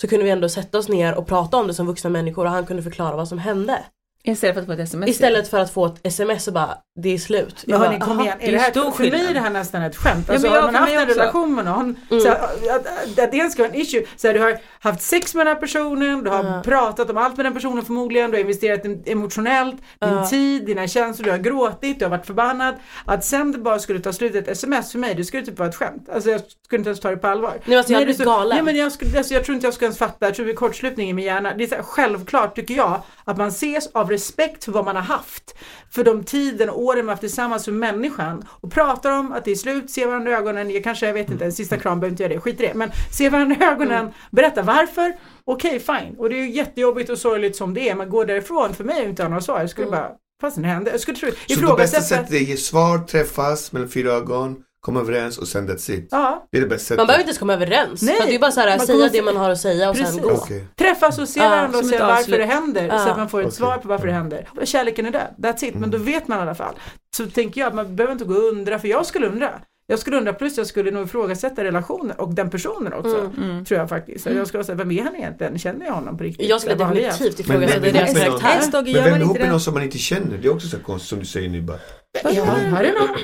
Så 0.00 0.08
kunde 0.08 0.24
vi 0.24 0.30
ändå 0.30 0.48
sätta 0.48 0.78
oss 0.78 0.88
ner 0.88 1.14
och 1.14 1.26
prata 1.26 1.56
om 1.56 1.66
det 1.66 1.74
som 1.74 1.86
vuxna 1.86 2.10
människor 2.10 2.44
och 2.44 2.50
han 2.50 2.66
kunde 2.66 2.82
förklara 2.82 3.16
vad 3.16 3.28
som 3.28 3.38
hände. 3.38 3.84
Istället 4.24 4.54
för 4.54 4.60
att 4.60 4.66
få 4.66 4.72
ett 4.72 4.80
sms. 4.80 5.10
Istället 5.10 5.48
för 5.48 5.58
att 5.58 5.70
få 5.70 5.86
ett 5.86 6.12
sm 6.12 6.30
och 6.48 6.52
bara, 6.54 6.78
det 7.02 7.14
är 7.14 7.18
slut. 7.18 7.54
Ja 7.66 7.74
Jag 7.74 7.78
hörni 7.78 7.98
bara, 7.98 8.06
kom 8.06 8.16
"Aha." 8.16 8.24
igen, 8.24 8.36
det 8.40 8.46
är 8.48 8.52
det 8.52 8.58
här, 8.58 8.70
stor 8.70 8.90
för 8.90 9.02
mig 9.02 9.10
skillnad. 9.10 9.30
är 9.30 9.34
det 9.34 9.40
här 9.40 9.50
nästan 9.50 9.82
ett 9.82 9.96
skämt. 9.96 10.24
Ja, 10.28 10.32
Alltså, 10.32 10.46
men 10.48 10.54
jag- 10.56 10.62
har 10.62 10.72
man 10.72 10.80
haft 10.80 10.92
mig 10.92 11.02
en 11.02 11.08
också. 11.08 11.18
relation 11.20 11.54
med 11.54 11.64
någon, 11.64 11.96
Mm. 12.10 12.22
så, 12.22 12.28
att, 12.28 13.18
att, 13.18 13.32
det 13.32 13.52
ska 13.52 13.62
vara 13.62 13.72
en 13.72 13.80
issue. 13.80 14.04
Så 14.16 14.26
här, 14.26 14.34
du 14.34 14.40
har 14.40 14.58
haft 14.80 15.02
sex 15.02 15.34
med 15.34 15.46
den 15.46 15.54
här 15.54 15.60
personen, 15.60 16.24
du 16.24 16.30
har 16.30 16.44
Ja. 16.44 16.62
pratat 16.64 17.10
om 17.10 17.16
allt 17.16 17.36
med 17.36 17.46
den 17.46 17.54
personen 17.54 17.84
förmodligen, 17.84 18.30
du 18.30 18.36
har 18.36 18.40
investerat 18.40 18.84
in, 18.84 19.02
emotionellt, 19.06 19.76
din 20.00 20.10
Ja. 20.10 20.26
tid, 20.26 20.66
dina 20.66 20.86
känslor, 20.88 21.24
du 21.24 21.30
har 21.30 21.38
gråtit, 21.38 21.98
du 21.98 22.04
har 22.04 22.10
varit 22.10 22.26
förbannad. 22.26 22.74
Att 23.04 23.24
sen 23.24 23.52
det 23.52 23.58
bara 23.58 23.78
skulle 23.78 24.00
ta 24.00 24.12
slut 24.12 24.34
ett 24.34 24.48
sms 24.48 24.92
för 24.92 24.98
mig, 24.98 25.14
det 25.14 25.24
skulle 25.24 25.46
typ 25.46 25.58
vara 25.58 25.68
ett 25.68 25.76
skämt. 25.76 26.08
Alltså 26.12 26.30
jag 26.30 26.40
skulle 26.64 26.78
inte 26.78 26.88
ens 26.90 27.00
ta 27.00 27.10
det 27.10 27.16
på 27.16 27.26
allvar. 27.26 27.54
Nej, 27.64 27.76
alltså, 27.76 27.92
jag 27.92 27.96
hade 27.98 28.06
blivit 28.06 28.24
galen. 28.26 28.56
Nej, 28.56 28.64
men 28.64 28.76
jag, 28.76 28.92
skulle, 28.92 29.18
alltså, 29.18 29.34
jag 29.34 29.44
tror 29.44 29.54
inte 29.54 29.66
jag 29.66 29.74
skulle 29.74 29.86
ens 29.86 29.98
fatta, 29.98 30.26
jag 30.26 30.34
tror 30.34 30.46
det 30.46 30.52
är 30.52 30.56
kortslutning 30.56 31.10
i 31.10 31.12
min 31.12 31.24
hjärna. 31.24 31.54
Det 31.58 31.64
är 31.64 31.68
så 31.68 31.74
här, 31.74 31.82
självklart 31.82 32.56
tycker 32.56 32.74
jag 32.74 33.02
att 33.24 33.36
man 33.36 33.48
ses 33.48 33.86
av 33.92 34.10
respekt 34.10 34.64
för 34.64 34.72
vad 34.72 34.84
man 34.84 34.96
har 34.96 35.02
haft. 35.02 35.54
För 35.90 36.04
de 36.04 36.24
tiden 36.24 36.68
och 36.70 36.86
åren 36.88 37.06
man 37.06 37.12
haft 37.12 37.20
tillsammans 37.20 37.66
med 37.66 37.76
människan 37.76 38.44
och 38.50 38.72
pratar 38.72 39.18
om 39.18 39.32
att 39.32 39.44
det 39.44 39.50
är 39.50 39.54
slut, 39.54 39.90
se 39.90 40.06
varandra 40.06 40.30
i 40.30 40.34
ögonen, 40.34 40.70
jag 40.70 40.84
kanske, 40.84 41.06
jag 41.06 41.14
vet 41.14 41.30
inte, 41.30 41.44
en 41.44 41.52
sista 41.52 41.76
kram 41.76 42.00
behöver 42.00 42.12
inte 42.12 42.22
göra 42.22 42.34
det, 42.34 42.40
skit 42.40 42.60
i 42.60 42.66
det. 42.66 42.74
Men 42.74 42.90
se 43.12 43.28
varandra 43.30 43.56
i 43.60 43.64
ögonen, 43.64 44.10
berätta 44.30 44.62
varför, 44.62 45.16
okej 45.44 45.80
fine. 45.80 46.14
Och 46.18 46.28
det 46.28 46.36
är 46.36 46.42
ju 46.42 46.50
jättejobbigt 46.50 47.10
och 47.10 47.18
sorgligt 47.18 47.56
som 47.56 47.74
det 47.74 47.88
är, 47.88 47.94
men 47.94 48.10
gå 48.10 48.24
därifrån 48.24 48.74
för 48.74 48.84
mig 48.84 49.02
och 49.02 49.08
inte 49.08 49.22
ha 49.22 49.28
några 49.28 49.42
svar. 49.42 49.60
Jag 49.60 49.70
skulle 49.70 49.90
bara, 49.90 50.10
fast 50.40 50.56
det 50.56 50.66
hände. 50.66 50.90
Jag 50.90 51.00
skulle 51.00 51.16
tro, 51.16 51.30
Så 51.48 51.60
det 51.60 51.76
bästa 51.76 52.00
sättet 52.00 52.30
är 52.32 52.36
att 52.36 52.42
ge 52.42 52.56
svar, 52.56 52.98
träffas 52.98 53.72
mellan 53.72 53.88
fyra 53.88 54.12
ögon, 54.12 54.64
komma 54.88 55.00
överens 55.00 55.38
och 55.38 55.48
sen 55.48 55.68
that's 55.68 55.90
it. 55.92 56.08
Ja, 56.10 56.46
Det 56.52 56.58
är 56.58 56.62
det 56.62 56.66
bästa 56.68 56.84
sättet. 56.84 56.96
Man 56.98 57.06
behöver 57.06 57.22
inte 57.22 57.28
ens 57.28 57.38
komma 57.38 57.52
överens. 57.54 58.02
Nej, 58.02 58.20
det 58.26 58.34
är 58.34 58.38
bara 58.38 58.50
så 58.50 58.60
här, 58.60 58.76
man 58.78 58.86
säga 58.86 58.98
kommer- 58.98 59.10
det 59.10 59.22
man 59.22 59.36
har 59.36 59.50
att 59.50 59.60
säga 59.60 59.90
och 59.90 59.96
sen 59.96 60.04
Precis. 60.04 60.22
gå. 60.22 60.30
Okej. 60.30 60.64
Träffas 60.78 61.18
och 61.18 61.28
se 61.28 61.40
Ja, 61.40 61.48
varandra 61.48 61.78
och 61.78 61.84
se 61.86 61.98
varför 61.98 62.12
avslut. 62.20 62.38
det 62.38 62.44
händer 62.44 62.86
Ja. 62.86 62.98
så 62.98 63.08
att 63.10 63.16
man 63.16 63.28
får 63.28 63.40
ett 63.40 63.46
Okej. 63.46 63.56
svar 63.56 63.76
på 63.78 63.88
varför 63.88 64.06
det 64.06 64.12
händer. 64.12 64.48
Och 64.60 64.66
kärleken 64.66 65.06
är 65.06 65.10
död, 65.10 65.34
that's 65.38 65.64
it. 65.64 65.74
Men 65.74 65.90
då 65.90 65.98
vet 65.98 66.28
man 66.28 66.38
i 66.38 66.42
alla 66.42 66.54
fall. 66.54 66.74
Så 67.16 67.26
tänker 67.26 67.60
jag 67.60 67.68
att 67.68 67.74
man 67.74 67.96
behöver 67.96 68.12
inte 68.12 68.24
gå 68.24 68.34
och 68.34 68.48
undra, 68.52 68.78
för 68.78 68.88
jag 68.88 69.06
skulle 69.06 69.26
undra. 69.26 69.50
Jag 69.90 69.98
skulle 69.98 70.16
undra, 70.16 70.32
plus 70.32 70.56
jag 70.58 70.66
skulle 70.66 70.90
nog 70.90 71.04
ifrågasätta 71.06 71.64
relationen 71.64 72.16
och 72.16 72.34
den 72.34 72.50
personen 72.50 72.92
också. 72.92 73.30
Mm. 73.36 73.64
Tror 73.64 73.80
jag 73.80 73.88
faktiskt. 73.88 74.24
Så 74.24 74.30
Jag 74.30 74.46
skulle 74.46 74.64
säga, 74.64 74.76
vem 74.76 74.90
är 74.90 75.02
han 75.02 75.16
egentligen? 75.16 75.58
Känner 75.58 75.86
jag 75.86 75.92
honom 75.92 76.18
på 76.18 76.24
riktigt? 76.24 76.48
Jag 76.48 76.60
skulle 76.60 76.74
definitivt 76.74 77.20
Men- 77.48 77.62
ifrågasätta 77.62 77.80
men- 77.80 77.92
deras 77.92 78.14
karaktär. 78.14 78.82
Men 78.82 78.86
gör 78.92 79.02
vem 79.02 79.06
är 79.06 79.10
man 79.10 79.20
ihop 79.20 79.30
inte 79.36 79.40
med 79.42 79.50
någon 79.50 79.60
som 79.60 79.74
man 79.74 79.82
inte 79.82 79.98
känner? 79.98 80.38
Det 80.38 80.48
är 80.48 80.52
också 80.54 80.68
så 80.68 80.78
konstigt 80.78 81.08
som 81.08 81.18
du 81.18 81.24
säger 81.26 81.48
nu 81.48 81.62
bara. 81.62 81.78
Ja, 82.24 82.44
här 82.44 82.84
är 82.84 82.92
någon. 82.92 83.16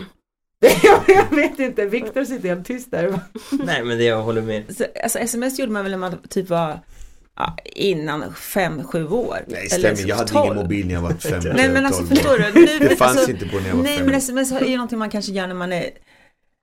jag, 0.83 1.03
jag 1.09 1.37
vet 1.37 1.59
inte, 1.59 1.87
Viktor 1.87 2.25
sitter 2.25 2.49
helt 2.49 2.67
tyst 2.67 2.91
där. 2.91 3.21
Nej 3.65 3.85
men 3.85 3.99
det 3.99 4.05
jag 4.05 4.23
håller 4.23 4.43
med. 4.43 4.77
Så, 4.77 4.85
Alltså 5.03 5.19
sms 5.19 5.59
gjorde 5.59 5.73
man 5.73 5.83
väl 5.83 5.91
när 5.91 5.99
man 5.99 6.19
typ 6.29 6.49
var 6.49 6.81
ja, 7.37 7.57
innan 7.75 8.35
fem, 8.35 8.85
sju 8.85 9.07
år? 9.09 9.39
Nej 9.47 9.69
Eller 9.73 9.95
stämmer, 9.95 10.09
jag 10.11 10.17
hade 10.17 10.29
12. 10.31 10.45
ingen 10.45 10.57
mobil 10.57 10.87
när 10.87 10.95
jag 10.95 11.01
var 11.01 11.13
fem, 11.13 11.43
Nej 11.57 11.69
men 11.69 11.87
alltså 11.87 12.01
12 12.01 12.09
förstår 12.09 12.31
år. 12.35 12.51
du? 12.55 12.61
Nu, 12.61 12.89
Det 12.89 12.97
fanns 12.97 13.17
alltså, 13.17 13.31
inte 13.31 13.49
på 13.49 13.57
när 13.61 13.69
jag 13.69 13.75
var 13.77 13.83
Nej 13.83 13.97
fem. 13.99 14.07
men 14.07 14.15
sms 14.15 14.53
är 14.53 14.65
ju 14.65 14.77
någonting 14.77 14.99
man 14.99 15.11
kanske 15.11 15.33
gör 15.33 15.47
när 15.47 15.55
man 15.55 15.73
är 15.73 15.91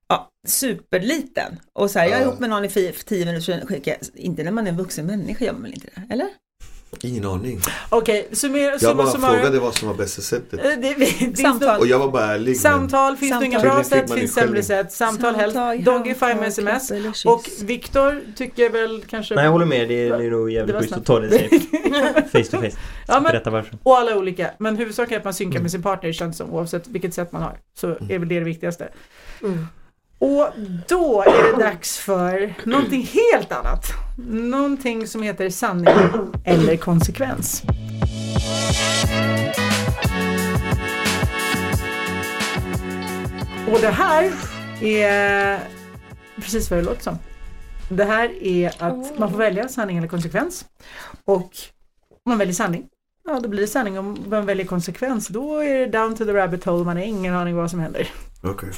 ja, 0.07 0.29
superliten. 0.47 1.59
Och 1.73 1.91
så 1.91 1.99
här, 1.99 2.07
jag 2.07 2.17
är 2.19 2.21
ihop 2.23 2.39
med 2.39 2.49
någon 2.49 2.65
i 2.65 2.69
fi- 2.69 2.91
för 2.91 3.03
tio 3.03 3.25
minuter 3.25 3.65
skickar 3.65 3.95
inte 4.15 4.43
när 4.43 4.51
man 4.51 4.67
är 4.67 4.71
en 4.71 4.77
vuxen 4.77 5.05
människa 5.05 5.45
gör 5.45 5.53
man 5.53 5.61
väl 5.61 5.73
inte 5.73 5.87
det? 5.95 6.13
Eller? 6.13 6.27
Ingen 7.03 7.25
aning. 7.25 7.59
Okej, 7.89 8.27
summera, 8.31 8.71
Jag 8.71 8.79
summa 8.81 8.93
bara 8.93 9.07
summarum. 9.07 9.35
frågade 9.35 9.59
vad 9.59 9.75
som 9.75 9.87
var 9.87 9.95
bästa 9.95 10.21
sättet. 10.21 10.59
Eh, 10.65 10.71
Det, 10.81 10.93
det, 11.25 11.37
Samtal. 11.37 11.79
Och 11.79 11.87
jag 11.87 11.99
var 11.99 12.11
bara 12.11 12.25
ärlig. 12.25 12.45
men- 12.51 12.55
Samtal 12.55 13.17
finns 13.17 13.39
det 13.39 13.45
inga 13.45 13.59
Samtal. 13.59 13.75
bra 13.75 13.83
sätt, 13.83 14.13
finns 14.13 14.33
sämre 14.33 14.63
sätt. 14.63 14.91
Samtal 14.91 15.35
helst. 15.35 15.55
Samtal, 15.55 15.83
Dogify 15.83 16.25
med 16.25 16.47
sms. 16.47 16.91
Och 17.25 17.49
Viktor 17.61 18.21
tycker 18.35 18.69
väl 18.69 19.03
kanske... 19.09 19.35
Nej 19.35 19.43
jag 19.43 19.51
håller 19.51 19.65
med, 19.65 19.87
det 19.89 20.07
är, 20.07 20.17
det 20.17 20.25
är 20.25 20.29
nog 20.31 20.47
Det 20.47 20.53
jävligt 20.53 20.73
var 20.75 20.81
schysst 20.81 20.93
att 20.93 21.05
snabbt. 21.05 21.07
ta 21.07 21.19
det 21.19 21.29
safe. 21.29 22.29
Face 22.43 22.51
to 22.51 22.57
face. 22.63 22.77
Ja, 23.07 23.13
men, 23.13 23.23
Berätta 23.23 23.49
varför. 23.49 23.77
och 23.83 23.97
alla 23.97 24.17
olika. 24.17 24.51
Men 24.57 24.77
huvudsaken 24.77 25.13
är 25.13 25.17
att 25.19 25.23
man 25.25 25.33
synkar 25.33 25.51
Mm. 25.55 25.61
med 25.63 25.71
sin 25.71 25.81
partner 25.83 26.11
känns 26.11 26.37
som 26.37 26.53
oavsett 26.53 26.87
vilket 26.87 27.13
sätt 27.13 27.31
man 27.31 27.41
har. 27.41 27.57
Så 27.79 27.87
är 28.09 28.19
väl 28.19 28.27
det 28.27 28.39
det 28.39 28.45
viktigaste. 28.45 28.87
Mm. 29.43 29.67
Och 30.21 30.49
då 30.87 31.21
är 31.21 31.51
det 31.51 31.63
dags 31.63 31.97
för 31.97 32.53
någonting 32.63 33.03
helt 33.03 33.51
annat. 33.51 33.85
Någonting 34.27 35.07
som 35.07 35.23
heter 35.23 35.49
sanning 35.49 35.93
eller 36.45 36.77
konsekvens. 36.77 37.63
Och 43.67 43.79
det 43.81 43.91
här 43.91 44.31
är 44.81 45.59
precis 46.35 46.71
vad 46.71 46.79
det 46.79 46.83
låter 46.83 47.03
som. 47.03 47.17
Det 47.89 48.05
här 48.05 48.43
är 48.43 48.67
att 48.67 49.19
man 49.19 49.31
får 49.31 49.37
välja 49.37 49.67
sanning 49.67 49.97
eller 49.97 50.07
konsekvens. 50.07 50.65
Och 51.25 51.51
om 52.09 52.29
man 52.29 52.37
väljer 52.37 52.53
sanning, 52.53 52.85
ja 53.27 53.39
då 53.39 53.49
blir 53.49 53.61
det 53.61 53.67
sanning. 53.67 53.99
Om 53.99 54.17
man 54.27 54.45
väljer 54.45 54.65
konsekvens, 54.65 55.27
då 55.27 55.57
är 55.57 55.79
det 55.79 55.85
down 55.85 56.15
to 56.15 56.25
the 56.25 56.33
rabbit 56.33 56.65
hole. 56.65 56.85
Man 56.85 56.97
har 56.97 57.03
ingen 57.03 57.33
aning 57.33 57.55
vad 57.55 57.71
som 57.71 57.79
händer. 57.79 58.07
Okej. 58.43 58.69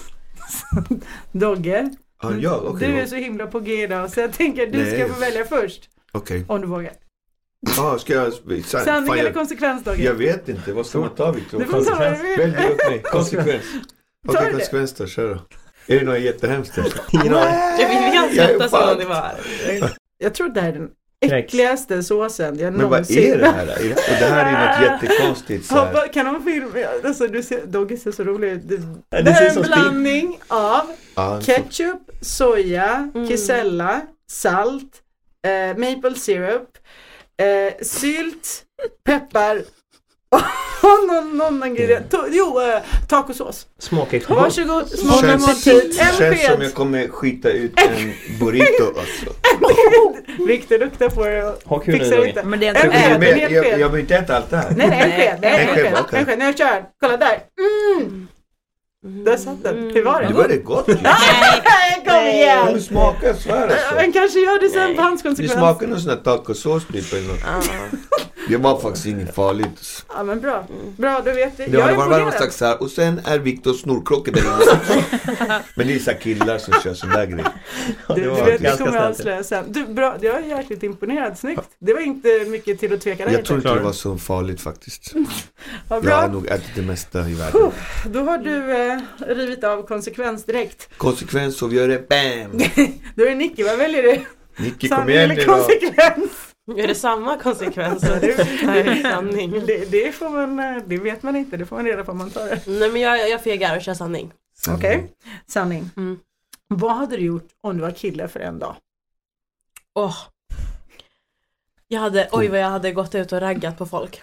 Dogge, 1.32 1.90
Ja, 2.22 2.34
jag? 2.36 2.66
Okej. 2.66 2.88
du 2.88 3.00
är 3.00 3.06
så 3.06 3.16
himla 3.16 3.48
på 3.48 3.60
G 3.60 3.84
idag 3.84 4.12
så 4.12 4.20
jag 4.20 4.34
tänker 4.34 4.64
att 4.68 4.74
du 4.74 4.84
Nej. 4.84 5.00
ska 5.00 5.14
få 5.14 5.20
välja 5.20 5.46
först. 5.46 5.90
Okej. 6.12 6.46
Om 6.48 6.62
du 6.62 6.68
vågar. 6.68 6.92
Ja, 7.78 7.98
ska 8.00 8.14
jag... 8.14 8.34
Sa, 8.34 8.80
Sanning 8.80 9.08
fan, 9.08 9.18
eller 9.18 9.24
jag, 9.30 9.34
konsekvens 9.34 9.84
Dogge? 9.84 10.04
jag 10.04 10.14
vet 10.14 10.50
inte. 10.50 10.74
Vad 10.74 10.86
ska 10.86 11.00
man 11.00 11.10
ta 11.16 11.32
Viktor? 11.32 11.60
Du 11.60 11.66
får 11.66 11.82
ta 11.84 11.96
vad 11.96 12.12
du 12.14 12.24
vill. 12.24 12.38
Välj 12.38 12.56
åt 12.72 12.90
mig. 12.90 13.02
Konsekvens. 13.04 13.64
Okej, 14.28 14.42
det. 14.46 14.52
konsekvens 14.52 14.94
då. 14.94 15.08
Kör 15.08 15.30
då. 15.30 15.42
Är 15.94 16.00
det 16.00 16.06
något 16.06 16.20
jättehemskt? 16.20 16.78
Ingen 17.12 17.36
aning. 17.36 17.56
Jag 17.80 17.90
vill 17.90 18.16
Jag 18.16 18.26
är 18.26 18.30
skratta 18.48 18.70
fan- 18.70 18.90
som 18.90 19.00
det 19.00 19.06
var. 19.06 19.32
Jag 20.18 20.34
tror 20.34 20.48
att 20.48 20.54
det 20.56 20.62
här 20.62 20.70
är 20.70 20.74
den. 20.74 20.90
Äckligaste 21.32 22.04
såsen 22.04 22.60
jag 22.60 22.74
Men 22.74 22.82
vad 22.82 22.90
någonsin 22.92 23.34
är 23.34 23.38
det 23.38 23.46
här? 23.52 23.68
Är 23.68 23.84
det- 23.84 23.90
Och 23.90 24.20
det 24.20 24.26
här 24.26 24.54
är 24.54 24.88
något 24.92 25.02
jättekonstigt. 25.02 25.66
Så 25.66 25.76
här. 25.76 25.86
Hoppa, 25.86 26.08
kan 26.08 26.26
de 26.34 26.44
filma? 26.44 26.88
Alltså 27.06 27.28
du 27.28 27.44
ser, 27.44 27.66
Dogge 27.66 27.98
ser 27.98 28.12
så 28.12 28.24
rolig 28.24 28.52
ut. 28.52 28.62
Det, 28.70 28.78
det 28.78 29.22
det 29.22 29.32
här 29.32 29.46
är 29.46 29.56
en 29.58 29.62
blandning 29.64 30.40
av 30.48 30.82
Ja, 31.16 31.42
så- 31.42 31.46
ketchup, 31.46 31.98
soja, 32.22 33.12
Mm. 33.16 33.28
kisella, 33.28 34.02
salt, 34.32 35.02
eh, 35.48 35.78
maple 35.78 36.16
syrup, 36.16 36.70
eh, 37.38 37.74
sylt, 37.86 38.64
peppar 39.06 39.62
någon, 40.88 41.38
någon 41.38 41.68
ingrediens. 41.68 42.10
To, 42.10 42.18
jo, 42.32 42.62
eh, 42.62 42.80
tacosås. 43.08 43.68
Smakexplosion. 43.80 44.44
Varsågod, 44.44 44.90
smaka 44.90 45.38
måltid. 45.38 45.76
En 45.86 45.92
känns 46.18 46.18
som 46.18 46.58
sked. 46.58 46.64
jag 46.64 46.74
kommer 46.74 47.08
skita 47.08 47.50
ut 47.50 47.80
en 47.80 48.14
burrito 48.40 48.86
alltså. 48.88 49.34
Viktor 50.48 50.78
luktar 50.80 51.10
på 51.10 51.26
det 51.26 51.44
och 51.66 51.86
fixar 51.86 52.26
inte. 52.28 52.44
Men 52.44 52.60
det 52.60 52.68
är 52.68 52.76
En 52.76 52.86
inte 52.86 52.98
Jag, 52.98 53.22
sked, 53.22 53.52
jag, 53.52 53.64
sked. 53.64 53.72
jag 53.72 53.78
behöver 53.80 54.00
inte 54.00 54.16
äta 54.16 54.38
allt 54.38 54.50
det 54.50 54.58
här. 54.58 54.74
Nej, 54.78 54.88
nej, 54.90 55.02
en 55.02 55.12
sked. 55.12 55.38
Nej, 55.42 55.62
En 55.62 55.76
sked, 55.76 55.96
sked. 56.06 56.20
En 56.20 56.26
sked. 56.26 56.40
Nu 56.40 56.46
jag 56.46 56.58
kör. 56.58 56.84
Kolla 57.02 57.18
där. 57.18 57.40
Mm. 58.00 58.28
Där 59.26 59.38
satt 59.38 59.64
den. 59.64 59.92
Hur 59.94 60.04
var 60.04 60.22
Det 60.22 60.28
det? 60.28 60.34
var 60.34 60.48
det 60.48 60.58
gott 60.58 60.88
ju. 60.88 60.94
Nej, 61.04 62.04
kom 62.06 62.14
Men 62.14 62.28
igen! 62.28 62.74
det 62.74 62.82
smakar, 62.82 63.28
jag 63.28 63.36
svär 63.36 63.62
alltså. 63.68 63.96
Men 63.96 64.14
kanske 64.14 64.40
gör 64.40 64.60
det 64.60 64.70
sen 64.70 64.96
på 64.96 65.02
hans 65.02 65.22
Det 65.22 65.28
konsekvens. 65.30 65.54
smakar 65.60 65.88
någon 65.88 66.00
sån 66.02 66.10
här 66.10 66.18
tacosås 66.18 66.84
typ 66.94 67.14
eller 67.14 67.28
något. 67.28 67.44
Det 68.50 68.58
var 68.58 68.80
faktiskt 68.80 69.06
inget 69.06 69.36
farligt. 69.36 70.06
Ja 70.16 70.24
men 70.24 70.40
bra. 70.42 70.68
Bra, 70.98 71.22
du 71.26 71.32
vet 71.32 71.58
det. 71.58 71.66
Det 71.66 71.72
Jag 71.72 71.80
var, 71.82 71.88
är 71.88 71.92
det 71.92 71.98
var 71.98 72.06
bara 72.06 72.10
någon 72.10 72.20
imponerad. 72.20 72.38
slags 72.42 72.58
så 72.58 72.66
här, 72.66 72.82
och 72.82 72.92
sen 72.92 73.22
är 73.26 73.40
Viktor 73.40 73.74
snorkråka 73.74 74.32
där 74.32 74.42
inne. 74.42 75.62
Men 75.76 75.88
det 75.88 75.94
är 75.96 76.00
så 76.00 76.12
här 76.12 76.18
killar 76.20 76.58
som 76.58 76.74
kör 76.84 76.94
sån 76.94 77.10
där 77.10 77.26
grej. 77.26 77.44
Du, 78.08 78.14
det 78.16 78.22
du 78.22 78.30
vet, 78.30 78.62
det 78.62 78.78
kommer 78.78 78.96
jag 78.96 79.06
avslöja 79.12 79.44
sen. 79.44 79.66
Du, 79.68 79.86
bra, 79.86 80.16
jag 80.22 80.36
är 80.36 80.58
jäkligt 80.58 80.84
imponerad. 80.84 81.38
Snyggt. 81.38 81.62
Det 81.80 81.94
var 81.94 82.02
inte 82.02 82.46
mycket 82.48 82.80
till 82.80 82.94
att 82.94 83.02
tveka 83.02 83.26
där 83.26 83.32
Jag 83.32 83.46
tror 83.46 83.58
inte. 83.60 83.74
det 83.74 83.80
var 83.80 83.92
så 83.94 84.18
farligt 84.18 84.62
faktiskt. 84.62 85.14
Ja, 85.16 85.22
Jag 85.90 85.96
har 85.96 86.02
bra. 86.02 86.28
nog 86.28 86.48
ätit 86.48 86.72
det 86.76 86.82
mesta 86.82 87.30
i 87.30 87.34
världen. 87.34 87.72
Då 88.06 88.20
har 88.24 88.38
du 88.38 88.72
eh, 88.72 89.00
rivit 89.36 89.64
av 89.64 89.88
konsekvens 89.88 90.44
direkt. 90.46 90.90
Konsekvens 90.98 91.58
så 91.58 91.68
vi 91.68 91.78
gör 91.78 91.88
det, 91.88 92.10
bam! 92.10 92.52
Då 93.16 93.24
är 93.24 93.30
det 93.30 93.36
Nicky, 93.36 93.64
vad 93.64 93.78
väljer 93.78 94.04
du? 94.04 94.22
Nicky 94.64 94.90
kom 94.90 95.10
igen 95.10 95.24
eller 95.32 95.36
nu 95.36 95.44
då. 95.46 95.54
konsekvens? 95.54 96.32
Är 96.68 96.88
det 96.88 96.96
samma 96.96 97.38
konsekvenser? 97.38 98.20
Nej, 98.66 99.02
sanning. 99.02 99.52
Det, 99.52 99.92
det 99.92 100.12
får 100.12 100.30
man, 100.30 100.60
eh, 100.60 100.84
det 100.86 100.98
vet 100.98 101.24
man 101.24 101.36
inte, 101.36 101.58
det 101.58 101.66
får 101.66 101.76
man 101.76 101.86
reda 101.86 102.04
på 102.04 102.12
om 102.12 102.18
man 102.18 102.30
tar 102.30 102.46
det. 102.46 102.62
Nej 102.66 102.90
men 102.90 103.02
jag, 103.02 103.30
jag 103.30 103.42
fegar 103.42 103.78
och 103.78 103.82
kör 103.82 103.94
sanning. 103.94 104.32
Okej, 104.70 105.14
sanning. 105.48 105.90
Mm. 105.98 106.20
Vad 106.68 106.96
hade 106.96 107.18
du 107.18 107.24
gjort 107.24 107.48
om 107.62 107.78
du 107.78 107.82
var 107.82 107.92
kille 107.92 108.28
för 108.28 108.40
en 108.40 108.60
dag? 108.60 108.76
Åh. 109.96 110.18
Jag 111.88 112.00
hade, 112.00 112.30
oj 112.32 112.48
vad 112.48 112.60
jag 112.60 112.70
hade 112.70 112.92
gått 112.92 113.16
ut 113.16 113.32
och 113.32 113.42
raggat 113.42 113.78
på 113.78 113.86
folk. 113.86 114.22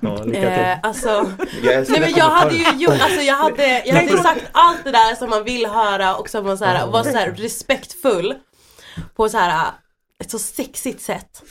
Ja, 0.00 0.24
lycka 0.24 0.40
till. 0.40 0.48
Eh, 0.48 0.78
alltså, 0.82 1.32
Jag 1.62 1.74
älskar 1.74 2.00
nej 2.00 2.10
men 2.10 2.18
jag 2.18 2.30
hade 2.30 2.54
ju 2.54 2.84
gjort, 2.84 3.00
alltså 3.00 3.20
jag 3.20 3.34
hade, 3.34 3.82
jag 3.86 3.94
hade 3.94 4.22
sagt 4.22 4.44
allt 4.52 4.84
det 4.84 4.90
där 4.90 5.14
som 5.14 5.30
man 5.30 5.44
vill 5.44 5.66
höra 5.66 6.16
och 6.16 6.28
som 6.30 6.44
var 6.44 6.56
så 6.56 6.64
här, 6.64 6.86
var 6.86 7.02
så 7.02 7.18
här 7.18 7.30
respektfull. 7.30 8.34
På 9.14 9.28
så 9.28 9.38
här 9.38 9.70
ett 10.24 10.30
så 10.30 10.38
sexigt 10.38 11.00
sätt. 11.02 11.42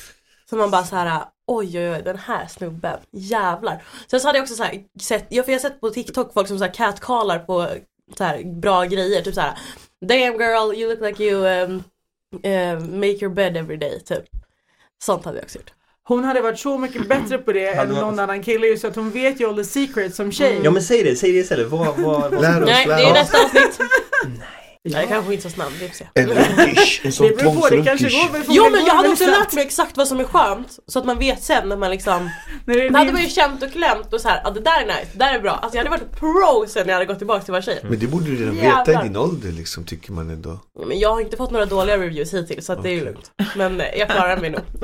Så 0.50 0.56
man 0.56 0.72
bara 0.72 0.84
så 0.84 0.96
här, 0.96 1.24
oj 1.48 1.80
oj 1.80 1.92
oj 1.92 2.02
den 2.06 2.18
här 2.18 2.48
snubben, 2.48 3.00
jävlar. 3.12 3.84
Sen 4.12 4.20
så 4.20 4.28
hade 4.28 4.38
jag 4.38 4.44
också 4.44 4.56
så 4.56 4.64
här, 4.64 4.84
sett, 5.02 5.26
jag, 5.30 5.46
för 5.46 5.52
jag 5.52 5.60
har 5.60 5.70
sett 5.70 5.82
på 5.82 5.90
TikTok 5.90 6.34
folk 6.34 6.48
som 6.48 6.58
så 6.58 6.64
här 6.64 6.74
catcallar 6.74 7.40
på 7.40 7.68
så 8.18 8.24
här 8.24 8.60
bra 8.62 8.86
grejer, 8.86 9.22
typ 9.22 9.36
så 9.36 9.42
här. 9.42 9.58
Damn 10.06 10.40
girl, 10.40 10.74
you 10.76 10.90
look 10.90 11.02
like 11.02 11.24
you 11.24 11.46
um, 11.46 11.84
eh, 12.44 12.80
make 12.80 13.18
your 13.22 13.30
bed 13.30 13.58
every 13.58 13.78
day, 13.78 14.00
typ. 14.00 14.24
Sånt 15.04 15.26
hade 15.26 15.38
jag 15.38 15.44
också 15.44 15.58
gjort. 15.58 15.72
Hon 16.04 16.24
hade 16.24 16.42
varit 16.42 16.60
så 16.60 16.78
mycket 16.78 17.10
bättre 17.10 17.38
på 17.38 17.54
det 17.54 17.68
än 17.70 17.90
någon 17.90 18.20
annan 18.20 18.44
kille 18.44 18.68
just 18.68 18.86
att 18.86 18.96
hon 18.96 19.12
vet 19.12 19.40
ju 19.40 19.50
all 19.50 19.56
the 19.56 19.64
secrets 19.64 20.16
som 20.16 20.32
tjej. 20.32 20.60
Ja 20.64 20.72
men 20.72 20.84
säg 20.84 21.04
det, 21.04 21.16
säg 21.16 21.32
det 21.32 21.38
istället. 21.40 21.68
Vad, 21.68 21.98
vad, 21.98 22.32
vad... 22.32 22.42
Lär 22.42 22.64
oss, 22.64 22.70
Nej, 22.70 22.86
det 22.88 22.96
lär 22.96 23.04
är 23.04 23.12
oss. 23.12 23.14
nästa 23.14 23.44
avsnitt. 23.44 23.80
Nej, 24.26 24.67
jag 24.92 25.08
kanske 25.08 25.34
inte 25.34 25.44
så 25.44 25.50
snabb, 25.50 25.72
vi 25.80 25.88
får 25.88 25.96
se. 25.96 26.08
En 26.14 26.30
runkish, 26.30 27.02
en 27.04 27.12
sån 27.12 27.28
det 27.28 27.38
beror 27.38 27.62
på, 27.62 27.70
det 27.70 27.84
kanske 27.84 28.10
går 28.10 28.32
väl 28.34 28.42
Jo 28.48 28.70
men 28.72 28.86
jag 28.86 28.94
hade 28.94 29.10
också 29.10 29.26
lärt 29.26 29.54
mig 29.54 29.64
exakt 29.66 29.98
vad 29.98 30.08
som 30.08 30.20
är 30.20 30.24
skönt 30.24 30.80
så 30.88 31.00
att 31.00 31.06
man 31.06 31.20
vet 31.20 31.44
sen 31.44 31.70
när 31.70 31.78
man 31.78 31.92
liksom 31.92 32.30
När 32.66 32.76
det 32.76 32.86
är 32.86 32.90
Det 32.90 32.98
hade 32.98 33.12
man 33.12 33.22
ju 33.22 33.30
känt 33.30 33.64
och 33.64 33.72
klämt 33.72 34.14
och 34.14 34.22
så 34.22 34.28
här, 34.28 34.42
ja 34.44 34.50
det 34.50 34.60
där 34.60 34.82
är 34.82 34.86
nice, 34.86 35.08
det 35.14 35.20
där 35.20 35.36
är 35.36 35.40
bra. 35.40 35.52
Alltså 35.52 35.78
jag 35.78 35.86
hade 35.86 35.98
varit 35.98 36.20
pro 36.20 36.66
sen 36.68 36.86
när 36.86 36.94
jag 36.94 36.96
hade 36.96 37.06
gått 37.06 37.18
tillbaka 37.18 37.40
till 37.46 37.54
att 37.56 37.66
vara 37.68 37.76
tjej. 37.76 37.80
Men 37.90 38.00
det 38.00 38.08
borde 38.08 38.26
du 38.26 38.36
redan 38.36 38.56
veta 38.56 39.04
i 39.04 39.08
din 39.08 39.18
ålder 39.18 39.52
liksom, 39.52 39.84
tycker 39.84 40.12
man 40.12 40.30
ändå. 40.30 40.60
Men 40.88 41.00
jag 41.00 41.14
har 41.14 41.22
inte 41.22 41.38
fått 41.38 41.52
några 41.52 41.66
dåliga 41.66 41.98
reviews 41.98 42.34
hittills 42.34 42.66
så 42.66 42.74
att 42.74 42.84
det 42.84 42.90
är 42.90 43.06
lugnt. 43.06 43.32
Men 43.56 43.82
eh, 43.82 43.88
jag 44.00 44.10
klarar 44.10 44.38
mig 44.38 44.50
nog. 44.50 44.62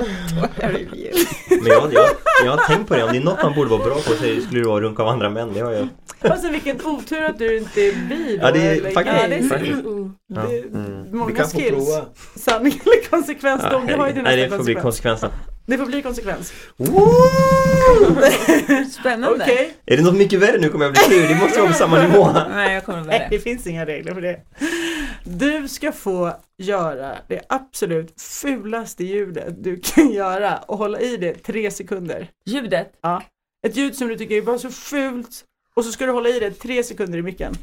Men 1.48 1.66
jag, 1.66 1.92
jag, 1.92 2.06
jag 2.44 2.50
har 2.50 2.66
tänkt 2.66 2.88
på 2.88 2.94
det, 2.96 3.04
om 3.04 3.10
det 3.12 3.18
är 3.18 3.20
något 3.20 3.42
man 3.42 3.54
borde 3.54 3.70
vara 3.70 3.84
bra 3.84 3.94
på 3.94 4.00
så 4.00 4.16
skulle 4.16 4.60
det 4.60 4.66
vara 4.66 4.76
att 4.76 4.82
runka 4.82 5.02
av 5.02 5.08
andra 5.08 5.30
män. 5.30 5.52
Det 5.54 5.60
har 5.60 5.72
jag. 5.72 5.88
Alltså 6.30 6.48
vilken 6.48 6.86
otur 6.86 7.22
att 7.24 7.38
du 7.38 7.56
inte 7.58 7.80
är 7.80 7.92
bi 8.08 8.36
då, 8.36 8.46
Ja, 8.46 8.50
det 8.52 8.60
är 8.60 8.72
eller 8.76 8.90
faktiskt- 8.90 9.16
gay. 9.16 9.22
Ja, 9.22 9.28
det 9.28 9.34
är 9.34 9.48
faktiskt. 9.48 9.84
mm. 9.84 10.12
Ja. 10.26 10.42
Det, 10.50 10.58
Mm. 10.60 11.10
Många 11.18 11.30
Vi 11.30 11.36
kan 11.36 11.48
få 11.50 11.58
skills. 11.58 11.70
prova. 11.86 12.04
Sanning 12.36 12.80
eller 12.84 13.10
konsekvens? 13.10 13.60
Ja, 13.64 13.70
Dogge 13.70 13.94
har 13.96 14.06
ju 14.08 14.12
herregud. 14.14 14.24
Nej 14.24 14.36
nästa 14.36 14.50
det 14.50 14.56
får 14.56 14.64
bli 14.64 14.74
konsekvens. 14.74 15.20
konsekvensen. 15.20 15.50
Det 15.66 15.78
får 15.78 15.86
bli 15.86 16.02
konsekvens. 16.02 16.52
Spännande. 19.00 19.44
Okej. 19.44 19.74
Är 19.86 19.96
det 19.96 20.02
något 20.02 20.14
mycket 20.16 20.40
värre 20.40 20.58
nu 20.60 20.68
kommer 20.68 20.84
jag 20.84 20.94
bli 20.94 21.02
sur, 21.02 21.28
det 21.28 21.34
måste 21.40 21.58
vara 21.60 21.70
på 21.70 21.76
samma 21.76 22.02
nivå. 22.02 22.28
Nej, 22.54 22.74
jag 22.74 22.84
kommer 22.84 22.98
med 22.98 23.06
Nej, 23.08 23.26
det. 23.30 23.36
det 23.36 23.42
finns 23.42 23.66
inga 23.66 23.86
regler 23.86 24.14
för 24.14 24.20
det. 24.20 24.40
Du 25.24 25.68
ska 25.68 25.92
få 25.92 26.32
göra 26.58 27.16
det 27.28 27.40
absolut 27.48 28.20
fulaste 28.20 29.04
ljudet 29.04 29.64
du 29.64 29.80
kan 29.80 30.12
göra 30.12 30.56
och 30.58 30.78
hålla 30.78 31.00
i 31.00 31.16
det 31.16 31.34
tre 31.34 31.70
sekunder. 31.70 32.28
Ljudet. 32.46 32.88
Ett 33.66 33.76
ljud 33.76 33.96
som 33.96 34.08
du 34.08 34.16
tycker 34.16 34.34
är 34.36 34.42
bara 34.42 34.58
så 34.58 34.70
fult 34.70 35.44
och 35.76 35.84
så 35.84 35.92
ska 35.92 36.06
du 36.06 36.12
hålla 36.12 36.28
i 36.28 36.38
det 36.40 36.50
tre 36.50 36.82
sekunder 36.82 37.18
i 37.18 37.22
micken. 37.22 37.54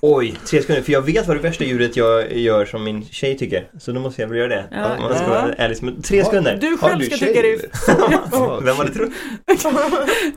Oj, 0.00 0.34
tre 0.46 0.60
sekunder. 0.60 0.82
För 0.82 0.92
jag 0.92 1.02
vet 1.02 1.26
vad 1.26 1.36
det 1.36 1.40
värsta 1.40 1.64
ljudet 1.64 1.96
jag 1.96 2.32
gör 2.36 2.64
som 2.66 2.84
min 2.84 3.04
tjej 3.04 3.38
tycker. 3.38 3.70
Så 3.78 3.92
då 3.92 4.00
måste 4.00 4.22
jag 4.22 4.28
väl 4.28 4.38
göra 4.38 4.48
det. 4.48 4.68
Ja. 4.70 4.96
Om 4.96 5.02
man 5.02 5.14
ska 5.14 5.28
vara 5.28 5.52
ärlig. 5.54 5.82
Men 5.82 6.02
tre 6.02 6.24
sekunder. 6.24 6.58
Du 6.60 6.78
själv 6.78 6.98
du 6.98 7.04
ska 7.06 7.16
tjej, 7.16 7.28
tycka 7.28 7.42
det 7.42 7.52
är... 7.52 8.60
Vem 8.64 8.76
hade 8.76 8.90
trott? 8.94 9.10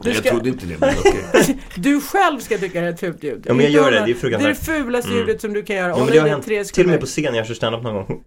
Du 0.03 0.09
Jag 0.09 0.15
ska, 0.17 0.29
trodde 0.29 0.49
inte 0.49 0.65
det, 0.65 0.79
men 0.79 0.93
okej. 0.99 1.57
du 1.75 2.01
själv 2.01 2.39
ska 2.39 2.57
tycka 2.57 2.81
det 2.81 2.87
är 2.87 2.91
ett 2.91 2.99
fult 2.99 3.23
ljud. 3.23 3.43
Ja, 3.47 3.53
men 3.53 3.63
jag 3.65 3.71
gör 3.71 3.91
det. 3.91 4.03
Det 4.05 4.11
är 4.11 4.15
fruktansvärt. 4.15 4.65
Det 4.65 4.71
är 4.71 4.75
det 4.77 4.83
fulaste 4.83 5.09
Mm. 5.11 5.19
ljudet 5.19 5.41
som 5.41 5.53
du 5.53 5.63
kan 5.63 5.75
göra. 5.75 5.87
Ja, 5.87 5.93
Hålla 5.93 6.05
men 6.05 6.13
det 6.13 6.19
har 6.19 6.27
hänt 6.27 6.45
tre 6.45 6.53
till 6.55 6.61
och 6.61 6.67
sekunder. 6.67 6.91
med 6.91 6.99
på 6.99 7.05
scen 7.05 7.23
när 7.31 7.37
jag 7.39 7.47
kör 7.47 7.53
standup 7.53 7.83
någon 7.83 7.93
gång. 7.93 8.23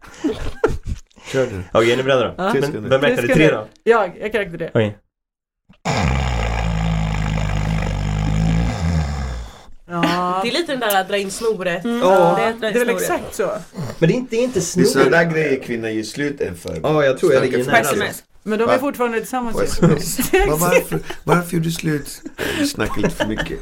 Kör 1.33 1.47
du. 1.47 1.63
Okej, 1.73 1.93
är 1.93 1.97
ni 1.97 2.03
beredda 2.03 2.25
då? 2.29 2.35
Ja. 2.39 2.51
Tre 2.53 2.61
Men, 2.61 2.69
sekunder. 2.71 2.91
vem 2.91 3.01
räknade 3.01 3.23
Tre 3.23 3.35
sekunder. 3.35 3.53
då? 3.53 3.69
Jag, 3.91 4.13
jag 4.21 4.33
kan 4.33 4.41
räkna 4.41 4.57
det. 4.59 4.71
Okej. 4.75 4.97
Ja, 10.03 10.41
Det 10.43 10.49
är 10.49 10.53
lite 10.53 10.73
den 10.73 10.81
där 10.81 11.01
att 11.01 11.09
dra 11.09 11.17
in 11.19 11.31
snoret. 11.31 11.81
Ja, 11.85 12.35
det 12.39 12.43
är 12.45 12.51
ett 12.51 12.61
det 12.61 12.67
är 12.81 12.85
väl 12.85 12.89
exakt 12.97 13.35
så. 13.35 13.51
men 13.99 14.09
det 14.09 14.15
är 14.15 14.17
inte, 14.17 14.37
det 14.37 14.41
är 14.43 14.45
inte 14.45 14.59
Det 14.59 14.81
är 14.81 14.85
sådana 14.85 15.05
snor. 15.09 15.11
där 15.11 15.25
grejer 15.25 15.63
kvinnor 15.63 15.89
ger 15.89 16.03
slut 16.03 16.41
en 16.41 16.57
för. 16.57 16.81
Ja, 16.83 17.05
jag 17.05 17.19
tror 17.19 17.33
jag 17.33 17.43
ligger 17.43 17.65
nära. 17.65 17.79
Sms. 17.79 18.25
Men 18.43 18.59
de 18.59 18.65
är 18.65 18.69
Va? 18.69 18.79
fortfarande 18.79 19.19
tillsammans 19.19 19.79
ju. 19.83 19.87
Va, 20.51 20.57
varför, 20.57 21.01
varför 21.25 21.55
gjorde 21.57 21.69
du 21.69 21.73
slut? 21.73 22.23
Du 22.59 22.67
snackar 22.67 22.97
lite 23.03 23.15
för 23.15 23.27
mycket. 23.27 23.59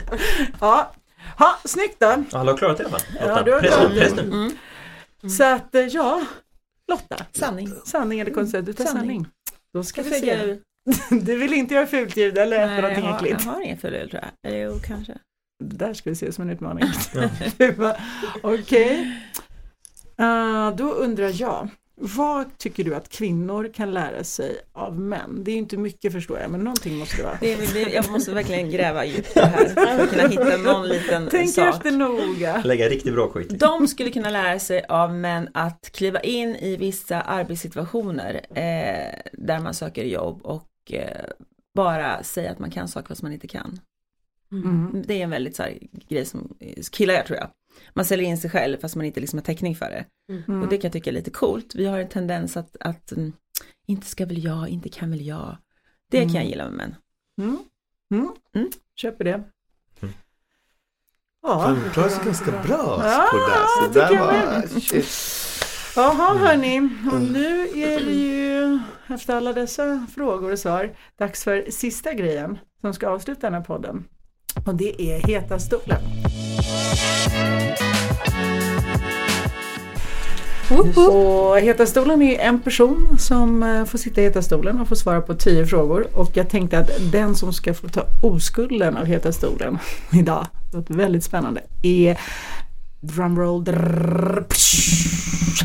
Ja. 0.61 0.93
Ha, 1.39 1.59
snyggt 1.65 1.97
då. 2.01 2.25
Alla 2.33 2.53
har 2.53 2.59
klarat 2.59 2.79
det 2.79 2.89
fall. 2.89 3.01
Ja, 3.21 3.43
du 3.43 3.53
har 3.53 3.61
press, 3.61 3.75
klarat 3.75 3.93
nu, 3.93 4.01
det. 4.01 4.11
press 4.11 4.25
nu. 5.23 5.29
Så 5.31 5.45
att, 5.45 5.75
eh, 5.75 5.81
ja. 5.87 6.23
Lotta. 6.89 7.25
Sanning. 7.33 7.73
Sanning 7.87 8.21
eller 8.21 8.31
konstigt, 8.31 8.67
du 8.67 8.73
tar 8.73 8.85
sanning. 8.85 9.01
Sanning. 9.01 9.27
Då 9.75 9.85
ska 9.85 10.03
vi 10.03 10.11
Ska 10.11 10.21
se. 10.21 10.27
jag- 10.27 10.59
Du 11.25 11.37
vill 11.37 11.53
inte 11.53 11.75
göra 11.75 11.87
fult 11.87 12.17
ljud 12.17 12.39
eller 12.39 12.57
äta 12.57 12.67
Nej, 12.67 12.75
jag 12.75 12.83
någonting 12.83 13.05
har, 13.05 13.11
jag 13.13 13.23
äckligt. 13.27 13.45
har 13.45 13.61
ingen 13.61 13.79
full 13.79 14.09
tror 14.11 14.23
jag. 14.43 14.61
Jo, 14.61 14.81
kanske. 14.87 15.13
Det 15.63 15.77
där 15.77 15.95
ska 15.95 16.11
vi 16.11 16.17
se 16.17 16.33
som 16.33 16.43
en 16.45 16.51
utmaning. 16.51 16.85
Ja. 17.15 17.29
Du 17.57 17.73
bara, 17.73 17.97
Okej. 18.43 19.17
Eh, 20.19 20.71
då 20.77 20.93
undrar 20.93 21.31
jag, 21.41 21.69
vad 21.95 22.59
tycker 22.59 22.85
du 22.85 22.95
att 22.95 23.09
kvinnor 23.09 23.71
kan 23.75 23.95
lära 23.95 24.25
sig 24.25 24.57
av 24.73 25.01
män? 25.01 25.45
Det 25.45 25.51
är 25.51 25.53
ju 25.53 25.59
inte 25.59 25.77
mycket 25.77 26.13
förstår 26.13 26.39
jag, 26.39 26.51
men 26.51 26.61
någonting 26.61 26.97
måste 26.97 27.17
det 27.17 27.23
vara. 27.23 27.37
Det 27.41 27.53
är, 27.53 27.75
det, 27.85 27.91
jag 27.93 28.11
måste 28.11 28.31
verkligen 28.35 28.71
gräva 28.71 29.05
djupt 29.05 29.35
det 29.35 29.47
här 29.47 29.69
för 29.69 30.03
att 30.03 30.11
kunna 30.11 30.29
hitta 30.29 30.57
någon 30.57 30.89
liten 30.89 31.29
Tänk 31.31 31.51
sak. 31.51 31.75
efter 31.75 31.91
noga. 31.91 32.63
Lägga 32.65 32.89
riktigt 32.89 33.15
bra 33.15 33.29
skit. 33.29 33.61
De 33.61 33.89
skulle 33.89 34.11
kunna 34.11 34.31
lära 34.31 34.59
sig 34.59 34.85
av 34.89 35.15
män 35.15 35.49
att 35.55 35.91
kliva 35.93 36.21
in 36.21 36.57
i 36.57 36.77
vissa 36.77 37.21
arbetssituationer 37.21 38.35
eh, 38.51 39.21
där 39.33 39.61
man 39.61 39.75
söker 39.75 40.05
jobb 40.05 40.41
och 40.43 40.69
eh, 40.93 41.25
bara 41.75 42.23
säga 42.23 42.51
att 42.51 42.59
man 42.59 42.71
kan 42.71 42.89
saker 42.89 43.09
fast 43.09 43.23
man 43.23 43.33
inte 43.33 43.49
kan. 43.49 43.81
Mm. 44.53 45.03
Det 45.07 45.15
är 45.15 45.25
en 45.25 45.31
väldigt 45.31 45.57
så 45.57 45.63
här, 45.63 45.79
grej 46.09 46.25
som 46.25 46.55
killar 46.93 47.15
gör 47.15 47.23
tror 47.23 47.39
jag. 47.39 47.49
Man 47.95 48.05
säljer 48.05 48.29
in 48.29 48.39
sig 48.39 48.51
själv 48.51 48.79
fast 48.79 48.97
man 48.97 49.07
inte 49.07 49.21
liksom 49.21 49.39
har 49.39 49.45
täckning 49.45 49.77
för 49.77 49.91
det. 49.91 50.05
Mm. 50.33 50.63
Och 50.63 50.69
det 50.69 50.77
kan 50.77 50.89
jag 50.89 50.93
tycka 50.93 51.11
är 51.11 51.15
lite 51.15 51.31
coolt. 51.31 51.75
Vi 51.75 51.87
har 51.87 51.99
en 51.99 52.09
tendens 52.09 52.57
att, 52.57 52.77
att 52.81 53.13
mm, 53.13 53.33
inte 53.87 54.07
ska 54.07 54.27
väl 54.27 54.45
jag, 54.45 54.69
inte 54.69 54.89
kan 54.89 55.11
väl 55.11 55.27
jag. 55.27 55.57
Det 56.11 56.21
kan 56.21 56.35
jag 56.35 56.45
gilla 56.45 56.65
med 56.65 56.73
män. 56.73 56.95
Mm. 57.39 57.59
Mm. 58.11 58.33
Mm. 58.55 58.71
Köper 58.97 59.25
det. 59.25 59.43
Mm. 60.01 60.15
Ja, 61.43 61.77
du 61.85 61.91
klarar 61.91 62.09
sig 62.09 62.25
ganska 62.25 62.51
bra 62.51 63.01
Ja, 63.05 63.29
på 63.31 63.37
det. 63.37 63.85
Så 63.87 64.01
där 64.01 64.19
var, 64.19 64.81
shit. 64.81 65.09
Jaha 65.97 66.39
hörni, 66.39 66.79
och 67.13 67.21
nu 67.21 67.69
är 67.69 68.05
det 68.05 68.13
ju 68.13 68.81
efter 69.07 69.37
alla 69.37 69.53
dessa 69.53 70.07
frågor 70.15 70.53
och 70.53 70.59
svar 70.59 70.95
dags 71.17 71.45
för 71.45 71.71
sista 71.71 72.13
grejen 72.13 72.59
som 72.81 72.95
ska 72.95 73.09
avsluta 73.09 73.41
den 73.41 73.55
här 73.55 73.61
podden. 73.61 74.05
Och 74.65 74.75
det 74.75 75.03
är 75.03 75.27
Heta 75.27 75.59
stolen. 75.59 76.01
Och 80.97 81.61
Heta 81.61 81.87
stolen 81.87 82.23
är 82.23 82.39
en 82.39 82.61
person 82.61 83.17
som 83.19 83.63
eh, 83.63 83.85
får 83.85 83.99
sitta 83.99 84.21
i 84.21 84.25
Heta 84.25 84.43
stolen 84.43 84.81
och 84.81 84.89
får 84.89 84.97
svara 84.97 85.21
på 85.21 85.35
tio 85.35 85.67
frågor. 85.67 86.07
Och 86.15 86.31
jag 86.35 86.49
tänkte 86.51 86.79
att 86.79 86.91
den 87.13 87.35
som 87.35 87.53
ska 87.53 87.75
få 87.75 87.89
ta 87.89 88.07
oskulden 88.23 88.97
av 88.97 89.05
Heta 89.05 89.33
stolen 89.33 89.79
idag, 90.13 90.47
det 90.71 90.77
låter 90.77 90.95
väldigt 90.95 91.25
spännande, 91.25 91.61
är 91.83 92.19
drumroll. 93.01 93.65
drrrr, 93.65 94.45
psh, 94.49 95.65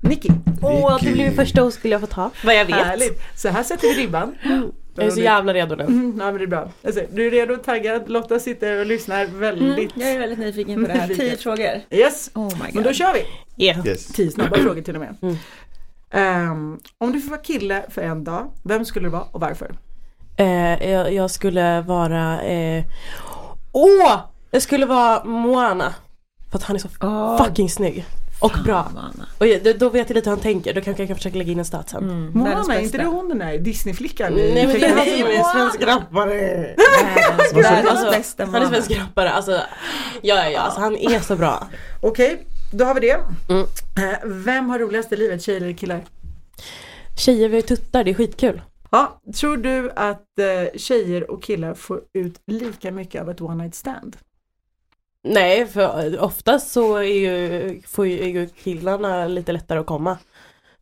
Nicky. 0.00 0.28
Åh, 0.62 0.98
det 1.02 1.12
blir 1.12 1.24
min 1.24 1.34
första 1.34 1.64
oskuld 1.64 1.94
jag 1.94 2.00
får 2.00 2.08
ta. 2.08 2.30
Vad 2.44 2.54
jag 2.54 2.64
vet. 2.64 2.76
Härligt. 2.76 3.22
Så 3.36 3.48
här 3.48 3.62
sätter 3.62 3.88
vi 3.88 4.02
ribban. 4.02 4.34
Jag 4.96 5.06
är 5.06 5.10
så 5.10 5.20
jävla 5.20 5.54
redo 5.54 5.74
nu. 5.74 5.84
Mm, 5.84 6.16
ja, 6.20 6.24
men 6.24 6.34
det 6.38 6.42
är 6.44 6.46
bra. 6.46 6.70
Alltså, 6.84 7.00
du 7.12 7.26
är 7.26 7.30
redo, 7.30 7.56
taggad, 7.56 8.08
Lotta 8.10 8.38
sitter 8.40 8.80
och 8.80 8.86
lyssnar 8.86 9.26
väldigt. 9.26 9.90
Jag 9.96 10.10
är 10.10 10.18
väldigt 10.18 10.38
nyfiken 10.38 10.82
på 10.84 10.92
det 10.92 10.98
här. 10.98 11.08
Tio 11.14 11.36
frågor. 11.36 11.80
Yes, 11.90 12.30
Oh 12.34 12.44
my 12.44 12.64
god. 12.66 12.74
men 12.74 12.84
då 12.84 12.92
kör 12.92 13.12
vi. 13.14 13.24
Yeah. 13.64 13.86
Yes. 13.86 14.06
Tio 14.06 14.30
snabba 14.30 14.56
frågor 14.56 14.82
till 14.82 14.94
och 14.94 15.00
med. 15.00 15.16
Mm. 15.22 15.36
Ehm, 16.10 16.78
om 16.98 17.12
du 17.12 17.20
får 17.20 17.30
vara 17.30 17.40
kille 17.40 17.82
för 17.90 18.02
en 18.02 18.24
dag, 18.24 18.50
vem 18.64 18.84
skulle 18.84 19.06
du 19.06 19.10
vara 19.10 19.22
och 19.32 19.40
varför? 19.40 19.70
Eh, 20.36 20.90
jag, 20.90 21.12
jag 21.12 21.30
skulle 21.30 21.80
vara... 21.80 22.42
eh, 22.42 22.84
Åh! 23.72 24.20
jag 24.50 24.62
skulle 24.62 24.86
vara 24.86 25.24
Moana. 25.24 25.94
För 26.50 26.58
att 26.58 26.64
han 26.64 26.76
är 26.76 26.80
så 26.80 26.88
Åh, 27.00 27.44
fucking 27.44 27.68
snygg. 27.70 28.04
Och 28.40 28.52
bra. 28.64 28.92
Och 29.38 29.46
jag, 29.46 29.78
då- 29.78 29.88
vet 29.88 30.08
jag 30.10 30.14
lite 30.14 30.30
hur 30.30 30.36
han 30.36 30.42
tänker. 30.42 30.74
Då 30.74 30.80
kanske 30.80 31.02
jag 31.02 31.08
kan 31.08 31.16
försöka 31.16 31.38
lägga 31.38 31.52
in 31.52 31.58
en 31.58 31.64
stat 31.64 31.88
sen. 31.88 32.04
Mm, 32.04 32.30
Moana, 32.34 32.74
är 32.74 32.80
inte 32.80 32.98
det 32.98 33.04
hon 33.04 33.28
den 33.28 33.38
där 33.38 33.58
Disneyflickan? 33.58 34.32
Nej 34.34 34.66
men 34.66 34.80
det 34.80 34.86
är 34.86 35.36
ju 35.36 35.42
svensk 35.52 35.82
rappare. 35.82 36.74
Alltså, 37.38 38.44
Han 38.44 38.62
är 38.62 38.68
svensk 38.68 38.90
rappare. 38.90 39.30
Alltså, 39.30 39.52
ja, 39.52 39.60
ja, 40.22 40.50
ja. 40.50 40.60
Alltså, 40.60 40.80
han 40.80 40.96
är 40.96 41.20
så 41.20 41.36
bra. 41.36 41.66
Okej, 42.02 42.46
då 42.72 42.84
har 42.84 42.94
vi 42.94 43.00
det. 43.00 43.20
Mm. 43.48 43.66
Eh, 43.98 44.18
vem 44.24 44.68
har 44.70 44.78
roligast 44.78 45.12
i 45.12 45.16
livet, 45.16 45.42
tjejer 45.42 45.60
eller 45.60 45.72
killar? 45.72 46.04
Tjejer 47.18 47.48
vi 47.48 47.54
har 47.56 47.62
tuttar, 47.62 48.04
det 48.04 48.10
är 48.10 48.14
skitkul. 48.14 48.62
Ja, 48.90 49.20
tror 49.36 49.56
du 49.56 49.90
att 49.96 50.38
eh, 50.38 50.78
tjejer 50.78 51.30
och 51.30 51.42
killar 51.42 51.74
får 51.74 52.00
ut 52.12 52.34
lika 52.46 52.90
mycket 52.90 53.22
av 53.22 53.30
ett 53.30 53.40
one 53.40 53.62
night 53.62 53.74
stand? 53.74 54.16
Nej, 55.26 55.66
för 55.66 56.20
oftast 56.20 56.70
så 56.72 56.96
är 56.96 57.02
ju, 57.02 57.82
får 57.86 58.06
ju, 58.06 58.20
är 58.22 58.26
ju 58.28 58.48
killarna 58.48 59.26
lite 59.26 59.52
lättare 59.52 59.78
att 59.78 59.86
komma. 59.86 60.18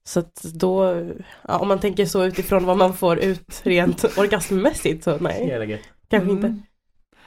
Så 0.04 0.20
att 0.20 0.42
då, 0.42 1.02
ja, 1.48 1.58
om 1.58 1.68
man 1.68 1.78
tänker 1.80 2.06
så 2.06 2.24
utifrån 2.24 2.64
vad 2.66 2.76
man 2.76 2.94
får 2.94 3.18
ut 3.18 3.60
rent 3.62 4.04
orgasmmässigt 4.18 5.04
så 5.04 5.18
nej, 5.18 5.82
kanske 6.08 6.30
Mm. 6.30 6.36
inte. 6.36 6.62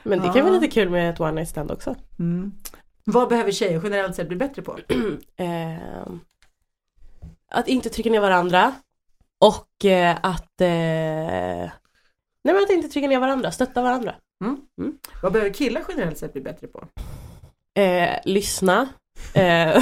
Men 0.03 0.19
det 0.19 0.25
kan 0.27 0.37
Ja. 0.37 0.43
vara 0.43 0.53
lite 0.53 0.67
kul 0.73 0.89
med 0.89 1.09
ett 1.09 1.19
one 1.19 1.31
night 1.31 1.49
stand 1.49 1.71
också. 1.71 1.95
Mm. 2.19 2.51
Vad 3.03 3.29
behöver 3.29 3.51
tjejer 3.51 3.81
generellt 3.83 4.15
sett 4.15 4.27
bli 4.27 4.37
bättre 4.37 4.61
på? 4.61 4.77
Ehm, 5.37 6.19
att 7.51 7.67
inte 7.67 7.89
trycka 7.89 8.09
ner 8.09 8.19
varandra 8.19 8.73
och 9.39 9.85
eh, 9.85 10.17
att 10.23 10.61
eh, 10.61 10.67
Nej 12.43 12.53
men 12.53 12.63
att 12.63 12.69
inte 12.69 12.87
trycka 12.89 13.07
ner 13.07 13.19
varandra, 13.19 13.51
stötta 13.51 13.81
varandra. 13.81 14.15
Vad 15.21 15.33
behöver 15.33 15.53
killar 15.53 15.83
generellt 15.89 16.17
sett 16.17 16.33
bli 16.33 16.41
bättre 16.41 16.67
på? 16.67 16.87
Eh, 17.81 18.19
lyssna. 18.25 18.89
Eh, 19.33 19.81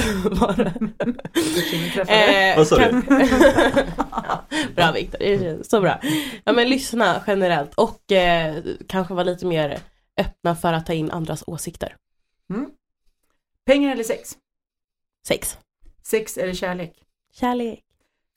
träffade? 1.94 2.52
Eh, 2.52 2.56
Vad 2.56 2.66
sa 2.66 2.76
du? 2.78 3.02
bra 4.74 4.92
Viktor, 4.92 5.18
det 5.18 5.34
är 5.34 5.62
så 5.62 5.80
bra. 5.80 6.00
Ja 6.44 6.52
men 6.52 6.68
lyssna 6.68 7.22
generellt 7.26 7.74
och 7.74 8.12
eh, 8.12 8.64
kanske 8.88 9.14
vara 9.14 9.24
lite 9.24 9.46
mer 9.46 9.78
öppna 10.16 10.56
för 10.56 10.72
att 10.72 10.86
ta 10.86 10.92
in 10.92 11.10
andras 11.10 11.44
åsikter. 11.46 11.96
Pengar 13.64 13.92
eller 13.92 14.04
sex? 14.04 14.36
Sex. 15.26 15.58
Sex 16.02 16.36
eller 16.38 16.54
kärlek? 16.54 16.92
Kärlek. 17.32 17.80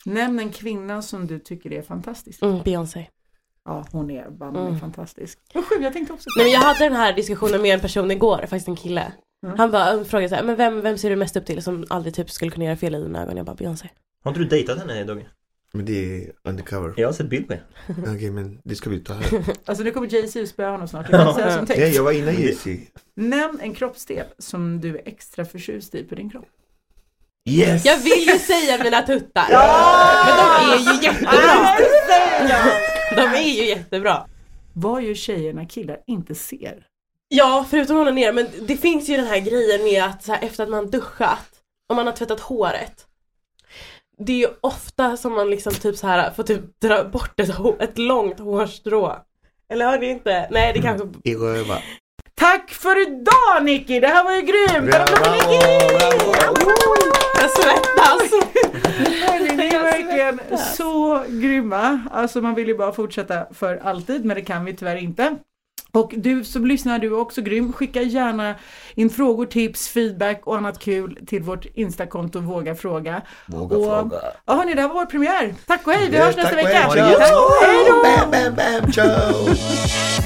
Nämn 0.05 0.39
en 0.39 0.51
kvinna 0.51 1.01
som 1.01 1.27
du 1.27 1.39
tycker 1.39 1.73
är 1.73 1.81
fantastisk. 1.81 2.41
Mm, 2.43 2.61
Beyoncé. 2.63 3.07
Ja, 3.69 3.85
hon 3.91 4.11
är 4.11 4.29
banne 4.29 4.59
Mm. 4.59 4.79
fantastisk. 4.79 5.39
Vad 5.53 5.65
sjukt, 5.65 5.83
jag 5.83 5.93
tänkte 5.93 6.13
också 6.13 6.29
Nej 6.37 6.45
men 6.45 6.53
jag 6.53 6.59
hade 6.61 6.79
den 6.83 6.95
här 6.95 7.13
diskussionen 7.13 7.61
med 7.61 7.73
en 7.73 7.79
person 7.79 8.11
igår, 8.11 8.37
faktiskt 8.37 8.67
en 8.67 8.75
kille. 8.75 9.11
Mm. 9.45 9.57
Han 9.57 9.71
bara 9.71 10.03
frågade 10.05 10.29
så 10.29 10.35
här, 10.35 10.43
men 10.43 10.55
vem, 10.55 10.81
vem 10.81 10.97
ser 10.97 11.09
du 11.09 11.15
mest 11.15 11.35
upp 11.37 11.45
till 11.45 11.63
som 11.63 11.85
aldrig 11.89 12.13
typ 12.15 12.31
skulle 12.31 12.51
kunna 12.51 12.65
göra 12.65 12.75
fel 12.75 12.95
i 12.95 13.01
dina 13.01 13.21
ögon? 13.23 13.37
Jag 13.37 13.45
bara 13.45 13.55
Beyoncé. 13.55 13.89
Har 14.23 14.31
inte 14.31 14.39
du 14.41 14.45
dejtat 14.47 14.77
henne 14.79 15.03
Dogge? 15.03 15.25
Men 15.73 15.85
det 15.85 15.93
är 16.23 16.31
undercover. 16.43 16.93
Jag 16.97 17.07
har 17.07 17.13
sett 17.13 17.29
bild 17.29 17.51
henne. 17.51 17.63
Okej 18.15 18.31
men 18.31 18.59
det 18.63 18.75
ska 18.75 18.89
vi 18.89 18.99
ta 18.99 19.13
här. 19.13 19.23
Alltså 19.65 19.83
nu 19.83 19.91
kommer 19.91 20.07
Jay-Z 20.13 20.47
spöa 20.47 20.71
honom 20.71 20.87
snart. 20.87 21.09
Jag 21.11 21.21
kan 21.25 21.33
säga 21.33 21.51
som 21.57 21.65
Nej 21.65 21.77
text. 21.77 21.95
jag 21.95 22.03
var 22.03 22.11
innan 22.11 22.33
Jay-Z. 22.33 22.69
Nämn 23.15 23.59
en 23.61 23.73
kroppsdel 23.73 24.25
som 24.37 24.81
du 24.81 24.95
är 24.97 25.01
extra 25.07 25.45
förtjust 25.45 25.95
i 25.95 26.03
på 26.03 26.15
din 26.15 26.29
kropp. 26.29 26.45
Yes! 27.49 27.85
Jag 27.85 27.97
vill 27.97 28.27
ju 28.33 28.39
säga 28.39 28.83
mina 28.83 29.01
tuttar! 29.01 29.45
Men 30.25 30.37
de 30.37 30.73
är 30.73 30.93
ju 30.93 31.03
jättebra! 31.05 32.88
De 33.15 33.21
är 33.21 33.49
ju 33.49 33.65
jättebra! 33.65 34.25
Vad 34.73 35.03
gör 35.03 35.13
tjejer 35.13 35.53
när 35.53 35.65
killar 35.65 35.97
inte 36.07 36.35
ser? 36.35 36.85
Ja, 37.27 37.65
förutom 37.69 37.97
hålla 37.97 38.11
ner, 38.11 38.33
men 38.33 38.47
det 38.61 38.77
finns 38.77 39.09
ju 39.09 39.17
den 39.17 39.25
här 39.25 39.39
grejen 39.39 39.83
med 39.83 40.03
att 40.03 40.23
så 40.23 40.31
här, 40.31 40.43
efter 40.43 40.63
att 40.63 40.69
man 40.69 40.89
duschat 40.89 41.49
och 41.89 41.95
man 41.95 42.05
har 42.05 42.13
tvättat 42.13 42.39
håret 42.39 43.05
Det 44.17 44.31
är 44.31 44.37
ju 44.37 44.47
ofta 44.61 45.17
som 45.17 45.33
man 45.33 45.49
liksom 45.49 45.73
typ 45.73 45.97
så 45.97 46.07
här 46.07 46.31
får 46.31 46.43
typ 46.43 46.79
dra 46.81 47.03
bort 47.03 47.39
ett, 47.39 47.49
ett 47.79 47.97
långt 47.97 48.39
hårstrå 48.39 49.15
Eller 49.69 49.85
har 49.85 49.99
ni 49.99 50.09
inte? 50.09 50.47
Nej 50.51 50.73
det 50.73 50.81
kanske 50.81 51.07
I 51.23 51.35
röva. 51.35 51.77
Tack 52.39 52.71
för 52.71 53.01
idag 53.07 53.63
Nicky! 53.65 53.99
Det 53.99 54.07
här 54.07 54.23
var 54.23 54.31
ju 54.31 54.41
grymt! 54.41 54.91
Bravo, 54.91 55.05
bravo! 55.21 55.53
Jag 57.41 57.49
svettas! 57.51 58.31
Ni 59.57 59.65
är 59.67 59.83
verkligen 59.83 60.39
så 60.77 61.23
grymma. 61.29 61.99
Alltså 62.11 62.41
man 62.41 62.55
vill 62.55 62.67
ju 62.67 62.77
bara 62.77 62.91
fortsätta 62.91 63.45
för 63.53 63.77
alltid 63.83 64.25
men 64.25 64.35
det 64.35 64.41
kan 64.41 64.65
vi 64.65 64.73
tyvärr 64.75 64.95
inte. 64.95 65.35
Och 65.91 66.13
du 66.17 66.43
som 66.43 66.65
lyssnar, 66.65 66.99
du 66.99 67.07
är 67.07 67.19
också 67.19 67.41
grym. 67.41 67.73
Skicka 67.73 68.01
gärna 68.01 68.55
in 68.95 69.09
frågor, 69.09 69.45
tips, 69.45 69.89
feedback 69.89 70.41
och 70.43 70.57
annat 70.57 70.79
kul 70.79 71.17
till 71.27 71.43
vårt 71.43 71.65
Instakonto 71.73 72.39
Våga 72.39 72.75
Fråga. 72.75 73.21
Våga 73.45 73.77
Och- 73.77 73.85
fråga. 73.85 74.21
Ja 74.45 74.53
hörni, 74.53 74.73
det 74.73 74.81
här 74.81 74.87
var 74.87 74.95
vår 74.95 75.05
premiär. 75.05 75.55
Tack 75.67 75.87
och 75.87 75.93
hej, 75.93 76.09
vi 76.09 76.17
hörs 76.17 76.35
nästa 76.35 76.55
tack 76.55 76.63
och 76.63 76.67
vecka. 76.69 76.79
Hej 77.61 77.85
då! 78.95 80.18